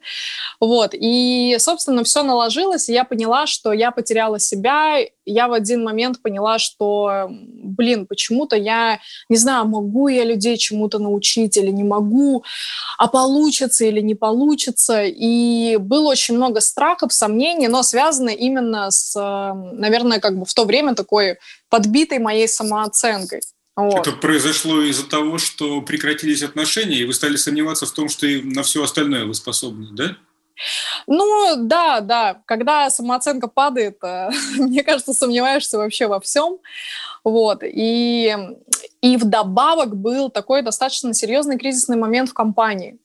Вот. 0.59 0.89
И, 0.93 1.55
собственно, 1.59 2.03
все 2.03 2.23
наложилось, 2.23 2.89
и 2.89 2.93
я 2.93 3.05
поняла, 3.05 3.47
что 3.47 3.71
я 3.71 3.91
потеряла 3.91 4.37
себя. 4.37 4.97
Я 5.25 5.47
в 5.47 5.53
один 5.53 5.81
момент 5.85 6.21
поняла, 6.21 6.59
что, 6.59 7.29
блин, 7.29 8.05
почему-то 8.05 8.57
я, 8.57 8.99
не 9.29 9.37
знаю, 9.37 9.65
могу 9.65 10.09
я 10.09 10.25
людей 10.25 10.57
чему-то 10.57 10.99
научить 10.99 11.55
или 11.55 11.71
не 11.71 11.85
могу, 11.85 12.43
а 12.97 13.07
получится 13.07 13.85
или 13.85 14.01
не 14.01 14.15
получится. 14.15 15.03
И 15.05 15.77
было 15.77 16.09
очень 16.09 16.35
много 16.35 16.59
страхов, 16.59 17.13
сомнений, 17.13 17.69
но 17.69 17.81
связано 17.81 18.29
именно 18.29 18.91
с, 18.91 19.15
э, 19.15 19.53
наверное, 19.73 20.19
как 20.19 20.37
бы 20.37 20.43
в 20.43 20.53
то 20.53 20.65
время 20.65 20.95
такой 20.95 21.37
подбитой 21.71 22.19
моей 22.19 22.47
самооценкой. 22.47 23.41
Вот. 23.75 24.07
Это 24.07 24.11
произошло 24.11 24.81
из-за 24.81 25.07
того, 25.07 25.37
что 25.37 25.81
прекратились 25.81 26.43
отношения, 26.43 26.97
и 26.97 27.05
вы 27.05 27.13
стали 27.13 27.37
сомневаться 27.37 27.85
в 27.85 27.91
том, 27.91 28.09
что 28.09 28.27
и 28.27 28.41
на 28.41 28.61
все 28.61 28.83
остальное 28.83 29.25
вы 29.25 29.33
способны, 29.33 29.87
да? 29.93 30.17
Ну, 31.07 31.55
да, 31.57 32.01
да. 32.01 32.41
Когда 32.45 32.89
самооценка 32.89 33.47
падает, 33.47 33.97
э, 34.03 34.29
мне 34.57 34.83
кажется, 34.83 35.13
сомневаешься 35.13 35.77
вообще 35.77 36.07
во 36.07 36.19
всем. 36.19 36.59
Вот. 37.23 37.63
И, 37.63 38.35
и 39.01 39.17
вдобавок 39.17 39.95
был 39.95 40.29
такой 40.29 40.61
достаточно 40.61 41.13
серьезный 41.13 41.57
кризисный 41.57 41.97
момент 41.97 42.29
в 42.29 42.33
компании. 42.33 42.99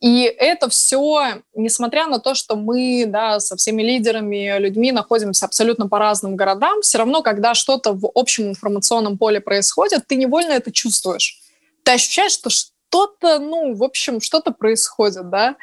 И 0.00 0.24
это 0.24 0.68
все, 0.68 1.42
несмотря 1.54 2.06
на 2.06 2.18
то, 2.18 2.34
что 2.34 2.54
мы 2.54 3.04
да, 3.06 3.40
со 3.40 3.56
всеми 3.56 3.82
лидерами, 3.82 4.58
людьми 4.58 4.92
находимся 4.92 5.46
абсолютно 5.46 5.88
по 5.88 5.98
разным 5.98 6.36
городам, 6.36 6.82
все 6.82 6.98
равно, 6.98 7.22
когда 7.22 7.54
что-то 7.54 7.92
в 7.92 8.10
общем 8.14 8.48
информационном 8.48 9.16
поле 9.16 9.40
происходит, 9.40 10.06
ты 10.06 10.16
невольно 10.16 10.52
это 10.52 10.70
чувствуешь. 10.70 11.40
Ты 11.82 11.92
ощущаешь, 11.92 12.32
что 12.32 12.50
что-то, 12.96 13.38
ну, 13.38 13.74
в 13.74 13.82
общем, 13.82 14.20
что-то 14.20 14.52
происходит, 14.52 15.28
да. 15.28 15.56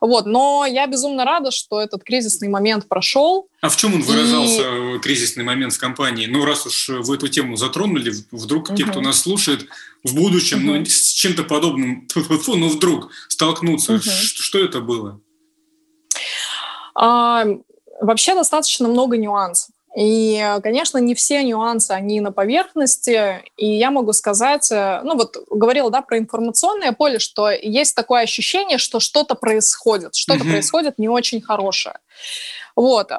Вот, 0.00 0.26
но 0.26 0.66
я 0.66 0.86
безумно 0.86 1.24
рада, 1.24 1.50
что 1.50 1.80
этот 1.80 2.02
кризисный 2.02 2.48
момент 2.48 2.88
прошел. 2.88 3.48
А 3.60 3.68
в 3.68 3.76
чем 3.76 3.94
он 3.94 4.02
выражался, 4.02 4.62
и... 4.62 4.96
Э, 4.96 4.98
кризисный 4.98 5.44
момент 5.44 5.72
в 5.72 5.78
компании? 5.78 6.26
Ну, 6.26 6.44
раз 6.44 6.66
уж 6.66 6.88
вы 6.88 7.14
эту 7.14 7.28
тему 7.28 7.56
затронули, 7.56 8.12
вдруг 8.32 8.68
угу. 8.68 8.76
те, 8.76 8.84
кто 8.84 9.00
нас 9.00 9.20
слушает, 9.20 9.66
в 10.02 10.14
будущем, 10.14 10.68
угу. 10.68 10.78
ну, 10.78 10.84
с 10.84 11.12
чем-то 11.12 11.44
подобным, 11.44 12.08
ну, 12.46 12.68
вдруг 12.68 13.10
столкнуться. 13.28 13.94
Угу. 13.94 14.02
Что 14.02 14.58
это 14.58 14.80
было? 14.80 15.20
А, 16.94 17.44
вообще 18.00 18.34
достаточно 18.34 18.88
много 18.88 19.16
нюансов. 19.16 19.74
И, 19.96 20.56
конечно, 20.62 20.98
не 20.98 21.14
все 21.14 21.42
нюансы, 21.42 21.90
они 21.90 22.20
на 22.20 22.30
поверхности. 22.30 23.42
И 23.56 23.66
я 23.66 23.90
могу 23.90 24.12
сказать, 24.12 24.70
э, 24.70 25.00
ну 25.02 25.16
вот 25.16 25.36
говорила, 25.50 25.90
да, 25.90 26.00
про 26.00 26.18
информационное 26.18 26.92
поле, 26.92 27.18
что 27.18 27.50
есть 27.50 27.96
такое 27.96 28.22
ощущение, 28.22 28.78
что 28.78 29.00
что-то 29.00 29.34
происходит, 29.34 30.14
что-то 30.14 30.44
mm-hmm. 30.44 30.50
происходит 30.50 30.98
не 30.98 31.08
очень 31.08 31.40
хорошее. 31.40 31.98
Вот. 32.76 33.10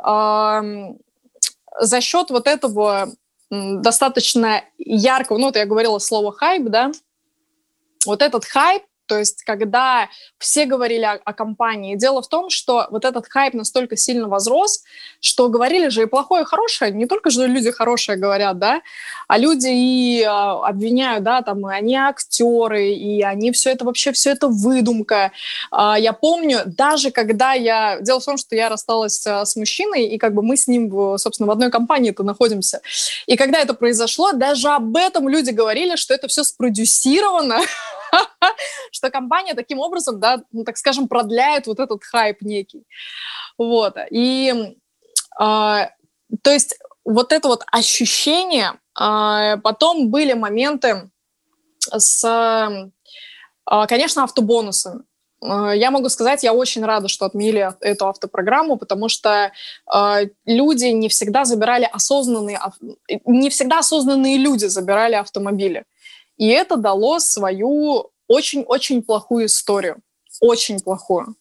За 1.80 2.02
счет 2.02 2.30
вот 2.30 2.48
этого 2.48 3.12
достаточно 3.50 4.64
яркого, 4.78 5.38
ну 5.38 5.46
вот 5.48 5.58
я 5.58 5.66
говорила 5.66 6.00
слово 6.00 6.32
хайп, 6.32 6.70
да, 6.70 6.92
вот 8.06 8.22
этот 8.22 8.46
хайп, 8.46 8.84
то 9.12 9.20
есть, 9.20 9.44
когда 9.44 10.08
все 10.38 10.66
говорили 10.66 11.04
о, 11.04 11.20
о 11.26 11.34
компании, 11.34 11.98
дело 11.98 12.22
в 12.22 12.30
том, 12.30 12.50
что 12.50 12.88
вот 12.92 13.04
этот 13.04 13.28
хайп 13.28 13.54
настолько 13.54 13.98
сильно 13.98 14.30
возрос, 14.30 14.84
что 15.20 15.50
говорили 15.50 15.90
же 15.90 16.04
и 16.04 16.06
плохое, 16.06 16.44
и 16.44 16.46
хорошее, 16.46 16.94
не 16.94 17.08
только 17.08 17.30
же 17.30 17.46
люди 17.46 17.72
хорошие 17.72 18.18
говорят, 18.18 18.58
да, 18.58 18.82
а 19.28 19.38
люди 19.38 19.68
и 19.68 20.24
а, 20.24 20.66
обвиняют, 20.66 21.26
да, 21.26 21.42
там, 21.42 21.70
и 21.70 21.74
они 21.74 21.98
актеры, 21.98 22.92
и 22.92 23.22
они 23.22 23.52
все 23.52 23.72
это 23.72 23.84
вообще, 23.84 24.14
все 24.14 24.30
это 24.30 24.48
выдумка. 24.48 25.34
А, 25.72 26.00
я 26.00 26.14
помню, 26.14 26.62
даже 26.66 27.12
когда 27.12 27.52
я... 27.52 28.00
Дело 28.00 28.22
в 28.22 28.26
том, 28.26 28.38
что 28.38 28.56
я 28.56 28.70
рассталась 28.70 29.28
а, 29.28 29.44
с 29.44 29.58
мужчиной, 29.58 30.06
и 30.06 30.18
как 30.18 30.34
бы 30.34 30.42
мы 30.42 30.56
с 30.56 30.70
ним, 30.70 31.18
собственно, 31.18 31.48
в 31.48 31.52
одной 31.52 31.70
компании-то 31.70 32.24
находимся. 32.24 32.80
И 33.26 33.36
когда 33.36 33.60
это 33.60 33.74
произошло, 33.74 34.32
даже 34.32 34.70
об 34.70 34.96
этом 34.96 35.28
люди 35.28 35.50
говорили, 35.50 35.98
что 35.98 36.14
это 36.14 36.30
все 36.30 36.46
спродюсировано, 36.46 37.60
что 38.92 39.10
компания 39.10 39.54
таким 39.54 39.80
образом, 39.80 40.20
да, 40.20 40.42
ну, 40.52 40.64
так 40.64 40.78
скажем, 40.78 41.08
продляет 41.08 41.68
вот 41.68 41.80
этот 41.80 42.04
хайп 42.04 42.42
некий. 42.42 42.84
Вот. 43.58 43.96
И 44.12 44.76
э, 45.40 45.88
то 46.42 46.52
есть 46.52 46.78
вот 47.06 47.32
это 47.32 47.48
вот 47.48 47.64
ощущение, 47.72 48.74
э, 49.00 49.58
потом 49.64 50.10
были 50.10 50.34
моменты 50.34 51.10
с, 51.80 52.24
э, 52.24 53.88
конечно, 53.88 54.24
автобонусами. 54.24 55.04
Я 55.44 55.90
могу 55.90 56.08
сказать, 56.10 56.44
я 56.44 56.54
очень 56.54 56.86
рада, 56.86 57.08
что 57.08 57.26
отменили 57.26 57.74
эту 57.82 58.08
автопрограмму, 58.08 58.78
потому 58.78 59.10
что 59.10 59.52
э, 59.92 60.28
люди 60.46 60.86
не 60.86 61.10
всегда 61.10 61.46
забирали 61.46 61.90
осознанные, 61.92 62.60
не 63.26 63.50
всегда 63.50 63.80
осознанные 63.80 64.38
люди 64.38 64.66
забирали 64.66 65.16
автомобили. 65.16 65.86
И 66.42 66.48
это 66.48 66.76
дало 66.76 67.20
свою 67.20 68.10
очень-очень 68.28 69.04
плохую 69.04 69.46
историю. 69.46 69.98
Очень 70.40 70.80
плохую. 70.80 71.36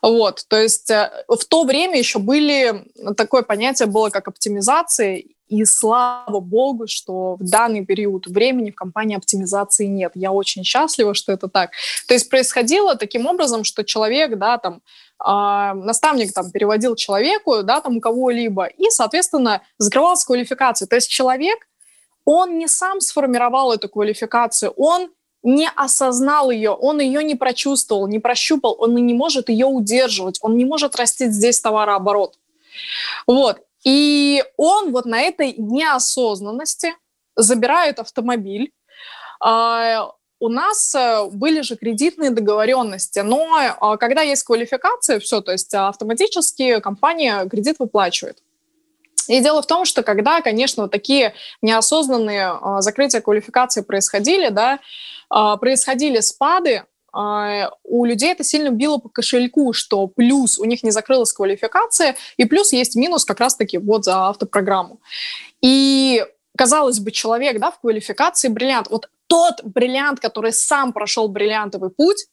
Вот, 0.00 0.44
то 0.46 0.56
есть 0.56 0.88
э, 0.90 1.10
в 1.26 1.44
то 1.44 1.64
время 1.64 1.98
еще 1.98 2.20
были, 2.20 2.84
такое 3.16 3.42
понятие 3.42 3.88
было 3.88 4.10
как 4.10 4.28
оптимизация, 4.28 5.24
и 5.48 5.64
слава 5.64 6.38
богу, 6.38 6.86
что 6.86 7.34
в 7.34 7.42
данный 7.42 7.84
период 7.84 8.28
времени 8.28 8.70
в 8.70 8.76
компании 8.76 9.16
оптимизации 9.16 9.86
нет. 9.86 10.12
Я 10.14 10.30
очень 10.30 10.62
счастлива, 10.62 11.14
что 11.14 11.32
это 11.32 11.48
так. 11.48 11.70
То 12.06 12.14
есть 12.14 12.30
происходило 12.30 12.94
таким 12.94 13.26
образом, 13.26 13.64
что 13.64 13.82
человек, 13.82 14.38
да, 14.38 14.58
там, 14.58 14.82
э, 15.18 15.72
наставник 15.74 16.32
там 16.32 16.52
переводил 16.52 16.94
человеку, 16.94 17.64
да, 17.64 17.80
там, 17.80 18.00
кого-либо, 18.00 18.66
и, 18.66 18.88
соответственно, 18.90 19.62
закрывалась 19.78 20.24
квалификация. 20.24 20.86
То 20.86 20.94
есть 20.94 21.08
человек, 21.08 21.58
он 22.30 22.58
не 22.58 22.68
сам 22.68 23.00
сформировал 23.00 23.72
эту 23.72 23.88
квалификацию, 23.88 24.72
он 24.76 25.10
не 25.42 25.66
осознал 25.76 26.50
ее, 26.50 26.72
он 26.72 27.00
ее 27.00 27.24
не 27.24 27.36
прочувствовал, 27.36 28.06
не 28.06 28.18
прощупал, 28.18 28.76
он 28.78 28.94
не 28.94 29.14
может 29.14 29.48
ее 29.48 29.64
удерживать, 29.64 30.38
он 30.42 30.58
не 30.58 30.66
может 30.66 30.94
растить 30.96 31.32
здесь 31.32 31.58
товарооборот. 31.62 32.38
Вот. 33.26 33.62
И 33.82 34.44
он 34.58 34.92
вот 34.92 35.06
на 35.06 35.22
этой 35.22 35.54
неосознанности 35.56 36.92
забирает 37.34 37.98
автомобиль. 37.98 38.72
А, 39.40 40.12
у 40.38 40.50
нас 40.50 40.94
э, 40.94 41.30
были 41.32 41.62
же 41.62 41.76
кредитные 41.76 42.30
договоренности, 42.30 43.20
но 43.20 43.56
а, 43.56 43.96
когда 43.96 44.20
есть 44.20 44.42
квалификация, 44.42 45.18
все, 45.18 45.40
то 45.40 45.52
есть 45.52 45.72
автоматически 45.72 46.78
компания 46.80 47.48
кредит 47.48 47.76
выплачивает. 47.78 48.42
И 49.28 49.40
дело 49.40 49.62
в 49.62 49.66
том, 49.66 49.84
что 49.84 50.02
когда, 50.02 50.40
конечно, 50.40 50.84
вот 50.84 50.92
такие 50.92 51.34
неосознанные 51.62 52.52
э, 52.60 52.80
закрытия 52.80 53.20
квалификации 53.20 53.82
происходили, 53.82 54.48
да, 54.48 54.78
э, 55.34 55.56
происходили 55.60 56.20
спады, 56.20 56.84
э, 57.14 57.68
у 57.84 58.04
людей 58.04 58.32
это 58.32 58.42
сильно 58.42 58.70
било 58.70 58.98
по 58.98 59.08
кошельку, 59.08 59.72
что 59.72 60.06
плюс 60.06 60.58
у 60.58 60.64
них 60.64 60.82
не 60.82 60.90
закрылась 60.90 61.32
квалификация, 61.32 62.16
и 62.36 62.44
плюс 62.44 62.72
есть 62.72 62.96
минус 62.96 63.24
как 63.24 63.40
раз-таки 63.40 63.78
вот 63.78 64.04
за 64.04 64.28
автопрограмму. 64.28 65.00
И 65.60 66.24
казалось 66.56 66.98
бы, 66.98 67.10
человек 67.10 67.60
да, 67.60 67.70
в 67.70 67.80
квалификации 67.80 68.48
бриллиант. 68.48 68.88
Вот 68.90 69.08
тот 69.28 69.62
бриллиант, 69.62 70.20
который 70.20 70.52
сам 70.52 70.92
прошел 70.92 71.28
бриллиантовый 71.28 71.90
путь, 71.90 72.26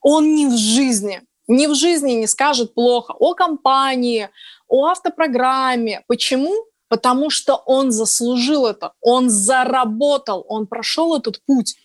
он 0.00 0.34
ни 0.34 0.46
в 0.46 0.56
жизни, 0.56 1.22
ни 1.48 1.66
в 1.66 1.74
жизни 1.74 2.12
не 2.12 2.26
скажет 2.26 2.74
плохо 2.74 3.14
о 3.18 3.34
компании, 3.34 4.30
о 4.68 4.86
автопрограмме. 4.86 6.02
Почему? 6.06 6.52
Потому 6.88 7.30
что 7.30 7.56
он 7.56 7.90
заслужил 7.90 8.66
это, 8.66 8.92
он 9.00 9.30
заработал, 9.30 10.44
он 10.48 10.66
прошел 10.66 11.16
этот 11.16 11.40
путь. 11.46 11.76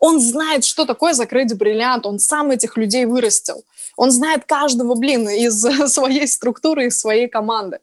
Он 0.00 0.20
знает, 0.20 0.64
что 0.64 0.84
такое 0.84 1.12
закрыть 1.12 1.56
бриллиант, 1.56 2.06
он 2.06 2.18
сам 2.18 2.50
этих 2.50 2.76
людей 2.76 3.06
вырастил. 3.06 3.64
Он 3.96 4.10
знает 4.10 4.44
каждого, 4.44 4.94
блин, 4.94 5.28
из 5.28 5.60
своей 5.92 6.26
структуры, 6.26 6.86
из 6.86 6.98
своей 6.98 7.28
команды. 7.28 7.78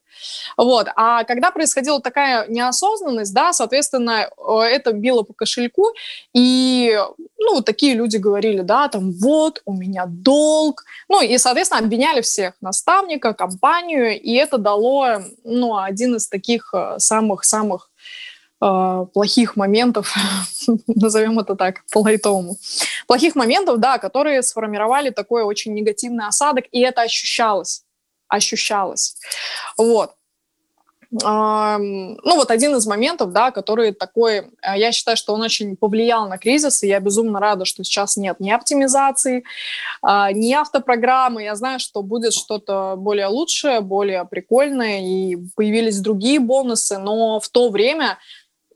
Вот. 0.58 0.88
А 0.96 1.24
когда 1.24 1.52
происходила 1.52 2.02
такая 2.02 2.48
неосознанность, 2.48 3.34
да, 3.34 3.54
соответственно, 3.54 4.30
это 4.48 4.92
било 4.94 5.24
по 5.24 5.34
кошельку, 5.34 5.88
и, 6.34 6.98
ну, 7.40 7.62
такие 7.62 7.94
люди 7.96 8.18
говорили, 8.18 8.62
да, 8.62 8.88
там, 8.88 9.12
вот, 9.12 9.62
у 9.66 9.74
меня 9.74 10.06
долг, 10.08 10.84
ну, 11.10 11.22
и, 11.22 11.38
соответственно, 11.38 11.82
обвиняли 11.82 12.22
всех, 12.22 12.54
наставника, 12.62 13.34
компанию, 13.34 14.20
и 14.20 14.34
это 14.34 14.58
дало, 14.58 15.22
ну, 15.44 15.78
один 15.78 16.16
из 16.16 16.28
таких 16.28 16.74
э, 16.74 16.96
самых-самых 17.00 17.91
э, 18.62 19.06
плохих 19.14 19.56
моментов, 19.56 20.14
назовем 20.88 21.40
это 21.40 21.56
так, 21.56 21.84
по-лайтовому, 21.92 22.58
плохих 23.08 23.36
моментов, 23.36 23.80
да, 23.80 23.98
которые 23.98 24.44
сформировали 24.44 25.10
такой 25.10 25.44
очень 25.44 25.74
негативный 25.74 26.28
осадок, 26.28 26.66
и 26.72 26.80
это 26.82 27.02
ощущалось, 27.02 27.84
ощущалось. 28.28 29.18
Вот. 29.78 30.12
Ну, 31.14 32.18
вот 32.24 32.52
один 32.52 32.74
из 32.78 32.88
моментов, 32.88 33.34
да, 33.34 33.52
который 33.52 33.92
такой, 33.92 34.38
э, 34.38 34.78
я 34.78 34.94
считаю, 34.94 35.18
что 35.18 35.34
он 35.34 35.42
очень 35.42 35.76
повлиял 35.76 36.30
на 36.30 36.38
кризис, 36.38 36.84
и 36.84 36.88
я 36.88 37.02
безумно 37.02 37.42
рада, 37.42 37.66
что 37.66 37.84
сейчас 37.84 38.16
нет 38.16 38.40
ни 38.40 38.50
оптимизации, 38.50 39.44
а, 40.02 40.32
ни 40.32 40.54
автопрограммы. 40.54 41.44
Я 41.44 41.56
знаю, 41.56 41.80
что 41.82 42.02
будет 42.02 42.32
что-то 42.32 42.96
более 42.98 43.28
лучшее, 43.28 43.82
более 43.82 44.24
прикольное, 44.24 45.02
и 45.02 45.36
появились 45.58 46.00
другие 46.00 46.40
бонусы, 46.40 46.98
но 46.98 47.42
в 47.42 47.50
то 47.50 47.70
время 47.70 48.18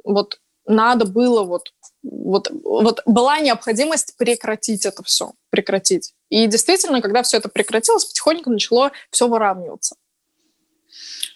вот 0.06 0.40
надо 0.68 1.06
было 1.06 1.44
вот 1.44 1.74
вот, 2.04 2.50
вот 2.64 3.02
была 3.06 3.40
необходимость 3.40 4.16
прекратить 4.18 4.86
это 4.86 5.04
все, 5.04 5.34
прекратить. 5.50 6.14
И 6.30 6.48
действительно, 6.48 7.02
когда 7.02 7.24
все 7.24 7.38
это 7.38 7.50
прекратилось, 7.50 8.06
потихоньку 8.06 8.50
начало 8.50 8.92
все 9.10 9.28
выравниваться. 9.28 9.96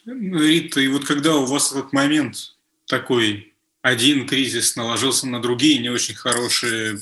Рита, 0.06 0.80
и 0.80 0.88
вот 0.88 1.06
когда 1.06 1.36
у 1.36 1.46
вас 1.46 1.72
этот 1.72 1.92
момент 1.94 2.56
такой, 2.86 3.54
один 3.82 4.28
кризис 4.28 4.76
наложился 4.76 5.28
на 5.28 5.42
другие 5.42 5.80
не 5.80 5.90
очень 5.90 6.16
хорошие 6.16 7.00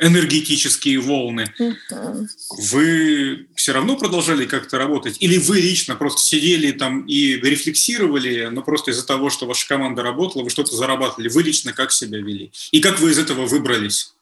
энергетические 0.00 0.98
волны, 0.98 1.52
uh-huh. 1.58 2.26
вы 2.72 3.48
все 3.54 3.72
равно 3.72 3.96
продолжали 3.96 4.46
как-то 4.46 4.78
работать? 4.78 5.16
Или 5.20 5.38
вы 5.38 5.60
лично 5.60 5.94
просто 5.94 6.22
сидели 6.22 6.72
там 6.72 7.04
и 7.06 7.34
рефлексировали, 7.34 8.46
но 8.46 8.62
просто 8.62 8.92
из-за 8.92 9.06
того, 9.06 9.28
что 9.28 9.46
ваша 9.46 9.68
команда 9.68 10.02
работала, 10.02 10.42
вы 10.42 10.50
что-то 10.50 10.74
зарабатывали? 10.74 11.28
Вы 11.28 11.42
лично 11.42 11.72
как 11.72 11.92
себя 11.92 12.18
вели? 12.18 12.50
И 12.70 12.80
как 12.80 12.98
вы 12.98 13.10
из 13.10 13.18
этого 13.18 13.44
выбрались? 13.46 14.14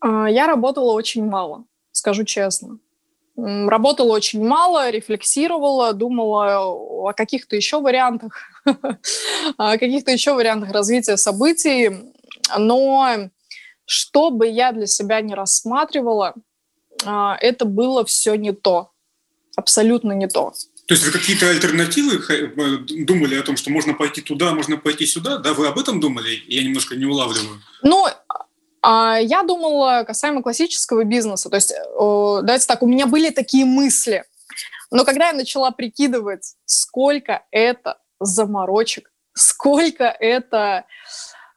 А, 0.00 0.30
я 0.30 0.46
работала 0.46 0.92
очень 0.92 1.24
мало, 1.24 1.64
скажу 1.92 2.24
честно. 2.24 2.78
Работала 3.36 4.12
очень 4.12 4.44
мало, 4.44 4.90
рефлексировала, 4.90 5.92
думала 5.92 6.58
о 7.08 7.12
каких-то 7.12 7.56
еще 7.56 7.80
вариантах, 7.80 8.32
о 9.56 9.78
каких-то 9.78 10.10
еще 10.10 10.34
вариантах 10.34 10.72
развития 10.72 11.16
событий, 11.16 11.90
но 12.58 13.30
что 13.88 14.30
бы 14.30 14.46
я 14.46 14.72
для 14.72 14.86
себя 14.86 15.22
не 15.22 15.34
рассматривала, 15.34 16.34
а, 17.06 17.38
это 17.40 17.64
было 17.64 18.04
все 18.04 18.34
не 18.34 18.52
то, 18.52 18.90
абсолютно 19.56 20.12
не 20.12 20.28
то. 20.28 20.52
То 20.86 20.94
есть 20.94 21.06
вы 21.06 21.10
какие-то 21.10 21.48
альтернативы 21.48 22.20
э, 22.28 23.04
думали 23.04 23.36
о 23.36 23.42
том, 23.42 23.56
что 23.56 23.70
можно 23.70 23.94
пойти 23.94 24.20
туда, 24.20 24.52
можно 24.52 24.76
пойти 24.76 25.06
сюда? 25.06 25.38
Да, 25.38 25.54
вы 25.54 25.66
об 25.66 25.78
этом 25.78 26.00
думали? 26.00 26.42
Я 26.48 26.62
немножко 26.62 26.96
не 26.96 27.06
улавливаю. 27.06 27.62
Ну, 27.82 28.06
а, 28.82 29.18
я 29.18 29.42
думала 29.42 30.04
касаемо 30.06 30.42
классического 30.42 31.04
бизнеса. 31.04 31.48
То 31.48 31.56
есть, 31.56 31.72
давайте 31.98 32.66
так, 32.66 32.82
у 32.82 32.86
меня 32.86 33.06
были 33.06 33.30
такие 33.30 33.64
мысли. 33.64 34.24
Но 34.90 35.06
когда 35.06 35.28
я 35.28 35.32
начала 35.32 35.70
прикидывать, 35.70 36.56
сколько 36.66 37.46
это 37.50 37.98
заморочек, 38.20 39.10
сколько 39.32 40.04
это, 40.04 40.84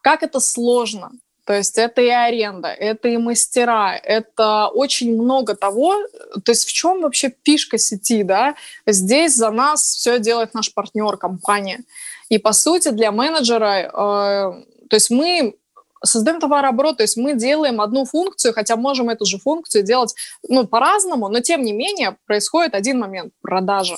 как 0.01 0.23
это 0.23 0.39
сложно. 0.39 1.11
То 1.51 1.57
есть 1.57 1.77
это 1.77 2.01
и 2.01 2.07
аренда, 2.07 2.69
это 2.69 3.09
и 3.09 3.17
мастера, 3.17 3.93
это 3.97 4.69
очень 4.69 5.21
много 5.21 5.53
того. 5.53 5.97
То 6.45 6.53
есть 6.53 6.65
в 6.65 6.71
чем 6.71 7.01
вообще 7.01 7.33
фишка 7.43 7.77
сети, 7.77 8.23
да? 8.23 8.55
Здесь 8.87 9.35
за 9.35 9.51
нас 9.51 9.81
все 9.83 10.17
делает 10.17 10.53
наш 10.53 10.73
партнер, 10.73 11.17
компания. 11.17 11.83
И 12.29 12.37
по 12.37 12.53
сути 12.53 12.91
для 12.91 13.11
менеджера, 13.11 13.81
э, 13.81 13.91
то 13.91 14.95
есть 14.95 15.09
мы 15.09 15.57
создаем 16.05 16.39
товарооборот, 16.39 16.97
то 16.97 17.03
есть 17.03 17.17
мы 17.17 17.33
делаем 17.33 17.81
одну 17.81 18.05
функцию, 18.05 18.53
хотя 18.53 18.77
можем 18.77 19.09
эту 19.09 19.25
же 19.25 19.37
функцию 19.37 19.83
делать 19.83 20.15
ну, 20.47 20.65
по-разному, 20.65 21.27
но 21.27 21.41
тем 21.41 21.63
не 21.63 21.73
менее 21.73 22.15
происходит 22.27 22.75
один 22.75 22.97
момент– 22.97 23.33
продажа 23.41 23.97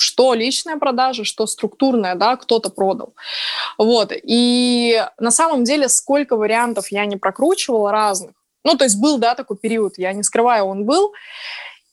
что 0.00 0.34
личная 0.34 0.76
продажа, 0.76 1.24
что 1.24 1.46
структурная, 1.46 2.14
да, 2.14 2.36
кто-то 2.36 2.70
продал. 2.70 3.14
Вот. 3.78 4.12
И 4.12 5.04
на 5.18 5.30
самом 5.30 5.64
деле 5.64 5.88
сколько 5.88 6.36
вариантов 6.36 6.88
я 6.88 7.06
не 7.06 7.16
прокручивала 7.16 7.90
разных. 7.90 8.32
Ну, 8.64 8.76
то 8.76 8.84
есть 8.84 8.98
был, 9.00 9.18
да, 9.18 9.34
такой 9.34 9.56
период, 9.56 9.98
я 9.98 10.12
не 10.12 10.22
скрываю, 10.22 10.64
он 10.64 10.84
был. 10.84 11.12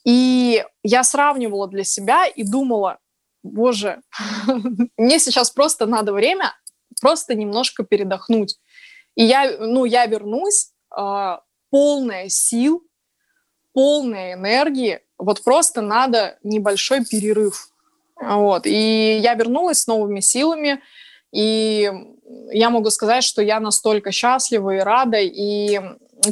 И 0.06 0.66
я 0.84 1.04
сравнивала 1.04 1.68
для 1.68 1.84
себя 1.84 2.26
и 2.26 2.44
думала, 2.44 2.98
боже, 3.44 4.02
мне 4.98 5.20
сейчас 5.20 5.52
просто 5.52 5.86
надо 5.86 6.14
время 6.14 6.54
просто 7.02 7.36
немножко 7.36 7.84
передохнуть. 7.84 8.58
И 9.16 9.24
я, 9.26 9.58
ну, 9.60 9.86
я 9.86 10.06
вернусь 10.06 10.72
э, 10.98 11.38
полная 11.70 12.30
сил, 12.30 12.84
полная 13.74 14.34
энергии. 14.34 15.02
Вот 15.18 15.44
просто 15.44 15.82
надо 15.82 16.38
небольшой 16.44 17.06
перерыв. 17.06 17.73
Вот. 18.28 18.66
И 18.66 19.20
я 19.22 19.34
вернулась 19.34 19.80
с 19.80 19.88
новыми 19.88 20.20
силами, 20.20 20.82
и 21.32 21.92
я 22.52 22.70
могу 22.70 22.90
сказать, 22.90 23.24
что 23.24 23.42
я 23.42 23.60
настолько 23.60 24.12
счастлива 24.12 24.76
и 24.76 24.80
рада, 24.80 25.18
и 25.20 25.80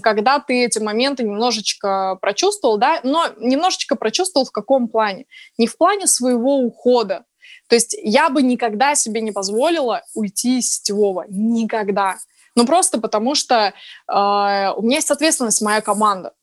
когда 0.01 0.39
ты 0.39 0.65
эти 0.65 0.79
моменты 0.79 1.23
немножечко 1.23 2.17
прочувствовал, 2.21 2.77
да, 2.77 2.99
но 3.03 3.27
немножечко 3.37 3.95
прочувствовал 3.95 4.45
в 4.45 4.51
каком 4.51 4.87
плане? 4.87 5.25
Не 5.57 5.67
в 5.67 5.77
плане 5.77 6.07
своего 6.07 6.59
ухода. 6.59 7.25
То 7.67 7.75
есть 7.75 7.97
я 8.01 8.29
бы 8.29 8.41
никогда 8.41 8.95
себе 8.95 9.21
не 9.21 9.31
позволила 9.31 10.03
уйти 10.13 10.59
из 10.59 10.75
сетевого. 10.75 11.25
Никогда. 11.27 12.17
Ну, 12.55 12.65
просто 12.65 12.99
потому 12.99 13.33
что 13.35 13.55
э, 13.55 13.71
у 14.07 14.81
меня 14.81 14.97
есть 14.97 15.11
ответственность, 15.11 15.61
моя 15.61 15.81
команда 15.81 16.33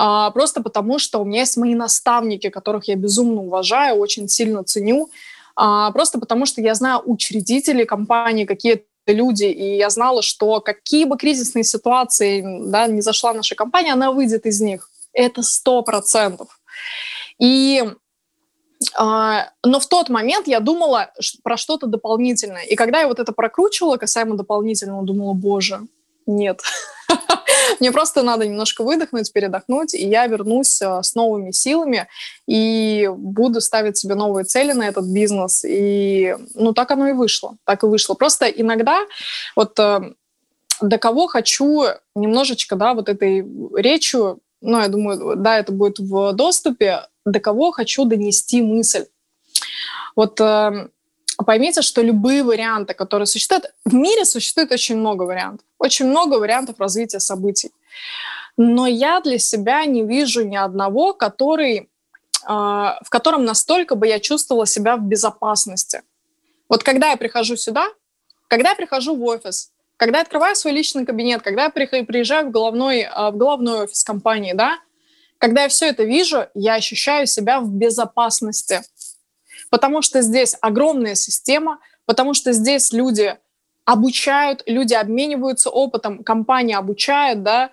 а, 0.00 0.30
просто 0.30 0.62
потому, 0.62 1.00
что 1.00 1.18
у 1.18 1.24
меня 1.24 1.40
есть 1.40 1.56
мои 1.56 1.74
наставники, 1.74 2.50
которых 2.50 2.86
я 2.86 2.94
безумно 2.94 3.42
уважаю, 3.42 3.96
очень 3.96 4.28
сильно 4.28 4.62
ценю, 4.62 5.10
а, 5.56 5.90
просто 5.90 6.20
потому 6.20 6.46
что 6.46 6.60
я 6.60 6.74
знаю 6.76 7.02
учредителей 7.04 7.84
компании, 7.84 8.44
какие 8.44 8.84
люди, 9.08 9.46
и 9.46 9.76
я 9.76 9.90
знала, 9.90 10.22
что 10.22 10.60
какие 10.60 11.04
бы 11.04 11.16
кризисные 11.16 11.64
ситуации 11.64 12.44
да, 12.70 12.86
не 12.86 13.00
зашла 13.00 13.32
наша 13.32 13.56
компания, 13.56 13.92
она 13.92 14.12
выйдет 14.12 14.46
из 14.46 14.60
них. 14.60 14.88
Это 15.12 15.42
сто 15.42 15.82
процентов. 15.82 16.60
И 17.40 17.82
а, 18.96 19.50
но 19.64 19.80
в 19.80 19.88
тот 19.88 20.10
момент 20.10 20.46
я 20.46 20.60
думала 20.60 21.10
про 21.42 21.56
что-то 21.56 21.88
дополнительное. 21.88 22.62
И 22.62 22.76
когда 22.76 23.00
я 23.00 23.08
вот 23.08 23.18
это 23.18 23.32
прокручивала 23.32 23.96
касаемо 23.96 24.36
дополнительного, 24.36 25.02
думала, 25.02 25.32
боже, 25.32 25.80
нет. 26.24 26.62
Мне 27.80 27.92
просто 27.92 28.22
надо 28.22 28.46
немножко 28.46 28.84
выдохнуть, 28.84 29.32
передохнуть, 29.32 29.94
и 29.94 30.06
я 30.06 30.26
вернусь 30.26 30.80
э, 30.80 31.02
с 31.02 31.14
новыми 31.14 31.50
силами 31.50 32.08
и 32.46 33.10
буду 33.16 33.60
ставить 33.60 33.96
себе 33.96 34.14
новые 34.14 34.44
цели 34.44 34.72
на 34.72 34.88
этот 34.88 35.06
бизнес. 35.06 35.64
И, 35.64 36.36
ну, 36.54 36.72
так 36.72 36.90
оно 36.90 37.08
и 37.08 37.12
вышло. 37.12 37.56
Так 37.64 37.82
и 37.82 37.86
вышло. 37.86 38.14
Просто 38.14 38.46
иногда 38.46 39.00
вот 39.56 39.78
э, 39.78 40.12
до 40.80 40.98
кого 40.98 41.26
хочу 41.26 41.84
немножечко, 42.14 42.76
да, 42.76 42.94
вот 42.94 43.08
этой 43.08 43.46
речью, 43.76 44.40
ну, 44.60 44.80
я 44.80 44.88
думаю, 44.88 45.36
да, 45.36 45.58
это 45.58 45.72
будет 45.72 45.98
в 45.98 46.32
доступе, 46.32 47.06
до 47.24 47.40
кого 47.40 47.72
хочу 47.72 48.04
донести 48.04 48.62
мысль. 48.62 49.06
Вот 50.16 50.40
э, 50.40 50.88
поймите, 51.44 51.82
что 51.82 52.02
любые 52.02 52.42
варианты, 52.42 52.94
которые 52.94 53.26
существуют, 53.26 53.72
в 53.84 53.94
мире 53.94 54.24
существует 54.24 54.72
очень 54.72 54.96
много 54.96 55.22
вариантов, 55.22 55.66
очень 55.78 56.06
много 56.06 56.34
вариантов 56.34 56.78
развития 56.78 57.20
событий. 57.20 57.70
Но 58.56 58.86
я 58.86 59.20
для 59.20 59.38
себя 59.38 59.84
не 59.84 60.02
вижу 60.02 60.44
ни 60.44 60.56
одного, 60.56 61.14
который, 61.14 61.76
э, 61.78 61.88
в 62.48 63.08
котором 63.08 63.44
настолько 63.44 63.94
бы 63.94 64.08
я 64.08 64.18
чувствовала 64.18 64.66
себя 64.66 64.96
в 64.96 65.02
безопасности. 65.02 66.02
Вот 66.68 66.82
когда 66.82 67.10
я 67.10 67.16
прихожу 67.16 67.56
сюда, 67.56 67.88
когда 68.48 68.70
я 68.70 68.74
прихожу 68.74 69.14
в 69.14 69.24
офис, 69.24 69.70
когда 69.96 70.18
я 70.18 70.22
открываю 70.22 70.56
свой 70.56 70.72
личный 70.72 71.06
кабинет, 71.06 71.42
когда 71.42 71.64
я 71.64 71.70
приезжаю 71.70 72.48
в 72.48 72.50
головной, 72.50 73.02
э, 73.02 73.30
в 73.30 73.36
головной 73.36 73.84
офис 73.84 74.02
компании, 74.02 74.54
да, 74.54 74.78
когда 75.38 75.62
я 75.62 75.68
все 75.68 75.86
это 75.86 76.02
вижу, 76.02 76.46
я 76.54 76.74
ощущаю 76.74 77.26
себя 77.26 77.60
в 77.60 77.70
безопасности 77.70 78.82
потому 79.70 80.02
что 80.02 80.22
здесь 80.22 80.56
огромная 80.60 81.14
система, 81.14 81.78
потому 82.06 82.34
что 82.34 82.52
здесь 82.52 82.92
люди 82.92 83.36
обучают, 83.84 84.62
люди 84.66 84.94
обмениваются 84.94 85.70
опытом, 85.70 86.22
компания 86.22 86.76
обучает, 86.76 87.42
да, 87.42 87.70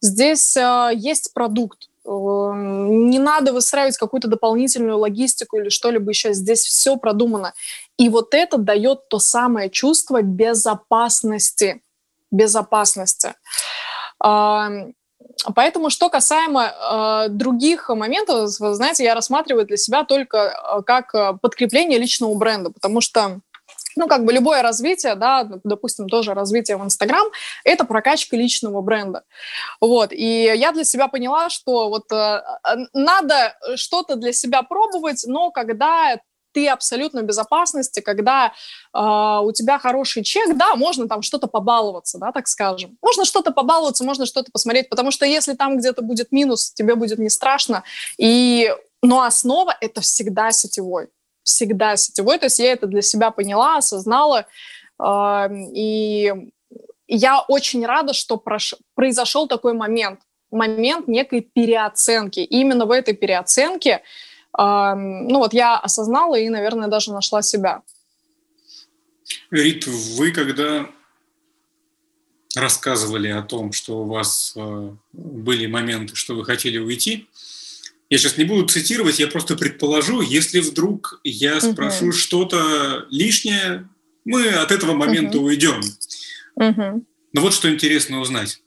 здесь 0.00 0.56
э, 0.56 0.90
есть 0.94 1.32
продукт, 1.32 1.88
э, 2.04 2.08
не 2.08 3.18
надо 3.18 3.52
выстраивать 3.52 3.96
какую-то 3.96 4.28
дополнительную 4.28 4.98
логистику 4.98 5.58
или 5.58 5.68
что-либо 5.68 6.10
еще. 6.10 6.32
Здесь 6.32 6.60
все 6.60 6.96
продумано. 6.96 7.54
И 7.96 8.08
вот 8.08 8.34
это 8.34 8.58
дает 8.58 9.08
то 9.08 9.20
самое 9.20 9.70
чувство 9.70 10.22
безопасности. 10.22 11.82
Безопасности. 12.30 13.34
Поэтому, 15.54 15.90
что 15.90 16.08
касаемо 16.08 17.26
э, 17.26 17.28
других 17.30 17.88
моментов, 17.88 18.58
вы 18.60 18.74
знаете, 18.74 19.04
я 19.04 19.14
рассматриваю 19.14 19.66
для 19.66 19.76
себя 19.76 20.04
только 20.04 20.38
э, 20.38 20.82
как 20.82 21.14
э, 21.14 21.34
подкрепление 21.40 21.98
личного 21.98 22.34
бренда, 22.34 22.70
потому 22.70 23.00
что 23.00 23.40
ну, 23.96 24.08
как 24.08 24.24
бы 24.24 24.32
любое 24.32 24.62
развитие, 24.62 25.14
да, 25.14 25.48
допустим, 25.64 26.08
тоже 26.08 26.34
развитие 26.34 26.76
в 26.76 26.84
Инстаграм, 26.84 27.26
это 27.64 27.84
прокачка 27.84 28.36
личного 28.36 28.80
бренда. 28.80 29.24
Вот, 29.80 30.12
и 30.12 30.44
я 30.54 30.72
для 30.72 30.84
себя 30.84 31.08
поняла, 31.08 31.50
что 31.50 31.88
вот 31.88 32.10
э, 32.10 32.42
надо 32.92 33.56
что-то 33.76 34.16
для 34.16 34.32
себя 34.32 34.62
пробовать, 34.62 35.24
но 35.26 35.50
когда 35.50 36.16
ты 36.52 36.68
абсолютно 36.68 37.22
в 37.22 37.24
безопасности, 37.24 38.00
когда 38.00 38.52
э, 38.94 38.98
у 39.42 39.52
тебя 39.52 39.78
хороший 39.78 40.22
чек, 40.22 40.56
да, 40.56 40.76
можно 40.76 41.08
там 41.08 41.22
что-то 41.22 41.46
побаловаться, 41.46 42.18
да, 42.18 42.32
так 42.32 42.48
скажем. 42.48 42.96
Можно 43.02 43.24
что-то 43.24 43.52
побаловаться, 43.52 44.04
можно 44.04 44.26
что-то 44.26 44.50
посмотреть, 44.52 44.88
потому 44.88 45.10
что 45.10 45.26
если 45.26 45.54
там 45.54 45.78
где-то 45.78 46.02
будет 46.02 46.32
минус, 46.32 46.72
тебе 46.72 46.94
будет 46.94 47.18
не 47.18 47.30
страшно. 47.30 47.82
И, 48.18 48.74
но 49.02 49.22
основа— 49.22 49.76
это 49.80 50.00
всегда 50.00 50.52
сетевой. 50.52 51.08
Всегда 51.44 51.96
сетевой. 51.96 52.38
То 52.38 52.46
есть 52.46 52.58
я 52.58 52.72
это 52.72 52.86
для 52.86 53.02
себя 53.02 53.30
поняла, 53.30 53.78
осознала. 53.78 54.46
Э, 55.02 55.48
и 55.74 56.32
я 57.08 57.40
очень 57.40 57.84
рада, 57.84 58.14
что 58.14 58.36
прош... 58.36 58.74
произошел 58.94 59.46
такой 59.46 59.74
момент. 59.74 60.20
Момент 60.50 61.08
некой 61.08 61.40
переоценки. 61.40 62.40
И 62.40 62.60
именно 62.60 62.86
в 62.86 62.90
этой 62.90 63.14
переоценке 63.14 64.02
ну 64.56 65.38
вот 65.38 65.54
я 65.54 65.78
осознала 65.78 66.38
и, 66.38 66.48
наверное, 66.48 66.88
даже 66.88 67.12
нашла 67.12 67.42
себя. 67.42 67.82
Рит, 69.50 69.86
вы 69.86 70.32
когда 70.32 70.86
рассказывали 72.54 73.28
о 73.28 73.42
том, 73.42 73.72
что 73.72 74.02
у 74.02 74.06
вас 74.06 74.52
э, 74.56 74.90
были 75.12 75.66
моменты, 75.66 76.14
что 76.14 76.34
вы 76.34 76.44
хотели 76.44 76.78
уйти, 76.78 77.28
я 78.10 78.18
сейчас 78.18 78.36
не 78.36 78.44
буду 78.44 78.66
цитировать, 78.66 79.18
я 79.18 79.26
просто 79.26 79.56
предположу, 79.56 80.20
если 80.20 80.60
вдруг 80.60 81.20
я 81.24 81.60
спрошу 81.62 82.06
угу. 82.06 82.12
что-то 82.12 83.06
лишнее, 83.08 83.88
мы 84.26 84.48
от 84.48 84.70
этого 84.70 84.92
момента 84.92 85.38
угу. 85.38 85.46
уйдем. 85.46 85.80
Угу. 86.56 87.06
Но 87.32 87.40
вот 87.40 87.54
что 87.54 87.72
интересно 87.72 88.20
узнать. 88.20 88.60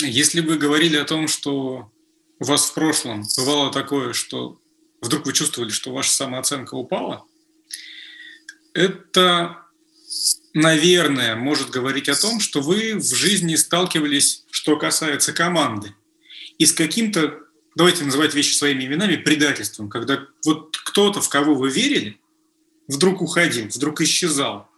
Если 0.00 0.40
вы 0.40 0.58
говорили 0.58 0.96
о 0.96 1.04
том, 1.04 1.28
что 1.28 1.90
у 2.38 2.44
вас 2.44 2.66
в 2.66 2.74
прошлом 2.74 3.24
бывало 3.36 3.72
такое, 3.72 4.12
что 4.12 4.60
вдруг 5.00 5.26
вы 5.26 5.32
чувствовали, 5.32 5.70
что 5.70 5.92
ваша 5.92 6.10
самооценка 6.10 6.74
упала, 6.74 7.24
это, 8.74 9.62
наверное, 10.52 11.34
может 11.34 11.70
говорить 11.70 12.08
о 12.08 12.20
том, 12.20 12.40
что 12.40 12.60
вы 12.60 12.96
в 12.96 13.14
жизни 13.14 13.54
сталкивались, 13.54 14.44
что 14.50 14.76
касается 14.76 15.32
команды, 15.32 15.94
и 16.58 16.66
с 16.66 16.72
каким-то, 16.72 17.38
давайте 17.74 18.04
называть 18.04 18.34
вещи 18.34 18.54
своими 18.54 18.84
именами, 18.84 19.16
предательством, 19.16 19.88
когда 19.88 20.26
вот 20.44 20.76
кто-то, 20.76 21.20
в 21.20 21.28
кого 21.28 21.54
вы 21.54 21.70
верили, 21.70 22.20
вдруг 22.88 23.22
уходил, 23.22 23.68
вдруг 23.68 24.00
исчезал. 24.00 24.68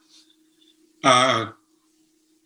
А 1.02 1.54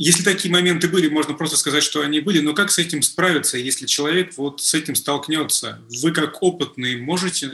если 0.05 0.25
такие 0.25 0.51
моменты 0.51 0.89
были, 0.89 1.09
можно 1.09 1.33
просто 1.33 1.57
сказать, 1.57 1.85
что 1.85 2.01
они 2.01 2.19
были, 2.19 2.41
но 2.41 2.55
как 2.55 2.73
с 2.73 2.79
этим 2.79 3.03
справиться, 3.03 3.57
если 3.57 3.87
человек 3.87 4.33
вот 4.37 4.61
с 4.61 4.75
этим 4.75 4.97
столкнется? 4.97 5.81
Вы 6.03 6.11
как 6.11 6.43
опытный 6.43 6.97
можете 6.97 7.53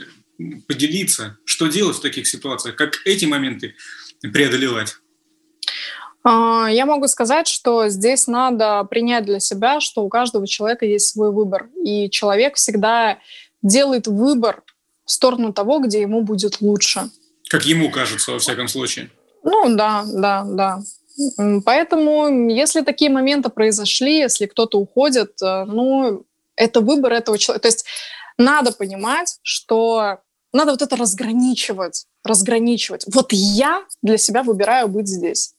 поделиться, 0.67 1.37
что 1.45 1.67
делать 1.67 1.97
в 1.97 2.01
таких 2.01 2.25
ситуациях, 2.25 2.75
как 2.75 3.01
эти 3.05 3.25
моменты 3.25 3.75
преодолевать? 4.21 4.95
А, 6.23 6.67
я 6.71 6.87
могу 6.87 7.07
сказать, 7.07 7.47
что 7.47 7.87
здесь 7.87 8.25
надо 8.25 8.83
принять 8.85 9.25
для 9.25 9.39
себя, 9.39 9.79
что 9.79 10.01
у 10.01 10.09
каждого 10.09 10.47
человека 10.47 10.87
есть 10.87 11.09
свой 11.09 11.31
выбор. 11.31 11.69
И 11.85 12.09
человек 12.09 12.55
всегда 12.55 13.19
делает 13.61 14.07
выбор 14.07 14.63
в 15.05 15.11
сторону 15.11 15.53
того, 15.53 15.81
где 15.81 16.01
ему 16.01 16.23
будет 16.23 16.61
лучше. 16.61 17.11
Как 17.47 17.67
ему 17.67 17.91
кажется, 17.91 18.31
во 18.31 18.39
всяком 18.39 18.67
случае. 18.67 19.11
Ну 19.43 19.75
да, 19.75 20.03
да, 20.11 20.43
да. 20.45 20.79
Поэтому, 21.65 22.49
если 22.49 22.81
такие 22.81 23.11
моменты 23.11 23.49
произошли, 23.49 24.19
если 24.19 24.45
кто-то 24.45 24.79
уходит, 24.79 25.41
э, 25.41 25.65
ну, 25.65 26.25
это 26.55 26.81
выбор 26.81 27.13
этого 27.13 27.37
человека. 27.37 27.63
То 27.63 27.67
есть 27.67 27.85
надо 28.37 28.71
понимать, 28.71 29.39
что 29.41 30.19
надо 30.53 30.71
вот 30.71 30.81
это 30.81 30.95
разграничивать, 30.95 32.05
разграничивать. 32.23 33.05
Вот 33.13 33.31
я 33.31 33.83
для 34.01 34.17
себя 34.17 34.43
выбираю 34.43 34.87
быть 34.87 35.07
здесь. 35.07 35.53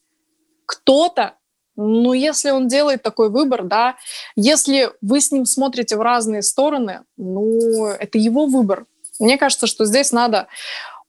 Кто-то, 0.67 1.35
ну, 1.77 2.13
если 2.13 2.51
он 2.51 2.69
делает 2.69 3.03
такой 3.03 3.31
выбор, 3.31 3.65
да, 3.65 3.97
если 4.37 4.91
вы 5.01 5.21
с 5.21 5.31
ним 5.33 5.47
смотрите 5.47 5.97
в 5.97 6.03
разные 6.03 6.43
стороны, 6.43 7.03
ну, 7.17 7.87
это 7.87 8.19
его 8.19 8.47
выбор. 8.47 8.87
Мне 9.19 9.37
кажется, 9.37 9.67
что 9.67 9.85
здесь 9.85 10.13
надо 10.13 10.49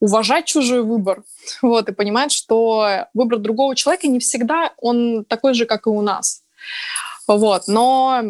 уважать 0.02 0.45
чужой 0.45 0.84
выбор, 0.84 1.24
вот, 1.62 1.88
и 1.88 1.93
понимать, 1.93 2.34
что 2.34 3.08
выбор 3.14 3.39
другого 3.39 3.76
человека 3.76 4.08
не 4.08 4.20
всегда 4.20 4.74
он 4.78 5.24
такой 5.24 5.54
же, 5.54 5.66
как 5.66 5.88
и 5.88 5.89
у 5.89 6.02
нас. 6.02 6.43
Вот, 7.28 7.68
но, 7.68 8.22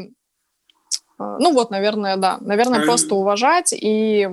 ну 1.18 1.54
вот, 1.54 1.72
наверное, 1.72 2.18
да, 2.18 2.38
наверное, 2.42 2.82
а... 2.82 2.84
просто 2.84 3.16
уважать 3.16 3.74
и 3.74 4.28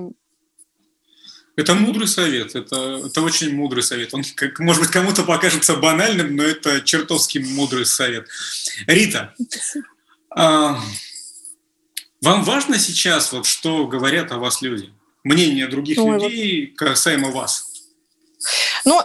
это 1.55 1.75
мудрый 1.75 2.07
совет, 2.07 2.55
это, 2.55 3.01
это 3.05 3.21
очень 3.21 3.53
мудрый 3.53 3.83
совет. 3.83 4.13
Он, 4.13 4.23
как, 4.35 4.59
может 4.59 4.81
быть, 4.81 4.91
кому-то 4.91 5.23
покажется 5.23 5.75
банальным, 5.75 6.37
но 6.37 6.43
это 6.43 6.79
чертовски 6.79 7.39
мудрый 7.39 7.85
совет. 7.85 8.29
Рита, 8.87 9.35
а, 10.29 10.79
вам 12.21 12.43
важно 12.43 12.79
сейчас, 12.79 13.33
вот, 13.33 13.45
что 13.45 13.87
говорят 13.87 14.31
о 14.31 14.37
вас 14.37 14.61
люди? 14.61 14.93
Мнение 15.23 15.67
других 15.67 15.97
Ой, 15.99 16.19
людей 16.19 16.67
касаемо 16.67 17.31
вас? 17.31 17.65
Ну, 18.85 19.01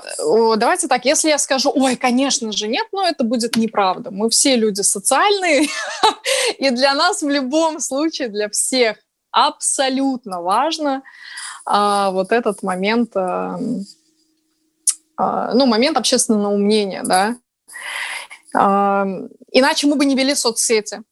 давайте 0.56 0.86
так, 0.86 1.04
если 1.04 1.28
я 1.28 1.38
скажу, 1.38 1.72
ой, 1.74 1.96
конечно 1.96 2.52
же 2.52 2.68
нет, 2.68 2.86
но 2.92 3.06
это 3.06 3.24
будет 3.24 3.56
неправда. 3.56 4.10
Мы 4.10 4.30
все 4.30 4.56
люди 4.56 4.82
социальные, 4.82 5.68
и 6.58 6.70
для 6.70 6.94
нас 6.94 7.22
в 7.22 7.28
любом 7.28 7.80
случае, 7.80 8.28
для 8.28 8.48
всех 8.48 8.98
абсолютно 9.30 10.40
важно– 10.40 11.02
а, 11.64 12.10
вот 12.10 12.32
этот 12.32 12.62
момент, 12.62 13.16
а, 13.16 13.58
а, 15.16 15.54
ну, 15.54 15.66
момент 15.66 15.96
общественного 15.96 16.56
мнения, 16.56 17.02
да. 17.04 17.36
А, 18.54 19.06
иначе 19.50 19.86
мы 19.86 19.96
бы 19.96 20.04
не 20.04 20.14
вели 20.14 20.34
соцсети. 20.34 21.02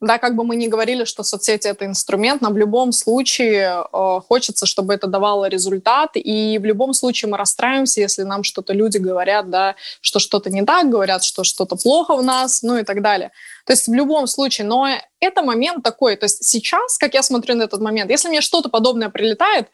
Да, 0.00 0.16
как 0.16 0.34
бы 0.34 0.44
мы 0.44 0.56
ни 0.56 0.66
говорили, 0.66 1.04
что 1.04 1.22
соцсети 1.22 1.68
это 1.68 1.84
инструмент, 1.84 2.40
но 2.40 2.48
в 2.48 2.56
любом 2.56 2.90
случае 2.90 3.84
э, 3.92 4.20
хочется, 4.26 4.64
чтобы 4.64 4.94
это 4.94 5.06
давало 5.06 5.44
результат, 5.44 6.12
и 6.14 6.58
в 6.58 6.64
любом 6.64 6.94
случае 6.94 7.30
мы 7.30 7.36
расстраиваемся, 7.36 8.00
если 8.00 8.22
нам 8.22 8.42
что-то 8.42 8.72
люди 8.72 8.96
говорят, 8.96 9.50
да, 9.50 9.74
что 10.00 10.18
что-то 10.18 10.48
не 10.48 10.62
так, 10.62 10.88
говорят, 10.88 11.22
что 11.22 11.44
что-то 11.44 11.76
плохо 11.76 12.16
в 12.16 12.22
нас, 12.22 12.62
ну 12.62 12.78
и 12.78 12.82
так 12.82 13.02
далее. 13.02 13.30
То 13.66 13.74
есть 13.74 13.88
в 13.88 13.92
любом 13.92 14.26
случае, 14.26 14.66
но 14.66 14.88
это 15.20 15.42
момент 15.42 15.84
такой, 15.84 16.16
то 16.16 16.24
есть 16.24 16.44
сейчас, 16.44 16.96
как 16.96 17.12
я 17.12 17.22
смотрю 17.22 17.54
на 17.56 17.64
этот 17.64 17.82
момент, 17.82 18.10
если 18.10 18.28
мне 18.28 18.40
что-то 18.40 18.70
подобное 18.70 19.10
прилетает, 19.10 19.68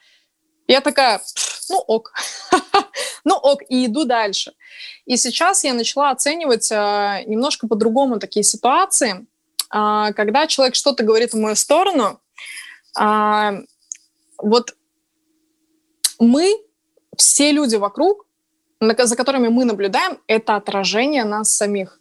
я 0.66 0.80
такая, 0.80 1.20
ну 1.68 1.78
ок, 1.78 2.12
ну 3.24 3.36
ок, 3.36 3.62
и 3.68 3.86
иду 3.86 4.04
дальше. 4.04 4.54
И 5.04 5.16
сейчас 5.16 5.62
я 5.62 5.72
начала 5.72 6.10
оценивать 6.10 6.72
э, 6.72 7.22
немножко 7.26 7.68
по-другому 7.68 8.18
такие 8.18 8.42
ситуации, 8.42 9.24
когда 9.68 10.46
человек 10.46 10.74
что-то 10.74 11.04
говорит 11.04 11.32
в 11.32 11.38
мою 11.38 11.56
сторону, 11.56 12.20
э, 12.98 13.62
вот 14.38 14.74
мы, 16.18 16.56
все 17.16 17.52
люди 17.52 17.76
вокруг, 17.76 18.26
за 18.80 19.16
которыми 19.16 19.48
мы 19.48 19.64
наблюдаем, 19.64 20.18
это 20.26 20.56
отражение 20.56 21.24
нас 21.24 21.54
самих. 21.54 22.00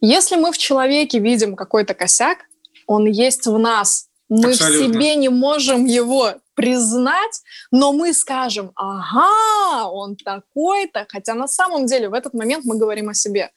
Если 0.00 0.36
мы 0.36 0.52
в 0.52 0.58
человеке 0.58 1.18
видим 1.18 1.56
какой-то 1.56 1.94
косяк, 1.94 2.38
он 2.86 3.06
есть 3.06 3.46
в 3.46 3.58
нас. 3.58 4.08
Мы 4.28 4.50
Абсолютно. 4.50 4.88
в 4.88 4.92
себе 4.94 5.16
не 5.16 5.28
можем 5.28 5.86
его 5.86 6.34
признать, 6.54 7.42
но 7.70 7.92
мы 7.92 8.12
скажем, 8.12 8.72
ага, 8.74 9.88
он 9.88 10.16
такой-то, 10.16 11.06
хотя 11.08 11.34
на 11.34 11.48
самом 11.48 11.86
деле 11.86 12.08
в 12.08 12.14
этот 12.14 12.34
момент 12.34 12.64
мы 12.64 12.78
говорим 12.78 13.08
о 13.08 13.14
себе. 13.14 13.50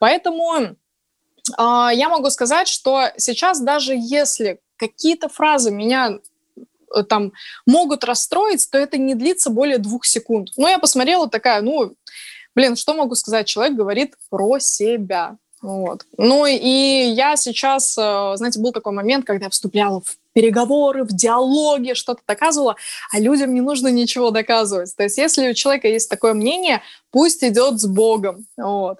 Поэтому 0.00 0.76
я 1.56 2.08
могу 2.08 2.30
сказать, 2.30 2.68
что 2.68 3.10
сейчас 3.16 3.60
даже 3.60 3.94
если 3.96 4.60
какие-то 4.76 5.28
фразы 5.28 5.70
меня 5.70 6.18
э, 6.94 7.02
там 7.02 7.32
могут 7.66 8.04
расстроить, 8.04 8.70
то 8.70 8.78
это 8.78 8.96
не 8.96 9.14
длится 9.14 9.50
более 9.50 9.78
двух 9.78 10.04
секунд. 10.06 10.50
Ну, 10.56 10.68
я 10.68 10.78
посмотрела 10.78 11.28
такая, 11.28 11.60
ну, 11.60 11.94
блин, 12.54 12.76
что 12.76 12.94
могу 12.94 13.14
сказать? 13.14 13.46
Человек 13.46 13.76
говорит 13.76 14.14
про 14.30 14.58
себя. 14.58 15.36
Вот. 15.60 16.06
Ну 16.16 16.46
и 16.46 16.56
я 16.56 17.36
сейчас, 17.36 17.98
э, 17.98 18.32
знаете, 18.36 18.60
был 18.60 18.72
такой 18.72 18.92
момент, 18.92 19.26
когда 19.26 19.46
я 19.46 19.50
вступляла 19.50 20.00
в 20.00 20.16
переговоры, 20.32 21.02
в 21.02 21.08
диалоги, 21.08 21.94
что-то 21.94 22.22
доказывала, 22.28 22.76
а 23.12 23.18
людям 23.18 23.52
не 23.52 23.60
нужно 23.60 23.88
ничего 23.88 24.30
доказывать. 24.30 24.94
То 24.96 25.02
есть 25.02 25.18
если 25.18 25.50
у 25.50 25.54
человека 25.54 25.88
есть 25.88 26.08
такое 26.08 26.32
мнение, 26.32 26.80
пусть 27.10 27.42
идет 27.42 27.80
с 27.80 27.86
Богом. 27.86 28.46
Вот. 28.56 28.98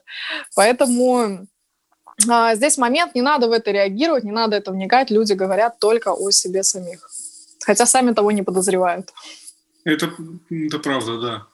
Поэтому 0.57 1.47
а, 2.29 2.55
здесь 2.55 2.79
момент, 2.79 3.15
не 3.15 3.23
надо 3.23 3.49
в 3.49 3.53
это 3.53 3.71
реагировать, 3.71 4.25
не 4.25 4.33
надо 4.33 4.57
это 4.57 4.73
вникать, 4.73 5.11
люди 5.11 5.35
говорят 5.35 5.79
только 5.79 6.13
о 6.13 6.31
себе 6.31 6.63
самих. 6.63 7.09
Хотя 7.65 7.87
сами 7.87 8.13
того 8.13 8.33
не 8.33 8.43
подозревают. 8.43 9.13
Это, 9.85 10.11
это 10.51 10.79
правда, 10.79 11.21
да. 11.21 11.47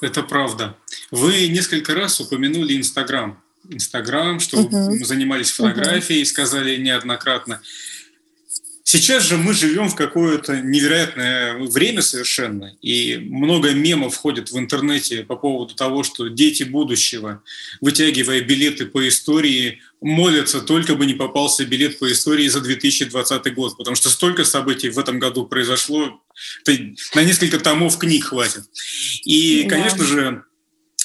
Это 0.00 0.22
правда. 0.22 0.74
Вы 1.10 1.48
несколько 1.48 1.94
раз 1.94 2.20
упомянули 2.20 2.76
Инстаграм. 2.76 3.40
Инстаграм, 3.68 4.40
что 4.40 4.58
uh-huh. 4.58 5.04
занимались 5.04 5.50
фотографией, 5.50 6.22
uh-huh. 6.22 6.26
сказали 6.26 6.76
неоднократно. 6.76 7.62
Сейчас 8.94 9.24
же 9.24 9.36
мы 9.36 9.54
живем 9.54 9.88
в 9.88 9.96
какое-то 9.96 10.60
невероятное 10.60 11.54
время 11.54 12.00
совершенно, 12.00 12.76
и 12.80 13.16
много 13.16 13.72
мемов 13.72 14.14
ходит 14.14 14.52
в 14.52 14.56
интернете 14.56 15.24
по 15.24 15.34
поводу 15.34 15.74
того, 15.74 16.04
что 16.04 16.28
дети 16.28 16.62
будущего, 16.62 17.42
вытягивая 17.80 18.40
билеты 18.42 18.86
по 18.86 19.08
истории, 19.08 19.80
молятся, 20.00 20.60
только 20.60 20.94
бы 20.94 21.06
не 21.06 21.14
попался 21.14 21.64
билет 21.64 21.98
по 21.98 22.12
истории 22.12 22.46
за 22.46 22.60
2020 22.60 23.54
год, 23.56 23.76
потому 23.76 23.96
что 23.96 24.10
столько 24.10 24.44
событий 24.44 24.90
в 24.90 24.98
этом 25.00 25.18
году 25.18 25.44
произошло, 25.44 26.22
на 27.16 27.24
несколько 27.24 27.58
томов 27.58 27.98
книг 27.98 28.26
хватит. 28.26 28.62
И, 29.24 29.66
конечно 29.68 30.04
же, 30.04 30.44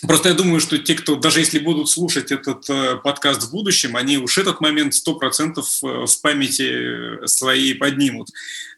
Просто 0.07 0.29
я 0.29 0.35
думаю, 0.35 0.61
что 0.61 0.77
те, 0.77 0.95
кто, 0.95 1.15
даже 1.15 1.39
если 1.39 1.59
будут 1.59 1.89
слушать 1.89 2.31
этот 2.31 2.69
э, 2.69 2.95
подкаст 3.03 3.43
в 3.43 3.51
будущем, 3.51 3.97
они 3.97 4.17
уж 4.17 4.37
этот 4.37 4.61
момент 4.61 4.93
100% 4.93 5.57
э, 5.57 6.05
в 6.05 6.21
памяти 6.21 7.25
своей 7.27 7.75
поднимут. 7.75 8.29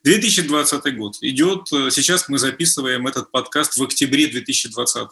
2020 0.04 0.98
год 0.98 1.18
идет, 1.22 1.72
э, 1.74 1.92
сейчас 1.92 2.28
мы 2.28 2.40
записываем 2.40 3.06
этот 3.06 3.30
подкаст 3.30 3.78
в 3.78 3.84
октябре 3.84 4.28
2020. 4.28 5.08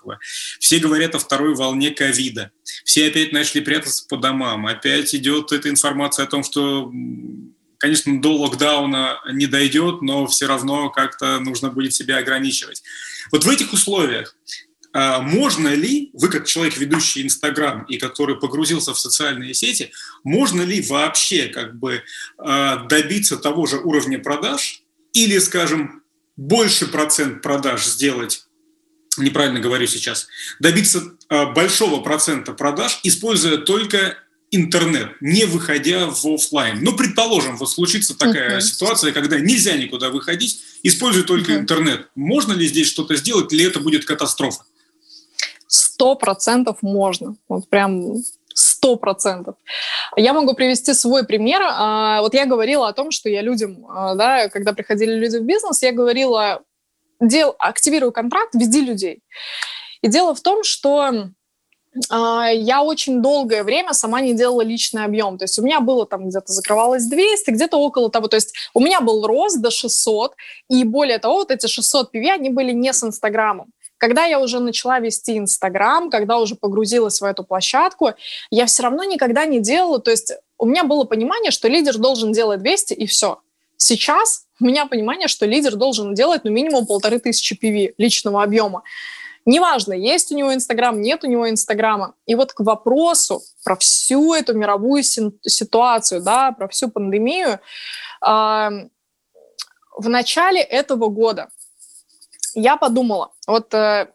Все 0.60 0.80
говорят 0.80 1.14
о 1.14 1.20
второй 1.20 1.53
волне 1.53 1.91
ковида. 1.91 2.51
Все 2.86 3.07
опять 3.07 3.32
начали 3.32 3.62
прятаться 3.62 4.05
по 4.10 4.18
домам. 4.18 4.66
Опять 4.66 5.14
идет 5.14 5.51
эта 5.51 5.70
информация 5.70 6.26
о 6.26 6.30
том, 6.30 6.43
что 6.43 6.91
конечно, 7.78 8.22
до 8.22 8.36
локдауна 8.36 9.22
не 9.32 9.47
дойдет, 9.47 10.01
но 10.01 10.28
все 10.28 10.47
равно 10.47 10.89
как-то 10.89 11.39
нужно 11.39 11.70
будет 11.70 11.93
себя 11.93 12.18
ограничивать. 12.18 12.84
Вот 13.32 13.45
в 13.45 13.49
этих 13.49 13.74
условиях 13.74 14.36
можно 14.94 15.68
ли, 15.68 16.10
вы 16.14 16.30
как 16.30 16.48
человек, 16.48 16.78
ведущий 16.78 17.22
Инстаграм 17.22 17.84
и 17.84 17.98
который 17.98 18.40
погрузился 18.40 18.94
в 18.94 19.00
социальные 19.00 19.54
сети, 19.54 19.92
можно 20.24 20.64
ли 20.64 20.82
вообще 20.82 21.48
как 21.48 21.78
бы 21.78 22.02
а, 22.38 22.88
добиться 22.88 23.38
того 23.38 23.68
же 23.68 23.78
уровня 23.78 24.18
продаж 24.18 24.82
или, 25.14 25.38
скажем, 25.38 26.02
больше 26.38 26.88
процент 26.88 27.42
продаж 27.42 27.86
сделать 27.86 28.46
неправильно 29.18 29.60
говорю 29.60 29.88
сейчас, 29.88 30.28
добиться 30.60 31.04
а, 31.28 31.48
большого 31.48 32.02
процента 32.02 32.54
продаж, 32.54 33.00
используя 33.04 33.58
только 33.58 34.18
интернет, 34.52 35.12
не 35.22 35.46
выходя 35.46 36.08
в 36.08 36.26
офлайн. 36.26 36.80
Ну, 36.82 36.96
предположим, 36.96 37.58
вот 37.58 37.70
случится 37.70 38.18
такая 38.18 38.58
uh-huh. 38.58 38.62
ситуация, 38.62 39.12
когда 39.12 39.40
нельзя 39.40 39.78
никуда 39.78 40.10
выходить, 40.10 40.62
используя 40.82 41.24
только 41.24 41.52
uh-huh. 41.52 41.60
интернет. 41.60 42.08
Можно 42.16 42.54
ли 42.54 42.68
здесь 42.68 42.88
что-то 42.88 43.16
сделать, 43.16 43.54
или 43.54 43.66
это 43.66 43.80
будет 43.80 44.06
катастрофа? 44.06 44.64
Сто 45.70 46.15
процентов 46.15 46.78
можно. 46.82 47.36
Вот 47.47 47.70
прям 47.70 48.15
сто 48.53 48.97
процентов. 48.97 49.55
Я 50.17 50.34
могу 50.34 50.53
привести 50.53 50.93
свой 50.93 51.26
пример. 51.26 51.61
А, 51.63 52.22
вот 52.22 52.34
я 52.34 52.45
говорила 52.45 52.88
о 52.88 52.93
том, 52.93 53.11
что 53.11 53.30
я 53.30 53.41
людям, 53.41 53.86
а, 53.88 54.15
да, 54.15 54.49
когда 54.49 54.74
приходили 54.74 55.13
люди 55.13 55.38
в 55.38 55.43
бизнес, 55.43 55.82
я 55.84 55.91
говорила, 55.91 56.61
дел, 57.22 57.55
активируй 57.59 58.11
контракт, 58.11 58.55
веди 58.55 58.82
людей. 58.82 59.22
И 60.01 60.07
дело 60.07 60.34
в 60.34 60.41
том, 60.41 60.63
что 60.63 61.30
а, 62.09 62.49
я 62.49 62.82
очень 62.82 63.22
долгое 63.22 63.63
время 63.63 63.93
сама 63.93 64.22
не 64.22 64.34
делала 64.34 64.61
личный 64.61 65.05
объем. 65.05 65.38
То 65.38 65.43
есть 65.43 65.59
у 65.59 65.63
меня 65.63 65.80
было 65.80 66.07
там 66.07 66.30
где-то 66.30 66.51
закрывалось 66.51 67.05
200, 67.05 67.51
где-то 67.51 67.78
около 67.78 68.09
того. 68.09 68.28
То 68.28 68.38
есть 68.38 68.55
у 68.74 68.80
меня 68.80 69.01
был 69.01 69.26
рост 69.28 69.61
до 69.61 69.70
600, 69.70 70.34
и 70.70 70.84
более 70.84 71.20
того, 71.20 71.36
вот 71.36 71.51
эти 71.51 71.67
600 71.67 72.13
PV, 72.13 72.30
они 72.32 72.49
были 72.49 72.72
не 72.72 72.91
с 72.91 73.03
Инстаграмом. 73.03 73.72
Когда 74.00 74.26
я 74.26 74.39
уже 74.39 74.60
начала 74.60 75.00
вести 75.00 75.38
Инстаграм, 75.38 76.10
когда 76.10 76.39
уже 76.39 76.56
погрузилась 76.56 77.20
в 77.20 77.26
эту 77.26 77.43
площадку, 77.43 78.14
я 78.50 78.66
все 78.66 78.84
равно 78.84 79.04
никогда 79.04 79.45
не 79.45 79.60
делала, 79.60 80.00
то 80.00 80.10
есть 80.10 80.32
у 80.58 80.66
меня 80.66 80.86
было 80.86 81.04
понимание, 81.04 81.52
что 81.52 81.68
лидер 81.68 81.97
должен 81.97 82.32
делать 82.32 82.62
200 82.62 82.93
и 82.93 83.06
все. 83.06 83.39
Сейчас 83.76 84.45
у 84.62 84.66
меня 84.66 84.86
понимание, 84.86 85.28
что 85.28 85.45
лидер 85.45 85.76
должен 85.76 86.14
делать 86.14 86.45
ну 86.45 86.52
минимум 86.52 86.86
полторы 86.86 87.20
тысячи 87.20 87.54
PV 87.54 87.95
личного 87.97 88.41
объема. 88.41 88.84
Неважно, 89.45 89.93
есть 89.93 90.32
у 90.32 90.36
него 90.36 90.54
Инстаграм, 90.54 91.02
нет 91.02 91.26
у 91.26 91.28
него 91.28 91.50
Инстаграма. 91.50 92.14
И 92.26 92.36
вот 92.36 92.54
к 92.54 92.62
вопросу 92.62 93.41
про 93.66 93.76
всю 93.76 94.34
эту 94.34 94.54
мировую 94.54 95.04
ситуацию, 95.04 96.22
да, 96.22 96.54
про 96.54 96.70
всю 96.70 96.89
пандемию, 96.89 97.60
э, 98.26 98.70
в 99.97 100.08
начале 100.08 100.62
этого 100.62 101.08
года 101.08 101.50
я 102.56 102.78
подумала, 102.78 103.32
вот 103.47 103.74
э, 103.74 104.08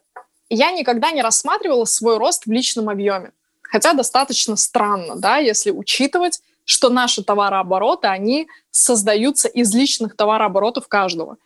я 0.49 0.71
никогда 0.71 1.11
не 1.11 1.21
рассматривала 1.21 1.85
свой 1.85 2.17
рост 2.17 2.45
в 2.45 2.51
личном 2.51 2.89
объеме. 2.89 3.31
Хотя 3.61 3.93
достаточно 3.93 4.55
странно, 4.55 5.15
да, 5.15 5.37
если 5.37 5.71
учитывать, 5.71 6.41
что 6.65 6.89
наши 6.89 7.23
товарообороты, 7.23 8.07
они 8.07 8.47
создаются 8.71 9.47
из 9.47 9.73
личных 9.73 10.15
товарооборотов 10.15 10.87
каждого 10.87 11.37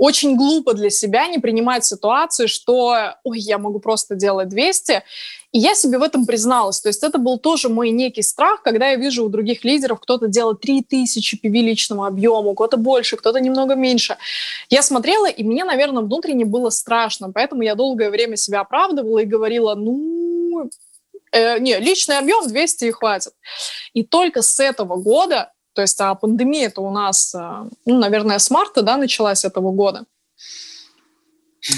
очень 0.00 0.34
глупо 0.34 0.72
для 0.72 0.88
себя 0.88 1.26
не 1.26 1.38
принимать 1.38 1.84
ситуацию, 1.84 2.48
что, 2.48 3.16
ой, 3.22 3.38
я 3.38 3.58
могу 3.58 3.80
просто 3.80 4.14
делать 4.14 4.48
200. 4.48 5.02
И 5.52 5.58
я 5.58 5.74
себе 5.74 5.98
в 5.98 6.02
этом 6.02 6.24
призналась. 6.24 6.80
То 6.80 6.88
есть 6.88 7.02
это 7.02 7.18
был 7.18 7.38
тоже 7.38 7.68
мой 7.68 7.90
некий 7.90 8.22
страх, 8.22 8.62
когда 8.62 8.88
я 8.88 8.96
вижу 8.96 9.26
у 9.26 9.28
других 9.28 9.62
лидеров, 9.62 10.00
кто-то 10.00 10.26
делает 10.26 10.62
3000 10.62 11.40
PV 11.44 11.52
личному 11.52 12.06
объему, 12.06 12.54
кто-то 12.54 12.78
больше, 12.78 13.18
кто-то 13.18 13.40
немного 13.40 13.74
меньше. 13.74 14.16
Я 14.70 14.80
смотрела, 14.80 15.26
и 15.26 15.44
мне, 15.44 15.64
наверное, 15.64 16.02
внутренне 16.02 16.46
было 16.46 16.70
страшно. 16.70 17.30
Поэтому 17.30 17.60
я 17.60 17.74
долгое 17.74 18.08
время 18.08 18.38
себя 18.38 18.60
оправдывала 18.60 19.18
и 19.18 19.26
говорила, 19.26 19.74
ну, 19.74 20.70
э, 21.30 21.58
не, 21.58 21.78
личный 21.78 22.16
объем 22.16 22.48
200 22.48 22.84
и 22.86 22.90
хватит. 22.90 23.34
И 23.92 24.02
только 24.02 24.40
с 24.40 24.58
этого 24.60 24.96
года 24.96 25.52
то 25.74 25.82
есть 25.82 26.00
а 26.00 26.14
пандемия 26.14 26.66
это 26.66 26.80
у 26.80 26.90
нас, 26.90 27.34
э, 27.34 27.38
ну, 27.86 27.98
наверное, 27.98 28.38
с 28.38 28.50
марта 28.50 28.82
да, 28.82 28.96
началась 28.96 29.44
этого 29.44 29.72
года. 29.72 30.04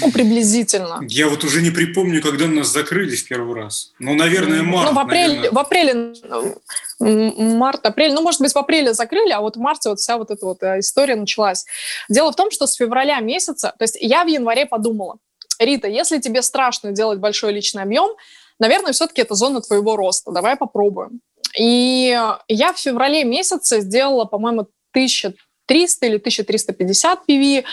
Ну, 0.01 0.11
приблизительно. 0.11 1.01
Я 1.09 1.27
вот 1.27 1.43
уже 1.43 1.61
не 1.61 1.69
припомню, 1.69 2.21
когда 2.21 2.47
нас 2.47 2.69
закрыли 2.69 3.15
в 3.15 3.27
первый 3.27 3.53
раз. 3.53 3.91
Ну, 3.99 4.15
наверное, 4.15 4.63
март. 4.63 4.91
Ну, 4.91 4.95
в 4.95 4.99
апреле, 4.99 5.51
наверное. 5.51 5.51
в 5.51 5.59
апреле, 5.59 7.57
март, 7.57 7.85
апрель, 7.85 8.13
ну, 8.13 8.21
может 8.21 8.39
быть, 8.39 8.53
в 8.53 8.57
апреле 8.57 8.93
закрыли, 8.93 9.31
а 9.31 9.41
вот 9.41 9.57
в 9.57 9.59
марте 9.59 9.89
вот 9.89 9.99
вся 9.99 10.17
вот 10.17 10.31
эта 10.31 10.45
вот 10.45 10.63
э, 10.63 10.79
история 10.79 11.15
началась. 11.15 11.65
Дело 12.07 12.31
в 12.31 12.35
том, 12.35 12.49
что 12.49 12.65
с 12.65 12.75
февраля 12.75 13.19
месяца, 13.19 13.73
то 13.77 13.83
есть 13.83 13.97
я 13.99 14.23
в 14.23 14.27
январе 14.27 14.65
подумала, 14.65 15.17
Рита, 15.59 15.87
если 15.87 16.19
тебе 16.19 16.41
страшно 16.41 16.91
делать 16.91 17.19
большой 17.19 17.51
личный 17.51 17.83
объем, 17.83 18.15
наверное, 18.59 18.93
все-таки 18.93 19.21
это 19.21 19.35
зона 19.35 19.61
твоего 19.61 19.95
роста. 19.97 20.31
Давай 20.31 20.55
попробуем. 20.55 21.19
И 21.57 22.19
я 22.47 22.73
в 22.73 22.77
феврале 22.77 23.23
месяце 23.23 23.81
сделала, 23.81 24.25
по-моему, 24.25 24.67
1300 24.91 26.05
или 26.05 26.17
1350 26.17 27.19
PV. 27.27 27.63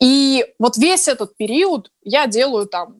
И 0.00 0.46
вот 0.58 0.76
весь 0.76 1.08
этот 1.08 1.36
период 1.36 1.90
я 2.02 2.26
делаю 2.26 2.66
там 2.66 2.96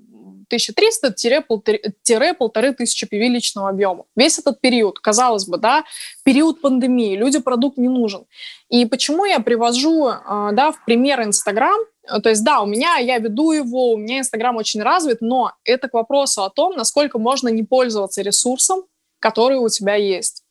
1300-полторы 0.51 2.75
тысячи 2.75 3.05
PV 3.05 3.29
личного 3.29 3.69
объема. 3.69 4.05
Весь 4.17 4.39
этот 4.39 4.61
период, 4.61 4.99
казалось 4.99 5.47
бы, 5.47 5.59
да, 5.59 5.85
период 6.25 6.61
пандемии, 6.61 7.17
люди 7.17 7.39
продукт 7.39 7.79
не 7.79 7.89
нужен. 7.89 8.25
И 8.69 8.87
почему 8.87 9.25
я 9.25 9.41
привожу, 9.41 10.09
а, 10.09 10.53
да, 10.53 10.73
в 10.73 10.85
пример 10.85 11.23
Инстаграм, 11.23 11.79
то 12.23 12.29
есть, 12.29 12.45
да, 12.45 12.61
у 12.61 12.67
меня, 12.67 12.97
я 12.97 13.19
веду 13.19 13.53
его, 13.53 13.93
у 13.93 13.97
меня 13.97 14.19
Инстаграм 14.19 14.57
очень 14.57 14.83
развит, 14.83 15.19
но 15.21 15.53
это 15.65 15.89
к 15.89 15.95
вопросу 15.95 16.43
о 16.43 16.51
том, 16.51 16.75
насколько 16.75 17.19
можно 17.19 17.49
не 17.49 17.63
пользоваться 17.63 18.23
ресурсом, 18.23 18.83
которые 19.21 19.61
у 19.61 19.69
тебя 19.69 19.95
есть. 19.95 20.43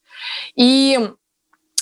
И 0.55 0.97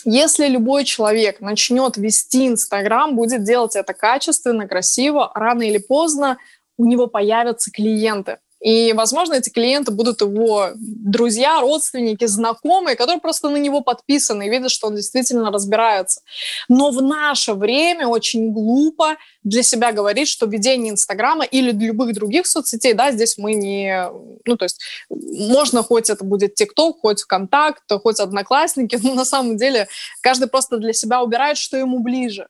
если 0.06 0.48
любой 0.48 0.86
человек 0.86 1.42
начнет 1.42 1.98
вести 1.98 2.48
Инстаграм, 2.48 3.16
будет 3.16 3.44
делать 3.44 3.76
это 3.76 3.94
качественно, 3.94 4.68
красиво, 4.68 5.32
рано 5.36 5.64
или 5.64 5.78
поздно 5.78 6.38
у 6.78 6.86
него 6.86 7.08
появятся 7.08 7.72
клиенты. 7.72 8.38
И, 8.60 8.94
возможно, 8.94 9.36
эти 9.36 9.50
клиенты 9.50 9.92
будут 9.92 10.22
его 10.22 10.72
друзья, 10.76 11.62
родственники, 11.62 12.26
знакомые, 12.26 12.96
которые 12.96 13.22
просто 13.22 13.50
на 13.50 13.58
него 13.58 13.82
подписаны 13.82 14.48
и 14.48 14.50
видят, 14.50 14.72
что 14.72 14.88
он 14.88 14.96
действительно 14.96 15.52
разбирается. 15.52 16.22
Но 16.68 16.90
в 16.90 17.02
наше 17.02 17.54
время 17.54 18.08
очень 18.08 18.52
глупо 18.52 19.18
для 19.44 19.62
себя 19.62 19.92
говорить, 19.92 20.28
что 20.28 20.48
ведение 20.48 20.92
Инстаграма 20.92 21.46
или 21.46 21.72
любых 21.72 22.14
других 22.14 22.48
соцсетей, 22.48 22.94
да, 22.94 23.12
здесь 23.12 23.38
мы 23.38 23.54
не... 23.54 24.10
Ну, 24.46 24.58
то 24.58 24.66
есть 24.66 24.82
можно 25.10 25.84
хоть 25.84 26.10
это 26.10 26.26
будет 26.26 26.56
ТикТок, 26.56 27.00
хоть 27.02 27.22
ВКонтакт, 27.22 27.84
хоть 28.02 28.20
Одноклассники, 28.20 28.98
но 29.04 29.14
на 29.14 29.26
самом 29.26 29.58
деле 29.58 29.88
каждый 30.22 30.48
просто 30.48 30.78
для 30.78 30.94
себя 30.94 31.22
убирает, 31.22 31.58
что 31.58 31.78
ему 31.78 32.00
ближе. 32.00 32.48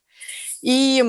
И 0.62 1.04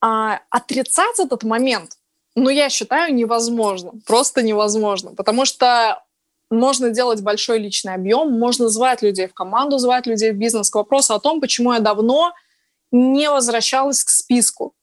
а, 0.00 0.40
отрицать 0.50 1.18
этот 1.18 1.42
момент 1.42 1.96
ну, 2.40 2.50
я 2.50 2.68
считаю, 2.70 3.14
невозможно. 3.14 3.92
Просто 4.06 4.42
невозможно. 4.42 5.14
Потому 5.14 5.44
что 5.44 6.02
можно 6.50 6.90
делать 6.90 7.22
большой 7.22 7.58
личный 7.58 7.94
объем, 7.94 8.38
можно 8.38 8.68
звать 8.68 9.02
людей 9.02 9.28
в 9.28 9.34
команду, 9.34 9.78
звать 9.78 10.06
людей 10.06 10.32
в 10.32 10.36
бизнес. 10.36 10.70
К 10.70 10.76
вопросу 10.76 11.14
о 11.14 11.20
том, 11.20 11.40
почему 11.40 11.72
я 11.72 11.80
давно 11.80 12.32
не 12.90 13.30
возвращалась 13.30 14.02
к 14.02 14.08
списку. 14.08 14.74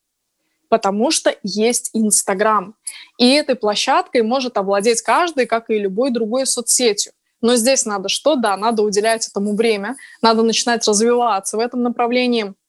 Потому 0.70 1.12
что 1.12 1.36
есть 1.44 1.90
Инстаграм. 1.94 2.76
И 3.18 3.30
этой 3.32 3.56
площадкой 3.56 4.22
может 4.22 4.58
овладеть 4.58 5.02
каждый, 5.02 5.46
как 5.46 5.70
и 5.70 5.80
любой 5.80 6.12
другой 6.12 6.46
соцсетью. 6.46 7.14
Но 7.42 7.56
здесь 7.56 7.86
надо 7.86 8.10
что? 8.10 8.36
Да, 8.36 8.58
надо 8.58 8.82
уделять 8.82 9.28
этому 9.28 9.56
время, 9.56 9.96
надо 10.22 10.42
начинать 10.44 10.88
развиваться 10.88 11.58
в 11.58 11.60
этом 11.60 11.84
направлении– 11.84 12.54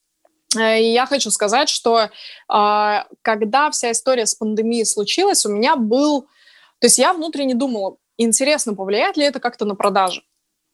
и 0.57 0.93
я 0.93 1.07
хочу 1.07 1.31
сказать, 1.31 1.69
что 1.69 2.11
а, 2.49 3.07
когда 3.23 3.71
вся 3.71 3.93
история 3.93 4.27
с 4.27 4.35
пандемией 4.35 4.87
случилась, 4.87 5.45
у 5.45 5.51
меня 5.51 5.77
был... 5.77 6.23
То 6.81 6.87
есть 6.87 6.99
я 6.99 7.13
внутренне 7.13 7.55
думала, 7.55 7.97
интересно, 8.17 8.75
повлияет 8.75 9.17
ли 9.17 9.25
это 9.25 9.41
как-то 9.41 9.65
на 9.65 9.75
продажи. 9.75 10.23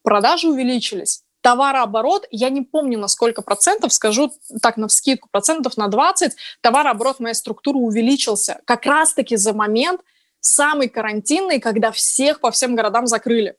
Продажи 0.03 0.49
увеличились. 0.49 1.22
Товарооборот, 1.41 2.27
я 2.31 2.49
не 2.51 2.62
помню 2.62 2.99
на 2.99 3.09
сколько 3.09 3.43
процентов, 3.43 3.93
скажу 3.93 4.33
так 4.62 4.77
на 4.77 4.89
вскидку, 4.89 5.29
процентов 5.31 5.77
на 5.77 5.89
20, 5.89 6.33
товарооборот 6.62 7.20
моей 7.20 7.35
структуры 7.35 7.79
увеличился 7.79 8.61
как 8.64 8.87
раз-таки 8.87 9.37
за 9.37 9.53
момент 9.53 10.01
самый 10.41 10.89
карантинный, 10.89 11.61
когда 11.61 11.91
всех 11.91 12.41
по 12.41 12.51
всем 12.51 12.75
городам 12.75 13.07
закрыли. 13.07 13.57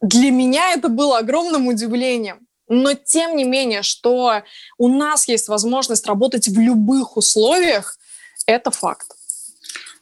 Для 0.00 0.30
меня 0.30 0.72
это 0.72 0.88
было 0.88 1.18
огромным 1.18 1.68
удивлением. 1.68 2.47
Но 2.68 2.94
тем 2.94 3.36
не 3.36 3.44
менее, 3.44 3.82
что 3.82 4.42
у 4.76 4.88
нас 4.88 5.28
есть 5.28 5.48
возможность 5.48 6.06
работать 6.06 6.48
в 6.48 6.58
любых 6.58 7.16
условиях, 7.16 7.98
это 8.46 8.70
факт. 8.70 9.06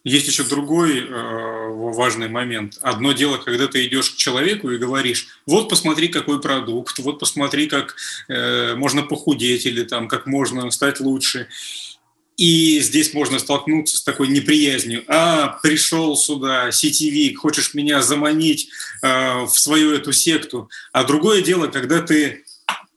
Есть 0.06 0.28
еще 0.28 0.44
другой 0.44 1.00
э, 1.00 1.68
важный 1.68 2.28
момент. 2.28 2.78
Одно 2.80 3.10
дело, 3.10 3.38
когда 3.38 3.66
ты 3.66 3.84
идешь 3.86 4.10
к 4.10 4.16
человеку 4.16 4.70
и 4.70 4.78
говоришь, 4.78 5.26
вот 5.46 5.68
посмотри, 5.68 6.06
какой 6.06 6.40
продукт, 6.40 7.00
вот 7.00 7.18
посмотри, 7.18 7.66
как 7.66 7.96
э, 8.28 8.76
можно 8.76 9.02
похудеть 9.02 9.66
или 9.66 9.82
там, 9.82 10.06
как 10.06 10.26
можно 10.26 10.70
стать 10.70 11.00
лучше. 11.00 11.48
И 12.36 12.78
здесь 12.78 13.14
можно 13.14 13.40
столкнуться 13.40 13.96
с 13.96 14.04
такой 14.04 14.28
неприязнью. 14.28 15.02
А, 15.08 15.58
пришел 15.60 16.16
сюда, 16.16 16.70
сетевик, 16.70 17.40
хочешь 17.40 17.74
меня 17.74 18.00
заманить 18.00 18.68
э, 19.02 19.40
в 19.44 19.58
свою 19.58 19.92
эту 19.92 20.12
секту. 20.12 20.70
А 20.92 21.02
другое 21.02 21.42
дело, 21.42 21.66
когда 21.66 22.00
ты 22.00 22.44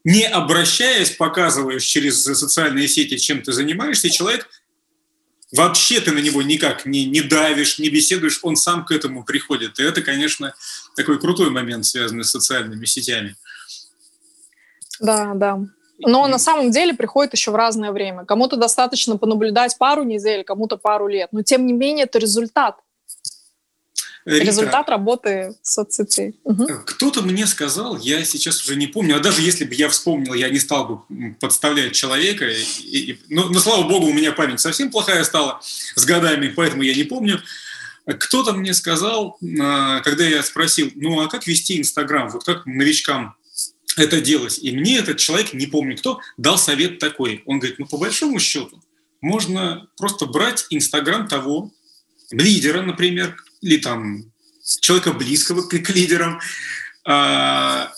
не 0.04 0.24
обращаясь, 0.26 1.10
показываешь 1.10 1.84
через 1.84 2.22
социальные 2.22 2.88
сети, 2.88 3.18
чем 3.18 3.42
ты 3.42 3.52
занимаешься, 3.52 4.08
и 4.08 4.10
человек 4.10 4.48
вообще 5.52 6.00
ты 6.00 6.12
на 6.12 6.20
него 6.20 6.42
никак 6.42 6.86
не, 6.86 7.04
не 7.04 7.20
давишь, 7.20 7.78
не 7.78 7.90
беседуешь, 7.90 8.40
он 8.42 8.56
сам 8.56 8.84
к 8.84 8.92
этому 8.92 9.24
приходит. 9.24 9.78
И 9.78 9.82
это, 9.82 10.02
конечно, 10.02 10.54
такой 10.96 11.18
крутой 11.18 11.50
момент, 11.50 11.86
связанный 11.86 12.24
с 12.24 12.30
социальными 12.30 12.84
сетями. 12.86 13.36
Да, 15.00 15.32
да. 15.34 15.60
Но 15.98 16.26
на 16.28 16.38
самом 16.38 16.70
деле 16.70 16.94
приходит 16.94 17.34
еще 17.34 17.50
в 17.50 17.56
разное 17.56 17.92
время. 17.92 18.24
Кому-то 18.24 18.56
достаточно 18.56 19.18
понаблюдать 19.18 19.76
пару 19.76 20.02
недель, 20.02 20.44
кому-то 20.44 20.78
пару 20.78 21.08
лет. 21.08 21.28
Но 21.32 21.42
тем 21.42 21.66
не 21.66 21.74
менее 21.74 22.04
это 22.04 22.18
результат. 22.18 22.76
Рита, 24.34 24.44
Результат 24.44 24.88
работы 24.88 25.56
соцсетей. 25.62 26.38
Угу. 26.44 26.66
Кто-то 26.86 27.22
мне 27.22 27.46
сказал, 27.46 27.98
я 27.98 28.24
сейчас 28.24 28.62
уже 28.62 28.76
не 28.76 28.86
помню, 28.86 29.16
а 29.16 29.20
даже 29.20 29.42
если 29.42 29.64
бы 29.64 29.74
я 29.74 29.88
вспомнил, 29.88 30.34
я 30.34 30.48
не 30.50 30.58
стал 30.58 30.86
бы 30.86 31.34
подставлять 31.40 31.92
человека. 31.92 32.48
И, 32.48 32.62
и, 33.12 33.20
но, 33.28 33.48
но, 33.48 33.58
слава 33.58 33.88
богу, 33.88 34.06
у 34.06 34.12
меня 34.12 34.32
память 34.32 34.60
совсем 34.60 34.90
плохая 34.90 35.24
стала 35.24 35.60
с 35.94 36.04
годами, 36.04 36.48
поэтому 36.48 36.82
я 36.82 36.94
не 36.94 37.04
помню. 37.04 37.40
Кто-то 38.06 38.52
мне 38.52 38.72
сказал, 38.74 39.38
а, 39.60 40.00
когда 40.00 40.24
я 40.24 40.42
спросил, 40.42 40.90
ну 40.94 41.20
а 41.20 41.28
как 41.28 41.46
вести 41.46 41.78
Инстаграм, 41.78 42.28
вот 42.28 42.44
как 42.44 42.66
новичкам 42.66 43.36
это 43.96 44.20
делать? 44.20 44.58
И 44.58 44.70
мне 44.72 44.98
этот 44.98 45.18
человек, 45.18 45.52
не 45.52 45.66
помню 45.66 45.96
кто, 45.96 46.20
дал 46.36 46.58
совет 46.58 46.98
такой. 46.98 47.42
Он 47.46 47.58
говорит, 47.58 47.78
ну 47.78 47.86
по 47.86 47.98
большому 47.98 48.38
счету, 48.38 48.82
можно 49.20 49.88
просто 49.96 50.26
брать 50.26 50.66
Инстаграм 50.70 51.28
того 51.28 51.72
лидера, 52.30 52.82
например, 52.82 53.36
или 53.60 53.76
там 53.78 54.32
человека 54.80 55.12
близкого 55.12 55.62
к, 55.62 55.78
к 55.78 55.90
лидерам, 55.90 56.40
а, 57.04 57.92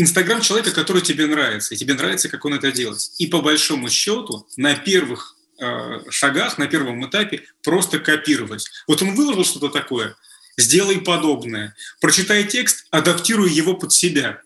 Инстаграм 0.00 0.40
человека, 0.40 0.70
который 0.70 1.02
тебе 1.02 1.26
нравится, 1.26 1.74
и 1.74 1.76
тебе 1.76 1.94
нравится, 1.94 2.28
как 2.28 2.44
он 2.44 2.54
это 2.54 2.70
делает. 2.70 3.00
И 3.18 3.26
по 3.26 3.42
большому 3.42 3.90
счету 3.90 4.46
на 4.56 4.76
первых 4.76 5.34
э, 5.60 6.08
шагах, 6.08 6.56
на 6.56 6.68
первом 6.68 7.04
этапе 7.04 7.42
просто 7.64 7.98
копировать. 7.98 8.64
Вот 8.86 9.02
он 9.02 9.16
выложил 9.16 9.44
что-то 9.44 9.70
такое, 9.70 10.14
сделай 10.56 11.00
подобное. 11.00 11.74
Прочитай 12.00 12.44
текст, 12.44 12.86
адаптируй 12.92 13.50
его 13.50 13.74
под 13.74 13.92
себя. 13.92 14.40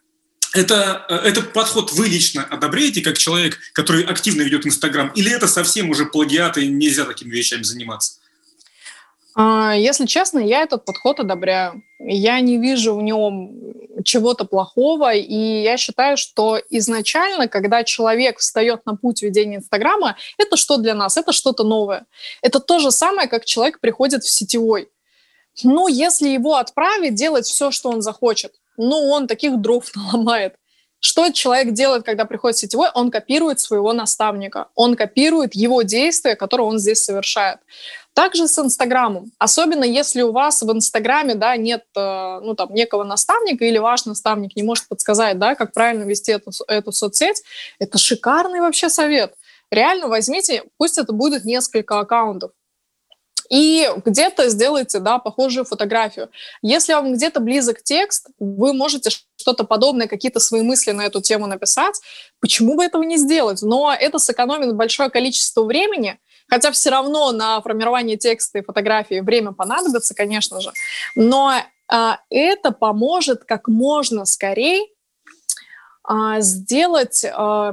Это, 0.54 1.04
э, 1.10 1.16
этот 1.16 1.52
подход 1.52 1.92
вы 1.92 2.08
лично 2.08 2.44
одобряете, 2.44 3.02
как 3.02 3.18
человек, 3.18 3.58
который 3.74 4.04
активно 4.04 4.40
ведет 4.40 4.66
Инстаграм, 4.66 5.08
или 5.08 5.30
это 5.30 5.46
совсем 5.46 5.90
уже 5.90 6.06
плагиат, 6.06 6.56
и 6.56 6.66
нельзя 6.66 7.04
такими 7.04 7.28
вещами 7.30 7.62
заниматься? 7.62 8.21
А, 9.35 9.74
если 9.74 10.07
честно, 10.07 10.39
я 10.39 10.62
этот 10.62 10.85
подход 10.85 11.20
одобряю. 11.20 11.83
Я 11.99 12.41
не 12.41 12.59
вижу 12.59 12.95
в 12.95 13.03
нем 13.03 13.53
чего-то 14.05 14.45
плохого, 14.45 15.14
и 15.14 15.62
я 15.62 15.76
считаю, 15.76 16.16
что 16.16 16.61
изначально, 16.70 17.49
когда 17.49 17.85
человек 17.85 18.39
встает 18.39 18.85
на 18.87 18.97
путь 18.97 19.22
ведения 19.22 19.57
Инстаграма, 19.57 20.16
это 20.39 20.57
что 20.57 20.76
для 20.76 20.95
нас? 20.95 21.16
Это 21.16 21.33
что-то 21.33 21.64
новое. 21.64 22.07
Это 22.43 22.61
то 22.61 22.78
же 22.78 22.91
самое, 22.91 23.28
как 23.28 23.45
человек 23.45 23.80
приходит 23.80 24.24
в 24.24 24.30
сетевой. 24.30 24.89
Ну, 25.62 25.87
если 25.89 26.28
его 26.28 26.57
отправить 26.57 27.14
делать 27.14 27.47
все, 27.47 27.70
что 27.70 27.91
он 27.91 28.03
захочет, 28.03 28.53
ну, 28.76 29.09
он 29.11 29.26
таких 29.26 29.61
дров 29.61 29.91
наломает. 29.95 30.55
Что 31.05 31.30
человек 31.30 31.72
делает, 31.72 32.05
когда 32.05 32.24
приходит 32.24 32.57
в 32.57 32.61
сетевой? 32.61 32.89
Он 32.95 33.11
копирует 33.11 33.59
своего 33.59 33.93
наставника, 33.93 34.68
он 34.76 34.95
копирует 34.95 35.55
его 35.55 35.83
действия, 35.83 36.37
которые 36.37 36.66
он 36.66 36.78
здесь 36.78 37.03
совершает. 37.03 37.59
Также 38.14 38.46
с 38.46 38.58
Инстаграмом. 38.58 39.32
Особенно 39.38 39.84
если 39.84 40.22
у 40.22 40.32
вас 40.32 40.60
в 40.60 40.70
Инстаграме 40.70 41.34
да, 41.34 41.56
нет 41.56 41.84
э, 41.96 42.40
ну, 42.42 42.54
там, 42.54 42.74
некого 42.74 43.04
наставника 43.04 43.64
или 43.64 43.78
ваш 43.78 44.04
наставник 44.04 44.54
не 44.54 44.62
может 44.62 44.86
подсказать, 44.88 45.38
да, 45.38 45.54
как 45.54 45.72
правильно 45.72 46.04
вести 46.04 46.32
эту, 46.32 46.50
эту 46.68 46.92
соцсеть, 46.92 47.42
это 47.78 47.96
шикарный 47.96 48.60
вообще 48.60 48.90
совет. 48.90 49.34
Реально 49.70 50.08
возьмите, 50.08 50.64
пусть 50.76 50.98
это 50.98 51.14
будет 51.14 51.46
несколько 51.46 51.98
аккаунтов, 51.98 52.50
и 53.52 53.86
где-то 54.06 54.48
сделайте, 54.48 54.98
да, 54.98 55.18
похожую 55.18 55.66
фотографию. 55.66 56.30
Если 56.62 56.94
вам 56.94 57.12
где-то 57.12 57.38
близок 57.38 57.82
текст, 57.82 58.28
вы 58.38 58.72
можете 58.72 59.10
что-то 59.36 59.64
подобное, 59.64 60.08
какие-то 60.08 60.40
свои 60.40 60.62
мысли 60.62 60.92
на 60.92 61.02
эту 61.02 61.20
тему 61.20 61.46
написать. 61.46 62.00
Почему 62.40 62.76
бы 62.76 62.84
этого 62.84 63.02
не 63.02 63.18
сделать? 63.18 63.60
Но 63.60 63.92
это 63.92 64.18
сэкономит 64.18 64.74
большое 64.74 65.10
количество 65.10 65.64
времени, 65.64 66.18
Хотя 66.53 66.70
все 66.70 66.90
равно 66.90 67.32
на 67.32 67.62
формирование 67.62 68.18
текста 68.18 68.59
и 68.59 68.62
фотографии 68.62 69.20
время 69.20 69.53
понадобится, 69.53 70.14
конечно 70.14 70.61
же. 70.61 70.70
Но 71.14 71.55
а, 71.88 72.18
это 72.28 72.72
поможет 72.72 73.44
как 73.44 73.68
можно 73.68 74.26
скорее 74.26 74.86
а, 76.03 76.42
сделать, 76.42 77.24
а, 77.24 77.72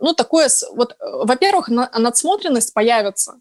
ну, 0.00 0.12
такое, 0.12 0.50
вот, 0.72 0.96
во-первых, 1.00 1.68
на, 1.68 1.88
надсмотренность 1.96 2.74
появится, 2.74 3.38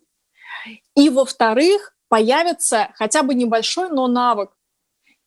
и, 0.94 1.10
во-вторых, 1.10 1.96
появится 2.08 2.90
хотя 2.94 3.24
бы 3.24 3.34
небольшой, 3.34 3.90
но 3.90 4.06
навык. 4.06 4.52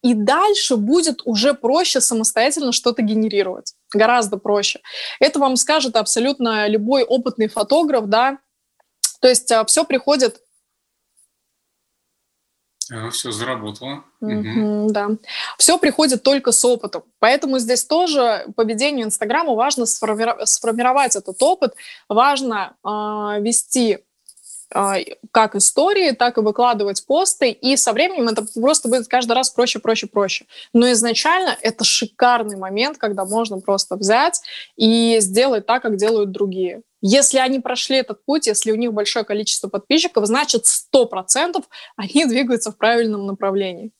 И 0.02 0.14
дальше 0.14 0.76
будет 0.76 1.22
уже 1.24 1.52
проще 1.52 2.00
самостоятельно 2.00 2.70
что-то 2.70 3.02
генерировать. 3.02 3.74
Гораздо 3.92 4.36
проще. 4.36 4.78
Это 5.18 5.40
вам 5.40 5.56
скажет 5.56 5.96
абсолютно 5.96 6.68
любой 6.68 7.02
опытный 7.02 7.48
фотограф, 7.48 8.06
да, 8.06 8.38
то 9.20 9.28
есть 9.28 9.50
а, 9.52 9.64
все 9.64 9.84
приходит 9.84 10.40
все 13.12 13.30
заработало. 13.30 14.02
Mm-hmm, 14.20 14.84
угу. 14.84 14.92
Да. 14.92 15.10
Все 15.58 15.78
приходит 15.78 16.22
только 16.22 16.50
с 16.50 16.64
опытом. 16.64 17.04
Поэтому 17.20 17.58
здесь 17.58 17.84
тоже 17.84 18.46
поведению 18.56 19.06
Инстаграма 19.06 19.54
важно 19.54 19.86
сформировать, 19.86 20.48
сформировать 20.48 21.14
этот 21.14 21.40
опыт, 21.40 21.74
важно 22.08 22.74
э, 22.84 23.40
вести 23.42 23.98
а, 24.72 24.98
как 25.32 25.56
истории, 25.56 26.12
так 26.12 26.38
и 26.38 26.42
выкладывать 26.42 27.04
посты, 27.04 27.50
и 27.50 27.76
со 27.76 27.92
временем 27.92 28.28
это 28.28 28.46
просто 28.54 28.88
будет 28.88 29.08
каждый 29.08 29.32
раз 29.32 29.50
проще, 29.50 29.80
проще, 29.80 30.06
проще. 30.06 30.46
Но 30.72 30.90
изначально 30.92 31.56
это 31.60 31.82
шикарный 31.82 32.56
момент, 32.56 32.96
когда 32.96 33.24
можно 33.24 33.60
просто 33.60 33.96
взять 33.96 34.40
и 34.76 35.16
сделать 35.20 35.66
так, 35.66 35.82
как 35.82 35.96
делают 35.96 36.30
другие. 36.30 36.82
Если 37.02 37.38
они 37.38 37.60
прошли 37.60 37.96
этот 37.96 38.24
путь, 38.24 38.46
если 38.46 38.72
у 38.72 38.76
них 38.76 38.92
большое 38.92 39.24
количество 39.24 39.68
подписчиков, 39.68 40.26
значит 40.26 40.64
100% 40.64 41.64
они 41.96 42.26
двигаются 42.26 42.72
в 42.72 42.76
правильном 42.76 43.26
направлении. 43.26 43.90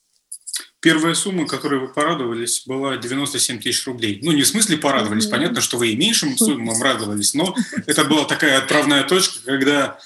Первая 0.81 1.15
сумма, 1.15 1.47
которой 1.47 1.81
вы 1.81 1.89
порадовались, 1.89 2.65
была 2.67 2.97
97 2.97 3.61
тысяч 3.61 3.87
рублей. 3.87 4.21
Ну, 4.23 4.33
не 4.33 4.43
в 4.43 4.47
смысле 4.47 4.79
порадовались, 4.79 5.27
понятно, 5.27 5.61
что 5.61 5.77
вы 5.77 5.91
и 5.91 5.97
меньшим 5.97 6.37
суммам 6.39 6.81
радовались, 6.83 7.35
но 7.35 7.55
это 7.87 8.05
была 8.05 8.25
такая 8.25 8.59
отправная 8.59 9.05
точка, 9.05 9.45
когда 9.45 9.99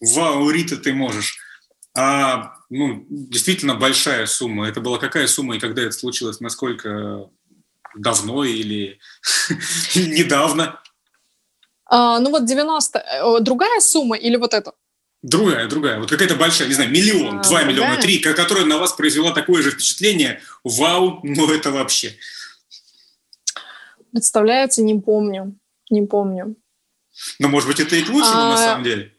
вау, 0.00 0.48
Рита, 0.50 0.76
ты 0.76 0.94
можешь. 0.94 1.38
А, 1.94 2.54
ну, 2.70 3.06
действительно 3.08 3.74
большая 3.74 4.26
сумма. 4.26 4.68
Это 4.68 4.80
была 4.80 4.98
какая 4.98 5.26
сумма 5.26 5.56
и 5.56 5.60
когда 5.60 5.82
это 5.82 5.92
случилось? 5.92 6.40
Насколько 6.40 7.30
давно 7.94 8.44
или 8.44 8.98
недавно? 9.94 10.80
А, 11.86 12.18
ну 12.18 12.30
вот 12.30 12.44
90... 12.44 12.98
Э, 12.98 13.40
другая 13.40 13.80
сумма 13.80 14.16
или 14.16 14.36
вот 14.36 14.54
это? 14.54 14.72
Другая, 15.22 15.68
другая. 15.68 15.98
Вот 15.98 16.10
какая-то 16.10 16.36
большая, 16.36 16.68
не 16.68 16.74
знаю, 16.74 16.90
миллион, 16.90 17.38
а, 17.38 17.42
два 17.42 17.60
другая? 17.60 17.64
миллиона, 17.66 17.96
три, 18.00 18.18
которая 18.18 18.64
на 18.64 18.78
вас 18.78 18.92
произвела 18.92 19.32
такое 19.32 19.62
же 19.62 19.70
впечатление. 19.70 20.40
Вау, 20.62 21.20
ну 21.22 21.52
это 21.52 21.70
вообще. 21.70 22.16
Представляете, 24.12 24.82
не 24.82 25.00
помню. 25.00 25.56
Не 25.90 26.02
помню. 26.02 26.56
Ну, 27.38 27.48
может 27.48 27.68
быть, 27.68 27.80
это 27.80 27.96
и 27.96 28.02
к 28.02 28.08
лучшему 28.10 28.42
а, 28.42 28.50
на 28.50 28.56
самом 28.56 28.84
деле. 28.84 29.12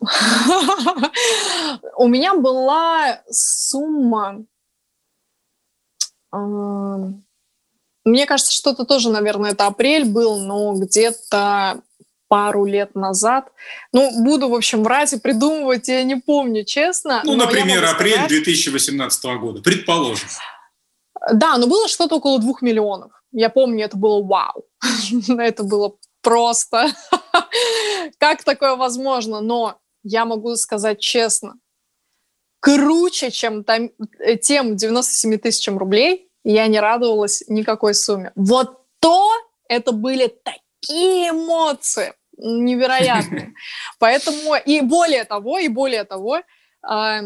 У 1.96 2.08
меня 2.08 2.34
была 2.34 3.22
сумма... 3.30 4.44
Мне 8.04 8.26
кажется, 8.26 8.52
что-то 8.52 8.84
тоже, 8.84 9.10
наверное, 9.10 9.52
это 9.52 9.66
апрель 9.66 10.04
был, 10.04 10.40
но 10.40 10.74
где-то 10.74 11.82
пару 12.28 12.64
лет 12.64 12.94
назад. 12.94 13.52
Ну, 13.92 14.24
буду, 14.24 14.48
в 14.48 14.54
общем, 14.54 14.82
врать 14.82 15.12
и 15.12 15.18
придумывать, 15.18 15.88
я 15.88 16.02
не 16.02 16.16
помню, 16.16 16.64
честно. 16.64 17.22
Ну, 17.24 17.36
например, 17.36 17.84
апрель 17.84 18.14
сказать... 18.14 18.28
2018 18.28 19.24
года, 19.38 19.62
предположим. 19.62 20.28
Да, 21.32 21.56
но 21.58 21.66
было 21.66 21.88
что-то 21.88 22.16
около 22.16 22.38
двух 22.38 22.60
миллионов. 22.60 23.12
Я 23.32 23.50
помню, 23.50 23.84
это 23.84 23.96
было 23.96 24.22
вау. 24.22 24.64
это 25.38 25.62
было 25.62 25.96
просто. 26.22 26.88
как 28.18 28.44
такое 28.44 28.76
возможно? 28.76 29.40
Но 29.40 29.78
я 30.02 30.24
могу 30.24 30.54
сказать 30.56 31.00
честно, 31.00 31.54
круче, 32.60 33.30
чем 33.30 33.64
там, 33.64 33.90
э, 34.18 34.36
тем 34.36 34.76
97 34.76 35.38
тысячам 35.38 35.78
рублей, 35.78 36.28
я 36.44 36.66
не 36.66 36.78
радовалась 36.78 37.42
никакой 37.48 37.94
сумме. 37.94 38.32
Вот 38.36 38.78
то 39.00 39.30
это 39.68 39.92
были 39.92 40.32
такие 40.44 41.30
эмоции 41.30 42.12
невероятные. 42.36 43.54
Поэтому 43.98 44.54
и 44.56 44.80
более 44.80 45.24
того, 45.24 45.58
и 45.58 45.68
более 45.68 46.04
того, 46.04 46.40
а, 46.82 47.20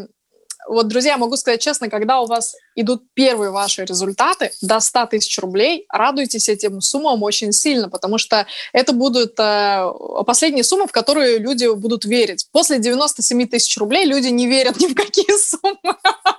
вот, 0.67 0.87
друзья, 0.87 1.17
могу 1.17 1.35
сказать 1.37 1.61
честно, 1.61 1.89
когда 1.89 2.19
у 2.21 2.25
вас 2.25 2.53
идут 2.75 3.03
первые 3.13 3.49
ваши 3.49 3.85
результаты 3.85 4.51
до 4.61 4.79
100 4.79 5.07
тысяч 5.07 5.39
рублей, 5.39 5.85
радуйтесь 5.89 6.49
этим 6.49 6.81
суммам 6.81 7.23
очень 7.23 7.53
сильно, 7.53 7.89
потому 7.89 8.17
что 8.17 8.45
это 8.73 8.93
будут 8.93 9.39
э, 9.39 9.89
последние 10.27 10.63
суммы, 10.63 10.87
в 10.87 10.91
которые 10.91 11.39
люди 11.39 11.73
будут 11.73 12.05
верить. 12.05 12.47
После 12.51 12.77
97 12.79 13.47
тысяч 13.47 13.77
рублей 13.77 14.05
люди 14.05 14.27
не 14.27 14.47
верят 14.47 14.79
ни 14.79 14.87
в 14.87 14.95
какие 14.95 15.37
суммы. 15.37 15.95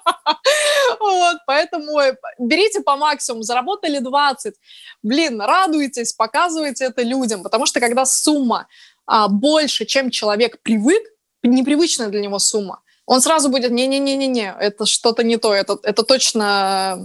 Поэтому 1.81 2.19
берите 2.39 2.81
по 2.81 2.97
максимуму, 2.97 3.43
заработали 3.43 3.99
20. 3.99 4.55
Блин, 5.03 5.41
радуйтесь, 5.41 6.13
показывайте 6.13 6.85
это 6.85 7.03
людям, 7.03 7.43
потому 7.43 7.67
что 7.67 7.81
когда 7.81 8.05
сумма 8.05 8.67
а, 9.07 9.29
больше, 9.29 9.87
чем 9.87 10.11
человек 10.11 10.63
привык, 10.63 11.03
непривычная 11.43 12.09
для 12.09 12.21
него 12.21 12.39
сумма, 12.39 12.83
он 13.07 13.21
сразу 13.21 13.49
будет, 13.49 13.73
не-не-не-не-не, 13.73 14.55
это 14.61 14.87
что-то 14.87 15.25
не 15.25 15.37
то, 15.37 15.53
это, 15.55 15.79
это 15.83 16.05
точно 16.05 16.99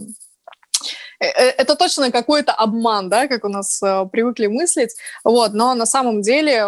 э, 1.20 1.26
э, 1.26 1.50
это 1.58 1.76
точно 1.76 2.12
какой-то 2.12 2.52
обман, 2.52 3.10
да, 3.10 3.28
как 3.28 3.44
у 3.46 3.50
нас 3.50 3.82
э, 3.82 4.06
привыкли 4.12 4.48
мыслить, 4.48 4.96
вот, 5.24 5.54
но 5.54 5.74
на 5.74 5.86
самом 5.86 6.22
деле 6.22 6.68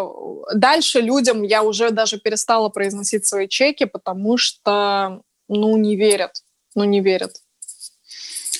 дальше 0.56 1.02
людям 1.02 1.44
я 1.44 1.62
уже 1.62 1.92
даже 1.92 2.20
перестала 2.20 2.70
произносить 2.70 3.28
свои 3.28 3.48
чеки, 3.48 3.86
потому 3.86 4.38
что, 4.38 5.22
ну, 5.50 5.78
не 5.78 5.96
верят, 5.96 6.32
ну, 6.74 6.86
не 6.86 7.02
верят. 7.02 7.34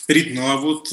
Рит, 0.08 0.34
ну 0.34 0.50
а 0.50 0.58
вот 0.58 0.92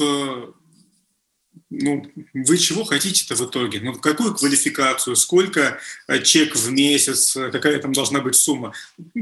ну, 1.69 2.03
вы 2.33 2.57
чего 2.57 2.83
хотите-то 2.83 3.35
в 3.35 3.41
итоге? 3.41 3.79
Ну, 3.81 3.93
какую 3.93 4.35
квалификацию, 4.35 5.15
сколько 5.15 5.79
э, 6.07 6.21
чек 6.21 6.55
в 6.55 6.71
месяц, 6.71 7.35
э, 7.35 7.51
какая 7.51 7.79
там 7.79 7.91
должна 7.91 8.21
быть 8.21 8.35
сумма? 8.35 8.73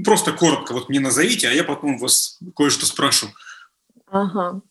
Просто 0.03 0.33
коротко 0.33 0.73
вот 0.73 0.89
мне 0.89 0.99
назовите, 0.99 1.47
а 1.47 1.51
я 1.51 1.63
потом 1.63 1.97
вас 1.97 2.39
кое-что 2.55 2.85
спрошу. 2.85 3.27
Ага. 4.11 4.61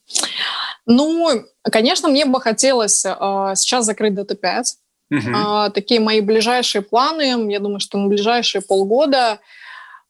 Ну, 0.87 1.45
конечно, 1.63 2.09
мне 2.09 2.25
бы 2.25 2.41
хотелось 2.41 3.05
э, 3.05 3.09
сейчас 3.57 3.87
закрыть 3.87 4.15
ДТ-5. 4.15 4.63
Угу. 5.11 5.37
Э, 5.37 5.71
такие 5.71 6.01
мои 6.01 6.21
ближайшие 6.21 6.83
планы, 6.83 7.51
я 7.51 7.59
думаю, 7.59 7.81
что 7.81 7.99
на 7.99 8.09
ближайшие 8.09 8.63
полгода. 8.63 9.41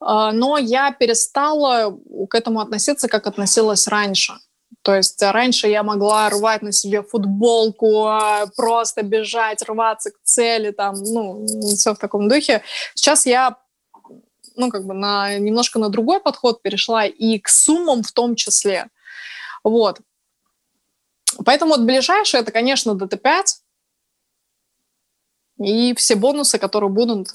Э, 0.00 0.30
но 0.32 0.58
я 0.58 0.90
перестала 0.90 1.96
к 2.28 2.34
этому 2.34 2.60
относиться, 2.60 3.08
как 3.08 3.26
относилась 3.26 3.86
раньше. 3.86 4.34
То 4.82 4.96
есть 4.96 5.22
раньше 5.22 5.68
я 5.68 5.82
могла 5.82 6.28
рвать 6.28 6.62
на 6.62 6.72
себе 6.72 7.02
футболку, 7.02 8.06
а, 8.06 8.46
просто 8.56 9.02
бежать, 9.02 9.62
рваться 9.62 10.10
к 10.10 10.16
цели, 10.24 10.72
там, 10.72 10.94
ну, 10.96 11.46
все 11.74 11.94
в 11.94 11.98
таком 11.98 12.28
духе. 12.28 12.62
Сейчас 12.94 13.26
я 13.26 13.56
ну, 14.56 14.70
как 14.70 14.84
бы 14.84 14.94
на, 14.94 15.38
немножко 15.38 15.78
на 15.78 15.88
другой 15.88 16.20
подход 16.20 16.62
перешла 16.62 17.06
и 17.06 17.38
к 17.38 17.48
суммам 17.48 18.02
в 18.02 18.12
том 18.12 18.34
числе. 18.36 18.88
Вот. 19.64 20.00
Поэтому 21.44 21.72
вот 21.72 21.80
ближайшее 21.82 22.42
это, 22.42 22.52
конечно, 22.52 22.92
DT5 22.92 23.44
и 25.64 25.94
все 25.94 26.16
бонусы, 26.16 26.58
которые 26.58 26.90
будут 26.90 27.28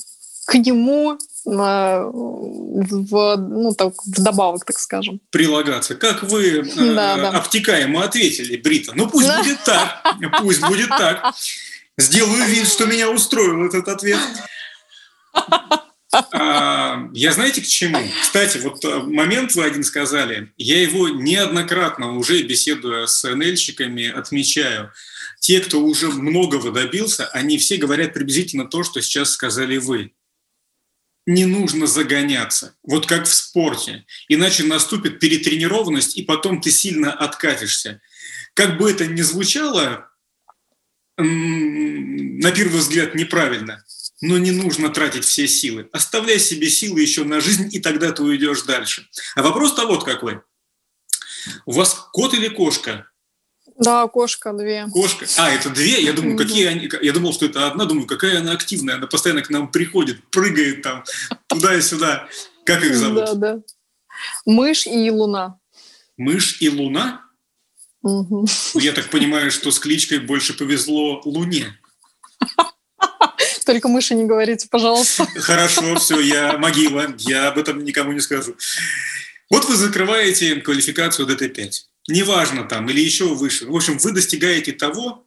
к 0.45 0.55
нему 0.55 1.17
в, 1.45 3.37
ну, 3.37 3.73
так, 3.73 3.93
вдобавок, 4.05 4.65
так 4.65 4.79
скажем. 4.79 5.21
Прилагаться. 5.29 5.95
Как 5.95 6.23
вы 6.23 6.63
да, 6.75 7.17
э, 7.17 7.21
да. 7.21 7.29
обтекаемо 7.31 8.03
ответили, 8.03 8.57
Брита. 8.57 8.91
Ну 8.95 9.09
пусть 9.09 9.29
будет 9.37 9.63
так, 9.63 10.03
пусть 10.41 10.61
будет 10.61 10.89
так. 10.89 11.33
Сделаю 11.97 12.45
вид, 12.45 12.67
что 12.67 12.85
меня 12.85 13.09
устроил 13.09 13.65
этот 13.65 13.87
ответ. 13.87 14.19
А, 16.31 17.09
я 17.13 17.31
знаете 17.31 17.61
к 17.61 17.67
чему? 17.67 17.99
Кстати, 18.21 18.59
вот 18.59 18.83
э, 18.85 18.99
момент 18.99 19.53
вы 19.55 19.65
один 19.65 19.83
сказали, 19.83 20.51
я 20.57 20.81
его 20.81 21.09
неоднократно 21.09 22.17
уже 22.17 22.41
беседуя 22.43 23.07
с 23.07 23.23
НЛьщиками 23.23 24.07
отмечаю. 24.07 24.91
Те, 25.39 25.59
кто 25.59 25.81
уже 25.81 26.07
многого 26.07 26.71
добился, 26.71 27.27
они 27.27 27.57
все 27.57 27.77
говорят 27.77 28.13
приблизительно 28.13 28.65
то, 28.65 28.83
что 28.83 29.01
сейчас 29.01 29.31
сказали 29.31 29.77
вы 29.77 30.13
не 31.27 31.45
нужно 31.45 31.87
загоняться, 31.87 32.75
вот 32.83 33.05
как 33.05 33.25
в 33.25 33.33
спорте, 33.33 34.05
иначе 34.29 34.63
наступит 34.63 35.19
перетренированность, 35.19 36.17
и 36.17 36.23
потом 36.23 36.61
ты 36.61 36.71
сильно 36.71 37.11
откатишься. 37.11 38.01
Как 38.53 38.77
бы 38.77 38.89
это 38.89 39.05
ни 39.05 39.21
звучало, 39.21 40.09
на 41.17 42.51
первый 42.51 42.79
взгляд 42.79 43.13
неправильно, 43.13 43.83
но 44.21 44.37
не 44.37 44.51
нужно 44.51 44.89
тратить 44.89 45.25
все 45.25 45.49
силы. 45.49 45.89
Оставляй 45.91 46.39
себе 46.39 46.69
силы 46.69 47.01
еще 47.01 47.25
на 47.25 47.41
жизнь, 47.41 47.69
и 47.73 47.79
тогда 47.79 48.13
ты 48.13 48.23
уйдешь 48.23 48.61
дальше. 48.61 49.07
А 49.35 49.41
вопрос-то 49.41 49.85
вот 49.85 50.05
какой. 50.05 50.39
У 51.65 51.73
вас 51.73 52.07
кот 52.13 52.33
или 52.33 52.47
кошка? 52.47 53.09
Да, 53.79 54.07
кошка 54.07 54.53
две. 54.53 54.87
Кошка. 54.91 55.25
А, 55.37 55.51
это 55.51 55.69
две? 55.69 56.01
Я 56.01 56.13
думаю, 56.13 56.35
какие 56.37 56.65
они... 56.65 56.89
Я 57.01 57.13
думал, 57.13 57.33
что 57.33 57.45
это 57.45 57.67
одна. 57.67 57.85
Думаю, 57.85 58.07
какая 58.07 58.39
она 58.39 58.53
активная. 58.53 58.95
Она 58.95 59.07
постоянно 59.07 59.43
к 59.43 59.49
нам 59.49 59.71
приходит, 59.71 60.23
прыгает 60.31 60.81
там 60.81 61.03
туда 61.47 61.75
и 61.75 61.81
сюда. 61.81 62.27
Как 62.65 62.83
их 62.83 62.95
зовут? 62.95 63.25
Да, 63.25 63.33
да. 63.33 63.59
Мышь 64.45 64.87
и 64.87 65.11
луна. 65.11 65.59
Мышь 66.17 66.57
и 66.59 66.69
луна? 66.69 67.21
Угу. 68.01 68.47
Я 68.75 68.93
так 68.93 69.09
понимаю, 69.09 69.51
что 69.51 69.69
с 69.69 69.79
кличкой 69.79 70.19
больше 70.19 70.53
повезло 70.53 71.21
Луне. 71.25 71.77
Только 73.65 73.89
мыши 73.89 74.15
не 74.15 74.25
говорите, 74.25 74.67
пожалуйста. 74.69 75.25
Хорошо, 75.35 75.95
все, 75.95 76.19
я 76.19 76.57
могила. 76.57 77.13
Я 77.19 77.49
об 77.49 77.57
этом 77.57 77.83
никому 77.83 78.13
не 78.13 78.21
скажу. 78.21 78.55
Вот 79.49 79.65
вы 79.65 79.75
закрываете 79.75 80.55
квалификацию 80.55 81.27
ДТ-5 81.27 81.71
неважно 82.07 82.63
там, 82.63 82.89
или 82.89 83.01
еще 83.01 83.33
выше. 83.33 83.65
В 83.65 83.75
общем, 83.75 83.97
вы 83.97 84.11
достигаете 84.11 84.71
того, 84.71 85.25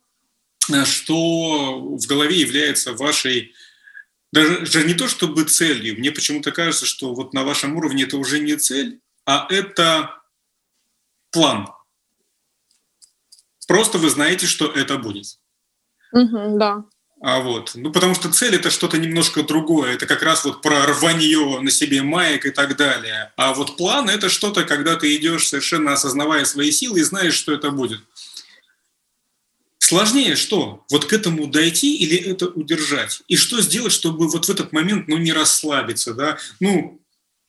э, 0.73 0.85
что 0.85 1.81
в 1.81 2.07
голове 2.07 2.41
является 2.41 2.93
вашей 2.93 3.55
даже 4.33 4.85
не 4.85 4.95
то 4.95 5.09
чтобы 5.09 5.45
целью. 5.45 5.99
Мне 5.99 6.13
почему-то 6.13 6.53
кажется, 6.53 6.87
что 6.87 7.15
вот 7.15 7.35
на 7.35 7.43
вашем 7.43 7.77
уровне 7.77 8.05
это 8.05 8.17
уже 8.17 8.39
не 8.39 8.57
цель, 8.57 9.01
а 9.27 9.47
это 9.51 10.23
план. 11.33 11.67
Просто 13.67 13.99
вы 13.99 14.09
знаете, 14.11 14.47
что 14.47 14.71
это 14.71 14.99
будет. 14.99 15.39
Угу, 16.13 16.59
да. 16.59 16.85
А 17.23 17.41
вот, 17.41 17.73
ну 17.75 17.93
потому 17.93 18.15
что 18.15 18.33
цель 18.33 18.55
это 18.55 18.71
что-то 18.71 18.97
немножко 18.97 19.43
другое, 19.43 19.93
это 19.93 20.07
как 20.07 20.23
раз 20.23 20.43
вот 20.47 20.63
про 20.63 20.87
рванье 20.87 21.61
на 21.61 21.71
себе 21.71 22.03
маек 22.03 22.47
и 22.47 22.51
так 22.51 22.77
далее. 22.77 23.31
А 23.37 23.53
вот 23.53 23.77
план 23.77 24.09
это 24.09 24.31
что-то, 24.31 24.65
когда 24.65 24.97
ты 24.97 25.15
идешь 25.17 25.49
совершенно 25.49 25.93
осознавая 25.93 26.47
свои 26.47 26.71
силы 26.71 27.01
и 27.01 27.05
знаешь, 27.05 27.35
что 27.35 27.53
это 27.53 27.71
будет. 27.71 28.01
Сложнее 29.77 30.35
что? 30.35 30.85
Вот 30.91 31.05
к 31.05 31.13
этому 31.13 31.47
дойти 31.47 31.95
или 31.97 32.17
это 32.17 32.47
удержать? 32.47 33.23
И 33.29 33.37
что 33.37 33.61
сделать, 33.61 33.93
чтобы 33.93 34.29
вот 34.29 34.47
в 34.47 34.51
этот 34.51 34.73
момент, 34.73 35.09
ну, 35.09 35.19
не 35.19 35.33
расслабиться, 35.33 36.15
да? 36.15 36.39
Ну, 36.59 37.03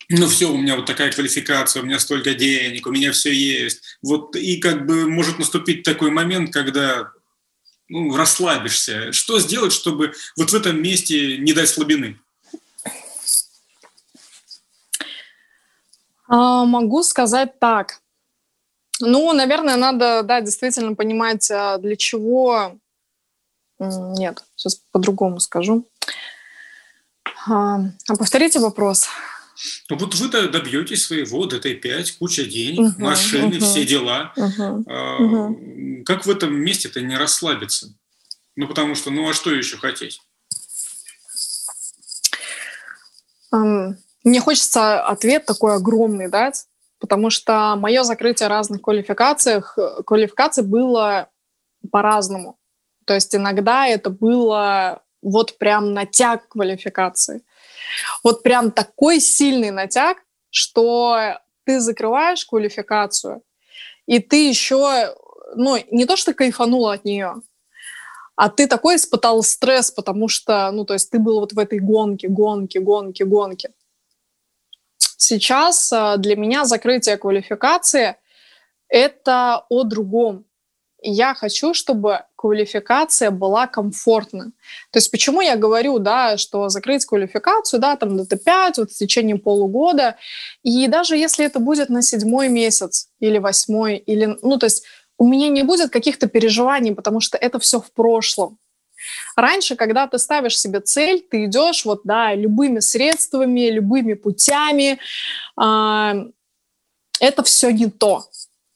ну 0.09 0.27
все, 0.27 0.51
у 0.51 0.57
меня 0.57 0.75
вот 0.75 0.85
такая 0.85 1.11
квалификация, 1.11 1.81
у 1.81 1.85
меня 1.85 1.99
столько 1.99 2.33
денег, 2.33 2.87
у 2.87 2.91
меня 2.91 3.13
все 3.13 3.31
есть. 3.31 3.97
Вот 4.01 4.35
и 4.35 4.57
как 4.57 4.85
бы 4.85 5.07
может 5.07 5.39
наступить 5.39 5.83
такой 5.83 6.09
момент, 6.09 6.51
когда 6.51 7.11
ну, 7.91 8.15
расслабишься? 8.15 9.11
Что 9.11 9.39
сделать, 9.39 9.73
чтобы 9.73 10.13
вот 10.37 10.49
в 10.49 10.53
этом 10.53 10.81
месте 10.81 11.37
не 11.37 11.51
дать 11.51 11.69
слабины? 11.69 12.17
А, 16.27 16.63
могу 16.63 17.03
сказать 17.03 17.59
так. 17.59 17.99
Ну, 19.01 19.33
наверное, 19.33 19.75
надо, 19.75 20.23
да, 20.23 20.39
действительно 20.39 20.95
понимать, 20.95 21.51
а, 21.51 21.77
для 21.77 21.97
чего... 21.97 22.77
Нет, 23.79 24.45
сейчас 24.55 24.75
по-другому 24.91 25.39
скажу. 25.39 25.85
А, 27.47 27.79
а 28.07 28.15
повторите 28.15 28.59
вопрос. 28.59 29.09
Вот 29.89 30.15
вы 30.15 30.47
добьетесь 30.47 31.05
своего 31.05 31.45
ДТ-5, 31.45 32.17
куча 32.19 32.45
денег, 32.45 32.95
угу, 32.95 33.01
машины, 33.01 33.57
угу, 33.57 33.65
все 33.65 33.85
дела. 33.85 34.33
Угу, 34.35 34.85
а, 34.87 35.17
угу. 35.17 36.03
Как 36.05 36.25
в 36.25 36.29
этом 36.29 36.53
месте-то 36.55 37.01
не 37.01 37.17
расслабиться? 37.17 37.93
Ну 38.55 38.67
потому 38.67 38.95
что, 38.95 39.11
ну 39.11 39.29
а 39.29 39.33
что 39.33 39.51
еще 39.53 39.77
хотеть? 39.77 40.21
Мне 43.51 44.39
хочется 44.39 45.03
ответ 45.05 45.45
такой 45.45 45.75
огромный 45.75 46.29
дать, 46.29 46.65
потому 46.99 47.29
что 47.29 47.75
мое 47.75 48.03
закрытие 48.03 48.47
разных 48.47 48.81
квалификациях, 48.81 49.77
квалификаций 50.05 50.63
было 50.63 51.29
по-разному. 51.91 52.57
То 53.05 53.15
есть 53.15 53.35
иногда 53.35 53.87
это 53.87 54.09
было 54.09 55.01
вот 55.21 55.57
прям 55.57 55.93
натяг 55.93 56.47
квалификации 56.47 57.43
вот 58.23 58.43
прям 58.43 58.71
такой 58.71 59.19
сильный 59.19 59.71
натяг, 59.71 60.17
что 60.49 61.39
ты 61.65 61.79
закрываешь 61.79 62.45
квалификацию, 62.45 63.41
и 64.05 64.19
ты 64.19 64.49
еще, 64.49 65.15
ну, 65.55 65.77
не 65.91 66.05
то, 66.05 66.15
что 66.15 66.33
кайфанула 66.33 66.93
от 66.93 67.05
нее, 67.05 67.35
а 68.35 68.49
ты 68.49 68.67
такой 68.67 68.95
испытал 68.95 69.43
стресс, 69.43 69.91
потому 69.91 70.27
что, 70.27 70.71
ну, 70.71 70.85
то 70.85 70.93
есть 70.93 71.11
ты 71.11 71.19
был 71.19 71.39
вот 71.39 71.53
в 71.53 71.59
этой 71.59 71.79
гонке, 71.79 72.27
гонке, 72.27 72.79
гонке, 72.79 73.25
гонке. 73.25 73.71
Сейчас 74.97 75.93
э, 75.93 76.15
для 76.17 76.35
меня 76.35 76.65
закрытие 76.65 77.17
квалификации– 77.17 78.15
это 78.91 79.65
о 79.69 79.83
другом 79.83 80.45
я 81.01 81.33
хочу, 81.33 81.73
чтобы 81.73 82.21
квалификация 82.35 83.31
была 83.31 83.67
комфортна. 83.67 84.51
То 84.91 84.97
есть 84.97 85.11
почему 85.11 85.41
я 85.41 85.55
говорю, 85.55 85.99
да, 85.99 86.37
что 86.37 86.69
закрыть 86.69 87.05
квалификацию, 87.05 87.79
да, 87.79 87.95
там 87.95 88.17
ДТ-5 88.17 88.73
вот 88.77 88.91
в 88.91 88.97
течение 88.97 89.37
полугода, 89.37 90.15
и 90.63 90.87
даже 90.87 91.17
если 91.17 91.45
это 91.45 91.59
будет 91.59 91.89
на 91.89 92.01
седьмой 92.01 92.49
месяц 92.49 93.09
или 93.19 93.39
восьмой, 93.39 93.97
или, 93.97 94.37
ну, 94.41 94.57
то 94.57 94.67
есть 94.67 94.83
у 95.17 95.27
меня 95.27 95.49
не 95.49 95.63
будет 95.63 95.91
каких-то 95.91 96.27
переживаний, 96.27 96.95
потому 96.95 97.19
что 97.19 97.37
это 97.37 97.59
все 97.59 97.79
в 97.79 97.91
прошлом. 97.91 98.57
Раньше, 99.35 99.75
когда 99.75 100.07
ты 100.07 100.19
ставишь 100.19 100.59
себе 100.59 100.79
цель, 100.79 101.21
ты 101.21 101.45
идешь 101.45 101.85
вот, 101.85 102.01
да, 102.03 102.35
любыми 102.35 102.79
средствами, 102.79 103.69
любыми 103.69 104.13
путями. 104.13 104.99
Э, 105.59 106.25
это 107.19 107.43
все 107.43 107.71
не 107.71 107.89
то. 107.89 108.25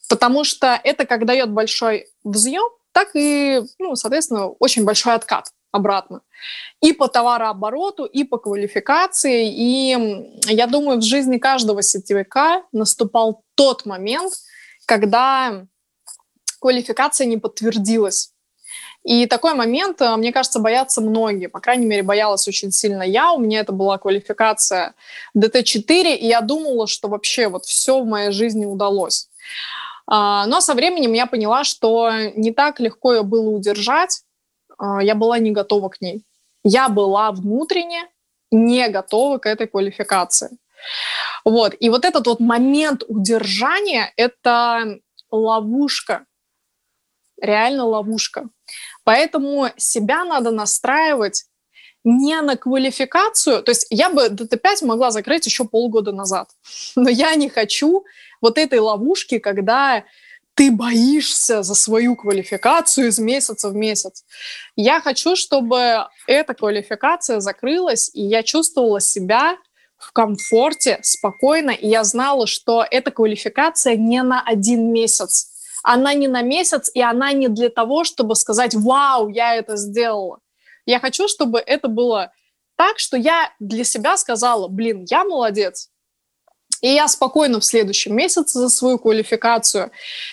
Потому 0.08 0.43
что 0.43 0.80
это 0.84 1.06
как 1.06 1.26
дает 1.26 1.51
большой 1.51 2.08
взъем, 2.24 2.70
так 2.91 3.10
и, 3.16 3.62
ну, 3.80 3.95
соответственно, 3.95 4.47
очень 4.47 4.86
большой 4.86 5.14
откат 5.16 5.51
обратно. 5.72 6.22
И 6.82 6.93
по 6.93 7.08
товарообороту, 7.08 8.06
и 8.06 8.24
по 8.24 8.38
квалификации. 8.38 9.51
И 9.51 10.39
я 10.47 10.68
думаю, 10.68 10.99
в 10.99 11.03
жизни 11.03 11.38
каждого 11.38 11.82
сетевика 11.82 12.64
наступал 12.72 13.43
тот 13.56 13.86
момент, 13.86 14.34
когда 14.86 15.66
квалификация 16.60 17.28
не 17.28 17.38
подтвердилась. 17.38 18.32
И 19.03 19.28
такой 19.28 19.53
момент, 19.53 20.01
э, 20.01 20.16
мне 20.16 20.34
кажется, 20.34 20.60
боятся 20.60 20.99
многие. 20.99 21.47
По 21.47 21.60
крайней 21.60 21.86
мере, 21.86 22.01
боялась 22.01 22.47
очень 22.47 22.72
сильно 22.72 23.03
я. 23.03 23.34
У 23.34 23.39
меня 23.39 23.60
это 23.60 23.72
была 23.72 23.99
квалификация 23.99 24.95
ДТ-4, 25.36 26.16
и 26.16 26.26
я 26.26 26.41
думала, 26.41 26.88
что 26.88 27.08
вообще 27.08 27.47
вот 27.47 27.66
все 27.66 28.01
в 28.01 28.06
моей 28.08 28.32
жизни 28.32 28.66
удалось. 28.66 29.30
А, 30.08 30.45
но 30.47 30.62
со 30.62 30.74
временем 30.74 31.14
я 31.14 31.26
поняла, 31.26 31.64
что 31.64 32.12
не 32.36 32.51
так 32.51 32.80
легко 32.80 33.14
ее 33.14 33.24
было 33.24 33.49
удержать. 33.49 34.22
А, 34.78 35.01
я 35.01 35.16
была 35.16 35.39
не 35.39 35.51
готова 35.51 35.89
к 35.89 36.01
ней. 36.01 36.24
Я 36.64 36.89
была 36.89 37.32
внутренне 37.32 38.08
не 38.51 38.88
готова 38.89 39.38
к 39.38 39.45
этой 39.45 39.68
квалификации. 39.68 40.58
Вот. 41.43 41.76
И 41.80 41.89
вот 41.89 42.06
этот 42.06 42.28
вот 42.28 42.39
момент 42.39 43.03
удержания— 43.08 44.12
это 44.18 44.99
ловушка. 45.32 46.26
Реально 47.41 47.86
ловушка. 47.86 48.49
Поэтому 49.03 49.70
себя 49.78 50.24
надо 50.24 50.51
настраивать 50.51 51.45
не 52.03 52.39
на 52.41 52.56
квалификацию. 52.56 53.64
То 53.64 53.72
есть 53.72 53.88
я 53.89 54.10
бы 54.10 54.30
ДТ-5 54.30 54.86
могла 54.86 55.12
закрыть 55.12 55.45
еще 55.45 55.66
полгода 55.66 56.12
назад. 56.12 56.49
Но 56.95 57.10
я 57.10 57.36
не 57.36 57.49
хочу 57.49 58.06
вот 58.46 58.60
этой 58.60 58.78
ловушки, 58.78 59.39
когда 59.39 60.04
ты 60.54 60.72
боишься 60.72 61.64
за 61.64 61.74
свою 61.74 62.16
квалификацию 62.16 63.08
из 63.08 63.18
месяца 63.18 63.70
в 63.70 63.76
месяц. 63.76 64.24
Я 64.76 65.02
хочу, 65.02 65.36
чтобы 65.36 66.06
эта 66.28 66.54
квалификация 66.54 67.39
закрылась, 67.39 68.12
и 68.14 68.22
я 68.22 68.43
чувствовала 68.43 69.02
себя 69.02 69.58
в 69.98 70.12
комфорте, 70.12 71.00
спокойно, 71.02 71.72
и 71.72 71.88
я 71.88 72.04
знала, 72.04 72.46
что 72.46 72.86
эта 72.89 73.10
квалификация 73.10 73.96
не 73.96 74.22
на 74.22 74.43
один 74.46 74.93
месяц. 74.93 75.50
Она 75.82 76.14
не 76.14 76.28
на 76.28 76.43
месяц, 76.43 76.91
и 76.93 77.02
она 77.02 77.34
не 77.34 77.48
для 77.48 77.70
того, 77.70 78.04
чтобы 78.04 78.36
сказать 78.36 78.76
«Вау, 78.76 79.30
я 79.30 79.56
это 79.56 79.76
сделала». 79.76 80.38
Я 80.86 81.00
хочу, 81.00 81.28
чтобы 81.28 81.58
это 81.60 81.88
было 81.88 82.32
так, 82.76 83.00
что 83.00 83.18
я 83.18 83.52
для 83.60 83.84
себя 83.84 84.18
сказала 84.18 84.68
«Блин, 84.68 85.04
я 85.10 85.24
молодец, 85.24 85.89
и 86.82 86.93
я 86.93 87.07
спокойно 87.07 87.59
в 87.59 87.65
следующем 87.65 88.15
месяце 88.15 88.59
за 88.59 88.69
свою 88.69 88.99
квалификацию. 88.99 89.91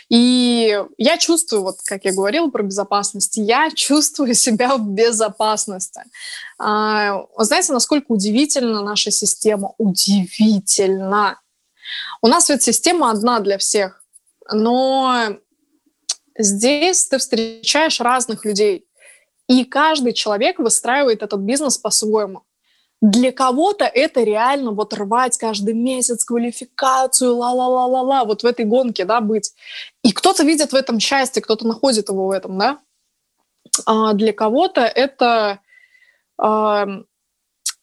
И 0.09 0.79
я 0.99 1.19
чувствую, 1.19 1.63
вот 1.63 1.77
как 1.85 2.05
я 2.05 2.13
говорила 2.13 2.49
про 2.49 2.63
безопасность, 2.63 3.37
я 3.37 3.71
чувствую 3.75 4.35
себя 4.35 4.77
в 4.77 4.87
безопасности. 4.87 6.03
А, 6.59 7.25
знаете, 7.39 7.73
насколько 7.73 8.13
удивительна 8.13 8.83
наша 8.83 9.11
система? 9.11 9.75
Удивительно. 9.79 11.41
У 12.21 12.29
нас 12.29 12.49
ведь 12.49 12.63
система 12.63 13.11
одна 13.11 13.41
для 13.41 13.59
всех, 13.59 14.03
но 14.51 15.37
здесь 16.39 17.07
ты 17.07 17.19
встречаешь 17.19 18.01
разных 18.01 18.45
людей, 18.45 18.87
и 19.49 19.65
каждый 19.65 20.13
человек 20.13 20.59
выстраивает 20.59 21.23
этот 21.23 21.41
бизнес 21.41 21.77
по-своему. 21.79 22.45
Для 23.03 23.33
кого-то 23.33 23.85
это 23.85 24.23
реально 24.23 24.71
вот 24.71 24.95
рвать 24.95 25.37
каждый 25.37 25.75
месяц 25.75 26.25
квалификацию, 26.25 27.35
ла-ла-ла-ла-ла, 27.35 28.25
вот 28.25 28.45
в 28.45 28.47
этой 28.47 28.65
гонке, 28.65 29.05
да, 29.05 29.21
быть. 29.21 29.55
И 30.05 30.13
кто-то 30.13 30.45
видит 30.45 30.71
в 30.71 30.77
этом 30.77 31.01
счастье, 31.01 31.43
кто-то 31.43 31.67
находит 31.67 32.09
его 32.09 32.29
в 32.29 32.31
этом, 32.31 32.57
да. 32.57 32.79
А 33.87 34.13
для 34.13 34.33
кого-то 34.33 34.83
это, 34.83 35.59
а, 36.39 36.87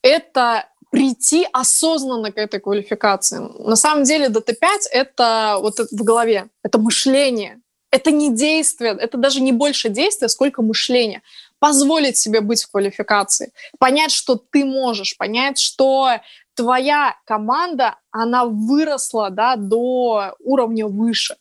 это 0.02 0.70
прийти 0.90 1.46
осознанно 1.52 2.32
к 2.32 2.38
этой 2.38 2.62
квалификации. 2.62 3.40
На 3.60 3.76
самом 3.76 4.06
деле 4.06 4.30
ДТ-5— 4.30 4.68
это 4.92 5.58
вот 5.60 5.80
в 5.80 6.04
голове, 6.04 6.48
это 6.64 6.78
мышление, 6.80 7.60
это 7.92 8.12
не 8.12 8.34
действие, 8.34 8.96
это 8.98 9.18
даже 9.18 9.42
не 9.42 9.52
больше 9.52 9.90
действия, 9.90 10.30
сколько 10.30 10.62
мышления 10.62 11.24
позволить 11.60 12.18
себе 12.18 12.42
быть 12.42 12.64
в 12.64 12.72
квалификации, 12.72 13.52
понять, 13.78 14.12
что 14.12 14.36
ты 14.36 14.66
можешь, 14.66 15.18
понять, 15.18 15.60
что 15.60 16.10
твоя 16.56 17.16
команда, 17.26 17.96
она 18.12 18.46
выросла 18.46 19.30
да, 19.30 19.56
до 19.56 20.36
уровня 20.40 20.88
выше. 20.88 21.38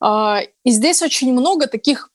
А, 0.00 0.40
и 0.64 0.70
здесь 0.70 1.02
очень 1.02 1.32
много 1.32 1.66
таких 1.66 2.10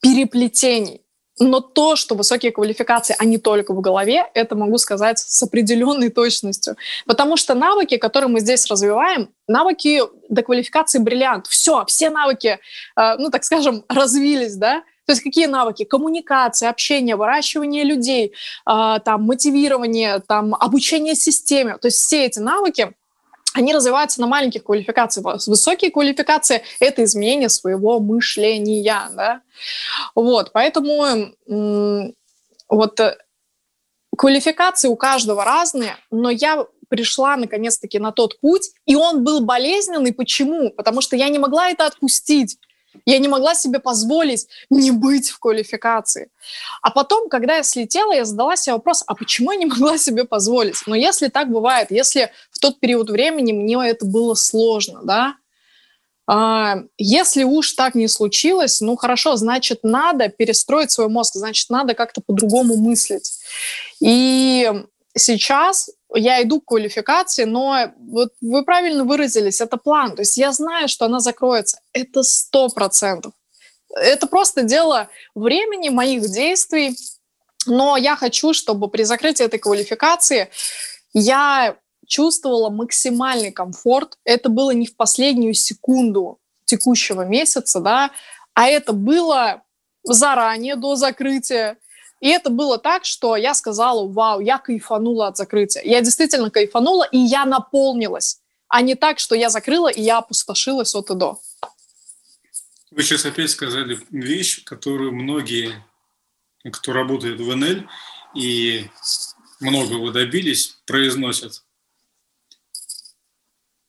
переплетений. 0.00 1.02
Но 1.38 1.60
то, 1.60 1.96
что 1.96 2.14
высокие 2.14 2.50
квалификации, 2.50 3.14
они 3.18 3.36
только 3.36 3.74
в 3.74 3.80
голове, 3.82 4.24
это 4.32 4.54
могу 4.56 4.78
сказать 4.78 5.18
с 5.18 5.42
определенной 5.42 6.08
точностью. 6.08 6.76
Потому 7.04 7.36
что 7.36 7.54
навыки, 7.54 7.98
которые 7.98 8.30
мы 8.30 8.40
здесь 8.40 8.66
развиваем, 8.66 9.28
навыки 9.46 10.00
до 10.30 10.42
квалификации 10.42 10.98
бриллиант. 10.98 11.46
Все, 11.46 11.84
все 11.86 12.08
навыки, 12.08 12.58
а, 12.94 13.16
ну, 13.18 13.30
так 13.30 13.44
скажем, 13.44 13.84
развились, 13.88 14.56
да, 14.56 14.82
то 15.06 15.12
есть 15.12 15.22
какие 15.22 15.46
навыки? 15.46 15.84
Коммуникация, 15.84 16.68
общение, 16.68 17.14
выращивание 17.14 17.84
людей, 17.84 18.32
э, 18.68 18.98
там, 19.04 19.22
мотивирование, 19.22 20.18
там, 20.18 20.54
обучение 20.54 21.14
системе. 21.14 21.78
То 21.78 21.86
есть 21.88 21.98
все 21.98 22.26
эти 22.26 22.40
навыки, 22.40 22.92
они 23.54 23.72
развиваются 23.72 24.20
на 24.20 24.26
маленьких 24.26 24.64
квалификациях. 24.64 25.46
Высокие 25.46 25.90
квалификации— 25.90 26.62
это 26.80 27.04
изменение 27.04 27.48
своего 27.48 28.00
мышления. 28.00 29.08
Да? 29.14 29.40
Вот, 30.14 30.50
поэтому 30.52 31.32
вот 32.68 33.00
э, 33.00 33.16
квалификации 34.16 34.88
у 34.88 34.96
каждого 34.96 35.44
разные, 35.44 35.96
но 36.10 36.30
я 36.30 36.66
пришла 36.88 37.36
наконец-таки 37.36 37.98
на 37.98 38.12
тот 38.12 38.40
путь, 38.40 38.72
и 38.86 38.96
он 38.96 39.24
был 39.24 39.40
болезненный. 39.40 40.12
Почему? 40.12 40.70
Потому 40.70 41.00
что 41.00 41.16
я 41.16 41.28
не 41.28 41.38
могла 41.38 41.70
это 41.70 41.86
отпустить. 41.86 42.58
Я 43.04 43.18
не 43.18 43.28
могла 43.28 43.54
себе 43.54 43.78
позволить 43.78 44.46
не 44.70 44.90
быть 44.90 45.30
в 45.30 45.38
квалификации. 45.38 46.30
А 46.82 46.90
потом, 46.90 47.28
когда 47.28 47.56
я 47.56 47.62
слетела, 47.62 48.12
я 48.12 48.24
задала 48.24 48.56
себе 48.56 48.74
вопрос, 48.74 49.04
а 49.06 49.14
почему 49.14 49.52
я 49.52 49.58
не 49.58 49.66
могла 49.66 49.98
себе 49.98 50.24
позволить? 50.24 50.76
Но 50.86 50.94
если 50.94 51.28
так 51.28 51.50
бывает, 51.50 51.90
если 51.90 52.30
в 52.50 52.58
тот 52.58 52.80
период 52.80 53.10
времени 53.10 53.52
мне 53.52 53.76
это 53.88 54.06
было 54.06 54.34
сложно, 54.34 55.00
да, 55.04 55.36
а, 56.28 56.78
если 56.98 57.44
уж 57.44 57.72
так 57.72 57.94
не 57.94 58.08
случилось, 58.08 58.80
ну 58.80 58.96
хорошо, 58.96 59.36
значит, 59.36 59.80
надо 59.84 60.28
перестроить 60.28 60.90
свой 60.90 61.08
мозг, 61.08 61.34
значит, 61.34 61.70
надо 61.70 61.94
как-то 61.94 62.20
по-другому 62.20 62.76
мыслить. 62.76 63.38
И 64.00 64.70
сейчас 65.16 65.90
я 66.14 66.42
иду 66.42 66.60
к 66.60 66.66
квалификации, 66.66 67.44
но 67.44 67.92
вот 67.98 68.32
вы 68.40 68.64
правильно 68.64 69.04
выразились, 69.04 69.60
это 69.60 69.76
план. 69.76 70.14
То 70.14 70.22
есть 70.22 70.36
я 70.36 70.52
знаю, 70.52 70.88
что 70.88 71.06
она 71.06 71.20
закроется. 71.20 71.80
Это 71.92 72.22
сто 72.22 72.68
процентов. 72.68 73.32
Это 73.94 74.26
просто 74.26 74.62
дело 74.62 75.08
времени, 75.34 75.88
моих 75.88 76.30
действий. 76.30 76.96
Но 77.66 77.96
я 77.96 78.16
хочу, 78.16 78.52
чтобы 78.52 78.88
при 78.88 79.02
закрытии 79.02 79.44
этой 79.44 79.58
квалификации 79.58 80.48
я 81.12 81.76
чувствовала 82.06 82.70
максимальный 82.70 83.50
комфорт. 83.50 84.18
Это 84.24 84.48
было 84.48 84.70
не 84.70 84.86
в 84.86 84.96
последнюю 84.96 85.54
секунду 85.54 86.38
текущего 86.64 87.22
месяца, 87.22 87.80
да, 87.80 88.10
а 88.54 88.68
это 88.68 88.92
было 88.92 89.62
заранее 90.04 90.76
до 90.76 90.96
закрытия. 90.96 91.78
И 92.20 92.28
это 92.28 92.50
было 92.50 92.78
так, 92.78 93.04
что 93.04 93.36
я 93.36 93.54
сказала, 93.54 94.06
вау, 94.08 94.40
я 94.40 94.58
кайфанула 94.58 95.28
от 95.28 95.36
закрытия. 95.36 95.82
Я 95.84 96.00
действительно 96.00 96.50
кайфанула, 96.50 97.04
и 97.04 97.18
я 97.18 97.44
наполнилась. 97.44 98.40
А 98.68 98.82
не 98.82 98.94
так, 98.94 99.18
что 99.18 99.34
я 99.34 99.50
закрыла, 99.50 99.88
и 99.88 100.02
я 100.02 100.18
опустошилась 100.18 100.94
от 100.94 101.10
и 101.10 101.14
до. 101.14 101.38
Вы 102.90 103.02
сейчас 103.02 103.26
опять 103.26 103.50
сказали 103.50 104.00
вещь, 104.10 104.64
которую 104.64 105.12
многие, 105.12 105.84
кто 106.72 106.92
работает 106.92 107.38
в 107.38 107.54
НЛ 107.54 107.86
и 108.34 108.88
многого 109.60 110.12
добились, 110.12 110.78
произносят. 110.86 111.62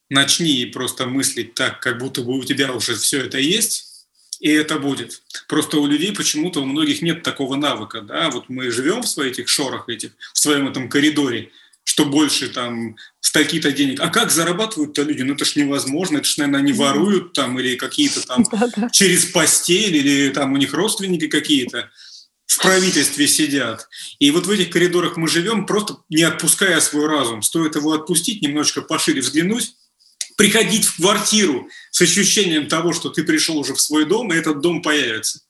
Начни 0.10 0.66
просто 0.66 1.06
мыслить 1.06 1.54
так, 1.54 1.80
как 1.82 1.98
будто 1.98 2.22
бы 2.22 2.38
у 2.38 2.44
тебя 2.44 2.74
уже 2.74 2.96
все 2.96 3.26
это 3.26 3.38
есть, 3.38 3.87
и 4.40 4.50
это 4.50 4.80
будет. 4.80 5.22
Просто 5.48 5.78
у 5.78 5.88
людей 5.88 6.14
почему-то 6.14 6.62
у 6.62 6.66
многих 6.66 7.02
нет 7.02 7.24
такого 7.24 7.56
навыка, 7.56 8.02
да, 8.02 8.30
вот 8.30 8.50
мы 8.50 8.72
живем 8.72 9.02
в 9.02 9.08
своих 9.08 9.34
этих 9.34 9.48
шорах 9.48 9.90
этих, 9.90 10.12
в 10.34 10.38
своем 10.38 10.68
этом 10.68 10.90
коридоре, 10.90 11.52
что 11.84 12.06
больше 12.06 12.50
там 12.50 12.96
стаки-то 13.22 13.72
денег. 13.72 14.00
А 14.02 14.10
как 14.10 14.32
зарабатывают-то 14.32 15.04
люди? 15.04 15.22
Ну 15.22 15.34
это 15.34 15.46
ж 15.46 15.56
невозможно, 15.56 16.18
это 16.18 16.28
ж, 16.28 16.38
наверное, 16.38 16.60
они 16.60 16.74
воруют 16.74 17.34
там 17.34 17.60
или 17.60 17.76
какие-то 17.76 18.26
там 18.26 18.44
через 18.92 19.26
постель, 19.26 19.96
или 19.96 20.30
там 20.30 20.54
у 20.54 20.58
них 20.58 20.74
родственники 20.74 21.28
какие-то. 21.28 21.90
в 22.46 22.62
правительстве 22.62 23.28
сидят. 23.28 23.88
И 24.20 24.32
вот 24.32 24.48
в 24.48 24.50
этих 24.50 24.70
коридорах 24.70 25.18
мы 25.18 25.28
живем, 25.28 25.66
просто 25.66 25.98
не 26.10 26.24
отпуская 26.24 26.80
свой 26.82 27.08
разум. 27.08 27.42
Стоит 27.42 27.76
его 27.76 27.94
отпустить, 27.94 28.42
немножечко 28.42 28.82
пошире 28.82 29.22
взглянуть, 29.22 29.74
приходить 30.38 30.86
в 30.86 30.98
квартиру 30.98 31.68
с 31.92 32.00
ощущением 32.00 32.68
того, 32.68 32.94
что 32.94 33.10
ты 33.10 33.24
пришел 33.24 33.58
уже 33.58 33.74
в 33.74 33.82
свой 33.82 34.06
дом, 34.06 34.32
и 34.32 34.38
этот 34.38 34.62
дом 34.62 34.82
появится. 34.82 35.42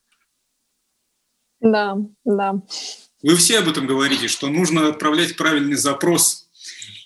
Да, 1.60 1.98
да. 2.24 2.56
Вы 3.22 3.36
все 3.36 3.60
об 3.60 3.68
этом 3.68 3.86
говорите, 3.86 4.28
что 4.28 4.48
нужно 4.48 4.88
отправлять 4.88 5.36
правильный 5.36 5.76
запрос, 5.76 6.50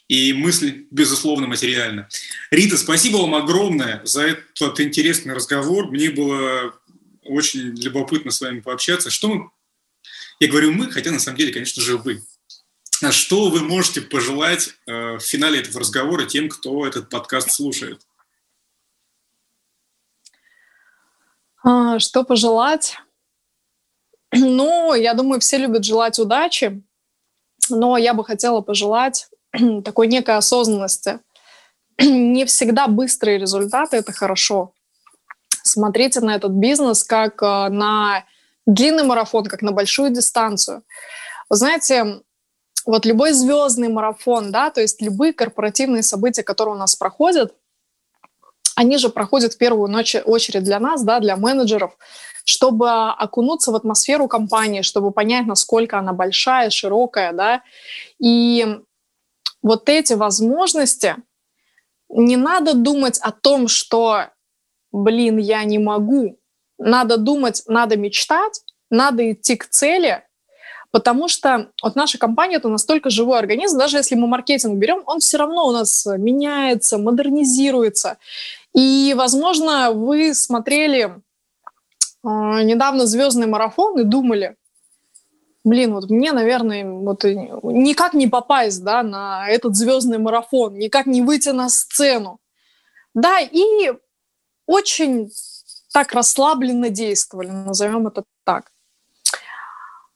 и 0.07 0.33
мысль, 0.33 0.85
безусловно, 0.91 1.47
материальна. 1.47 2.07
Рита, 2.51 2.77
спасибо 2.77 3.17
вам 3.17 3.33
огромное 3.33 4.01
за 4.03 4.23
этот 4.23 4.79
интересный 4.81 5.33
разговор. 5.33 5.89
Мне 5.89 6.11
было 6.11 6.75
очень 7.23 7.61
любопытно 7.81 8.31
с 8.31 8.41
вами 8.41 8.59
пообщаться. 8.59 9.09
Что 9.09 9.33
мы... 9.33 9.49
Я 10.41 10.49
говорю 10.49 10.73
«мы», 10.73 10.91
хотя 10.91 11.11
на 11.11 11.19
самом 11.19 11.37
деле, 11.37 11.53
конечно 11.53 11.81
же, 11.81 11.97
вы. 11.97 12.21
Что 13.09 13.49
вы 13.49 13.61
можете 13.61 14.01
пожелать 14.01 14.69
э, 14.85 15.17
в 15.17 15.19
финале 15.19 15.61
этого 15.61 15.79
разговора 15.79 16.25
тем, 16.25 16.49
кто 16.49 16.85
этот 16.85 17.09
подкаст 17.09 17.51
слушает? 17.51 18.05
А, 21.63 21.97
что 21.99 22.23
пожелать? 22.23 22.97
Ну, 24.33 24.93
я 24.93 25.13
думаю, 25.13 25.41
все 25.41 25.57
любят 25.57 25.83
желать 25.83 26.17
удачи, 26.17 26.81
но 27.69 27.97
я 27.97 28.13
бы 28.13 28.23
хотела 28.23 28.61
пожелать 28.61 29.29
такой 29.83 30.07
некой 30.07 30.37
осознанности. 30.37 31.19
Не 31.99 32.45
всегда 32.45 32.87
быстрые 32.87 33.39
результаты– 33.39 33.97
это 33.97 34.13
хорошо 34.13 34.73
смотрите 35.63 36.19
на 36.19 36.35
этот 36.35 36.51
бизнес 36.51 37.03
как 37.03 37.41
э, 37.41 37.69
на 37.69 38.25
длинный 38.65 39.03
марафон, 39.03 39.45
как 39.45 39.61
на 39.61 39.71
большую 39.71 40.11
дистанцию. 40.11 40.83
Вы 41.49 41.55
знаете, 41.55 42.21
вот 42.85 43.05
любой 43.05 43.33
звездный 43.33 43.89
марафон, 43.89 44.51
да, 44.51 44.69
то 44.69 44.81
есть 44.81 45.01
любые 45.01 45.33
корпоративные 45.33 46.03
события, 46.03 46.43
которые 46.43 46.75
у 46.75 46.77
нас 46.77 46.95
проходят, 46.95 47.53
они 48.75 48.97
же 48.97 49.09
проходят 49.09 49.53
в 49.53 49.57
первую 49.57 49.93
очередь 50.25 50.63
для 50.63 50.79
нас, 50.79 51.03
да, 51.03 51.19
для 51.19 51.35
менеджеров, 51.35 51.97
чтобы 52.45 52.89
окунуться 52.89 53.71
в 53.71 53.75
атмосферу 53.75 54.27
компании, 54.27 54.81
чтобы 54.81 55.11
понять, 55.11 55.45
насколько 55.45 55.99
она 55.99 56.13
большая, 56.13 56.69
широкая, 56.69 57.33
да, 57.33 57.63
и 58.19 58.79
вот 59.61 59.89
эти 59.89 60.13
возможности, 60.13 61.17
не 62.09 62.35
надо 62.35 62.73
думать 62.73 63.19
о 63.19 63.31
том, 63.31 63.67
что 63.67 64.25
блин, 64.91 65.37
я 65.37 65.63
не 65.63 65.79
могу. 65.79 66.37
Надо 66.77 67.17
думать, 67.17 67.63
надо 67.67 67.97
мечтать, 67.97 68.61
надо 68.89 69.31
идти 69.31 69.55
к 69.55 69.67
цели, 69.67 70.23
потому 70.91 71.27
что 71.27 71.72
вот 71.81 71.95
наша 71.95 72.18
компания 72.18 72.57
это 72.57 72.69
настолько 72.69 73.09
живой 73.09 73.39
организм, 73.39 73.77
даже 73.77 73.97
если 73.97 74.15
мы 74.15 74.27
маркетинг 74.27 74.77
берем, 74.77 75.03
он 75.05 75.19
все 75.19 75.38
равно 75.38 75.68
у 75.68 75.72
нас 75.72 76.05
меняется, 76.05 76.97
модернизируется. 76.97 78.18
И, 78.73 79.13
возможно, 79.18 79.91
вы 79.91 80.34
смотрели 80.34 81.03
э, 81.03 81.13
недавно 82.23 83.05
звездный 83.05 83.47
марафон 83.47 83.99
и 83.99 84.03
думали, 84.03 84.55
блин, 85.63 85.93
вот 85.93 86.09
мне, 86.09 86.31
наверное, 86.31 86.85
вот 86.85 87.23
никак 87.23 88.13
не 88.13 88.27
попасть 88.27 88.84
да, 88.84 89.03
на 89.03 89.47
этот 89.49 89.76
звездный 89.76 90.18
марафон, 90.18 90.77
никак 90.77 91.05
не 91.05 91.22
выйти 91.22 91.49
на 91.49 91.69
сцену. 91.69 92.39
Да, 93.13 93.39
и 93.39 93.91
очень 94.65 95.31
так 95.91 96.13
расслабленно 96.13 96.89
действовали, 96.89 97.49
назовем 97.49 98.07
это. 98.07 98.23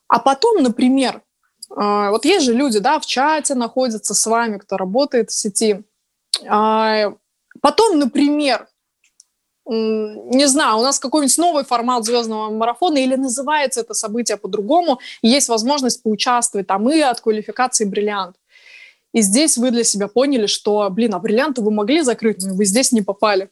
А 0.07 0.19
потом, 0.19 0.61
например, 0.61 1.21
а, 1.69 2.11
вот 2.11 2.25
есть 2.25 2.45
же 2.45 2.53
люди, 2.53 2.79
да, 2.79 2.99
в 2.99 3.05
чате 3.05 3.55
находятся 3.55 4.13
с 4.13 4.25
вами, 4.25 4.57
кто 4.57 4.77
работает 4.77 5.31
в 5.31 5.35
сети. 5.35 5.83
А, 6.47 7.13
потом, 7.61 7.99
например, 7.99 8.67
не 9.67 10.45
знаю, 10.45 10.77
у 10.77 10.83
нас 10.83 10.99
какой-нибудь 10.99 11.37
новый 11.39 11.63
формат 11.63 12.05
звездного 12.05 12.51
марафона 12.51 12.97
или 12.97 13.15
называется 13.15 13.81
это 13.81 13.95
событие 13.95 14.37
по-другому, 14.37 14.99
есть 15.23 15.49
возможность 15.49 16.03
поучаствовать 16.03 16.67
там 16.67 16.87
и 16.89 16.99
от 16.99 17.19
квалификации 17.19 17.85
бриллиант. 17.85 18.35
И 19.15 19.21
здесь 19.21 19.57
вы 19.57 19.71
для 19.71 19.85
себя 19.85 20.09
поняли, 20.09 20.45
что, 20.45 20.89
блин, 20.89 21.15
а 21.15 21.19
бриллианты 21.19 21.61
вы 21.61 21.71
могли 21.71 22.01
закрыть, 22.01 22.43
но 22.43 22.53
вы 22.53 22.65
здесь 22.65 22.91
не 22.91 23.01
попали. 23.01 23.49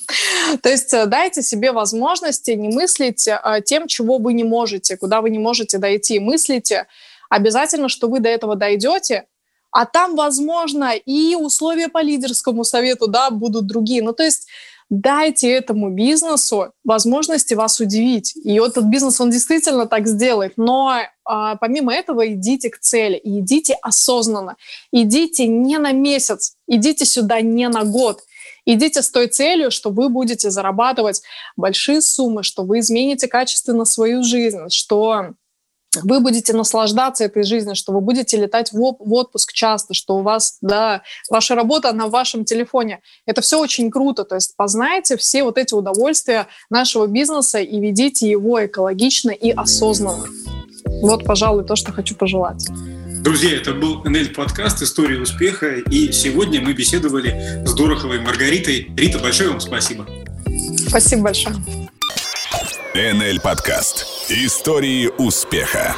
То 0.62 0.68
есть 0.68 0.92
э, 0.92 1.06
дайте 1.06 1.42
себе 1.42 1.72
возможности 1.72 2.50
не 2.50 2.68
мыслить 2.68 3.26
э, 3.26 3.38
тем, 3.64 3.86
чего 3.86 4.18
вы 4.18 4.34
не 4.34 4.44
можете, 4.44 4.98
куда 4.98 5.22
вы 5.22 5.30
не 5.30 5.38
можете 5.38 5.78
дойти. 5.78 6.20
Мыслите 6.20 6.88
обязательно, 7.30 7.88
что 7.88 8.08
вы 8.08 8.20
до 8.20 8.28
этого 8.28 8.54
дойдете, 8.54 9.24
а 9.70 9.86
там, 9.86 10.14
возможно, 10.14 10.92
и 10.94 11.34
условия 11.36 11.88
по 11.88 12.02
лидерскому 12.02 12.64
совету, 12.64 13.06
да, 13.06 13.30
будут 13.30 13.66
другие. 13.66 14.02
Ну, 14.02 14.12
то 14.12 14.24
есть 14.24 14.46
дайте 14.90 15.50
этому 15.50 15.88
бизнесу 15.88 16.72
возможности 16.84 17.54
вас 17.54 17.80
удивить. 17.80 18.36
И 18.36 18.60
вот 18.60 18.72
этот 18.72 18.84
бизнес, 18.84 19.18
он 19.22 19.30
действительно 19.30 19.86
так 19.86 20.06
сделает. 20.06 20.58
Но 20.58 21.00
а, 21.30 21.56
помимо 21.56 21.92
этого 21.92 22.26
идите 22.32 22.70
к 22.70 22.78
цели. 22.78 23.20
Идите 23.22 23.76
осознанно. 23.82 24.56
Идите 24.90 25.46
не 25.46 25.76
на 25.76 25.92
месяц, 25.92 26.56
идите 26.66 27.04
сюда 27.04 27.42
не 27.42 27.68
на 27.68 27.84
год. 27.84 28.22
Идите 28.64 29.02
с 29.02 29.10
той 29.10 29.28
целью, 29.28 29.70
что 29.70 29.90
вы 29.90 30.08
будете 30.08 30.50
зарабатывать 30.50 31.22
большие 31.56 32.00
суммы, 32.00 32.42
что 32.42 32.62
вы 32.64 32.78
измените 32.78 33.28
качественно 33.28 33.84
свою 33.84 34.22
жизнь, 34.22 34.70
что 34.70 35.34
вы 36.02 36.20
будете 36.20 36.52
наслаждаться 36.52 37.24
этой 37.24 37.42
жизнью, 37.44 37.74
что 37.74 37.92
вы 37.92 38.00
будете 38.00 38.36
летать 38.36 38.72
в, 38.72 38.76
в 38.76 39.12
отпуск 39.14 39.52
часто, 39.52 39.94
что 39.94 40.16
у 40.16 40.22
вас, 40.22 40.58
да, 40.60 41.02
ваша 41.30 41.54
работа 41.54 41.92
на 41.92 42.08
вашем 42.08 42.44
телефоне. 42.44 43.00
Это 43.26 43.40
все 43.40 43.58
очень 43.58 43.90
круто. 43.90 44.24
То 44.24 44.34
есть 44.34 44.54
познайте 44.56 45.16
все 45.16 45.42
вот 45.42 45.58
эти 45.58 45.74
удовольствия 45.74 46.46
нашего 46.70 47.06
бизнеса 47.06 47.58
и 47.58 47.80
ведите 47.80 48.28
его 48.28 48.64
экологично 48.64 49.30
и 49.30 49.50
осознанно. 49.50 50.26
Вот, 51.02 51.24
пожалуй, 51.24 51.64
то, 51.64 51.76
что 51.76 51.92
хочу 51.92 52.14
пожелать. 52.14 52.66
Друзья, 53.22 53.56
это 53.56 53.72
был 53.74 54.02
НЛ 54.04 54.32
подкаст 54.34 54.80
«История 54.80 55.20
успеха», 55.20 55.76
и 55.76 56.12
сегодня 56.12 56.60
мы 56.60 56.72
беседовали 56.72 57.62
с 57.66 57.74
Дороховой 57.74 58.20
Маргаритой. 58.20 58.90
Рита, 58.96 59.18
большое 59.18 59.50
вам 59.50 59.60
спасибо. 59.60 60.06
Спасибо 60.88 61.24
большое. 61.24 61.56
НЛ 62.94 63.40
подкаст 63.42 64.17
«Истории 64.30 65.10
успеха». 65.16 65.96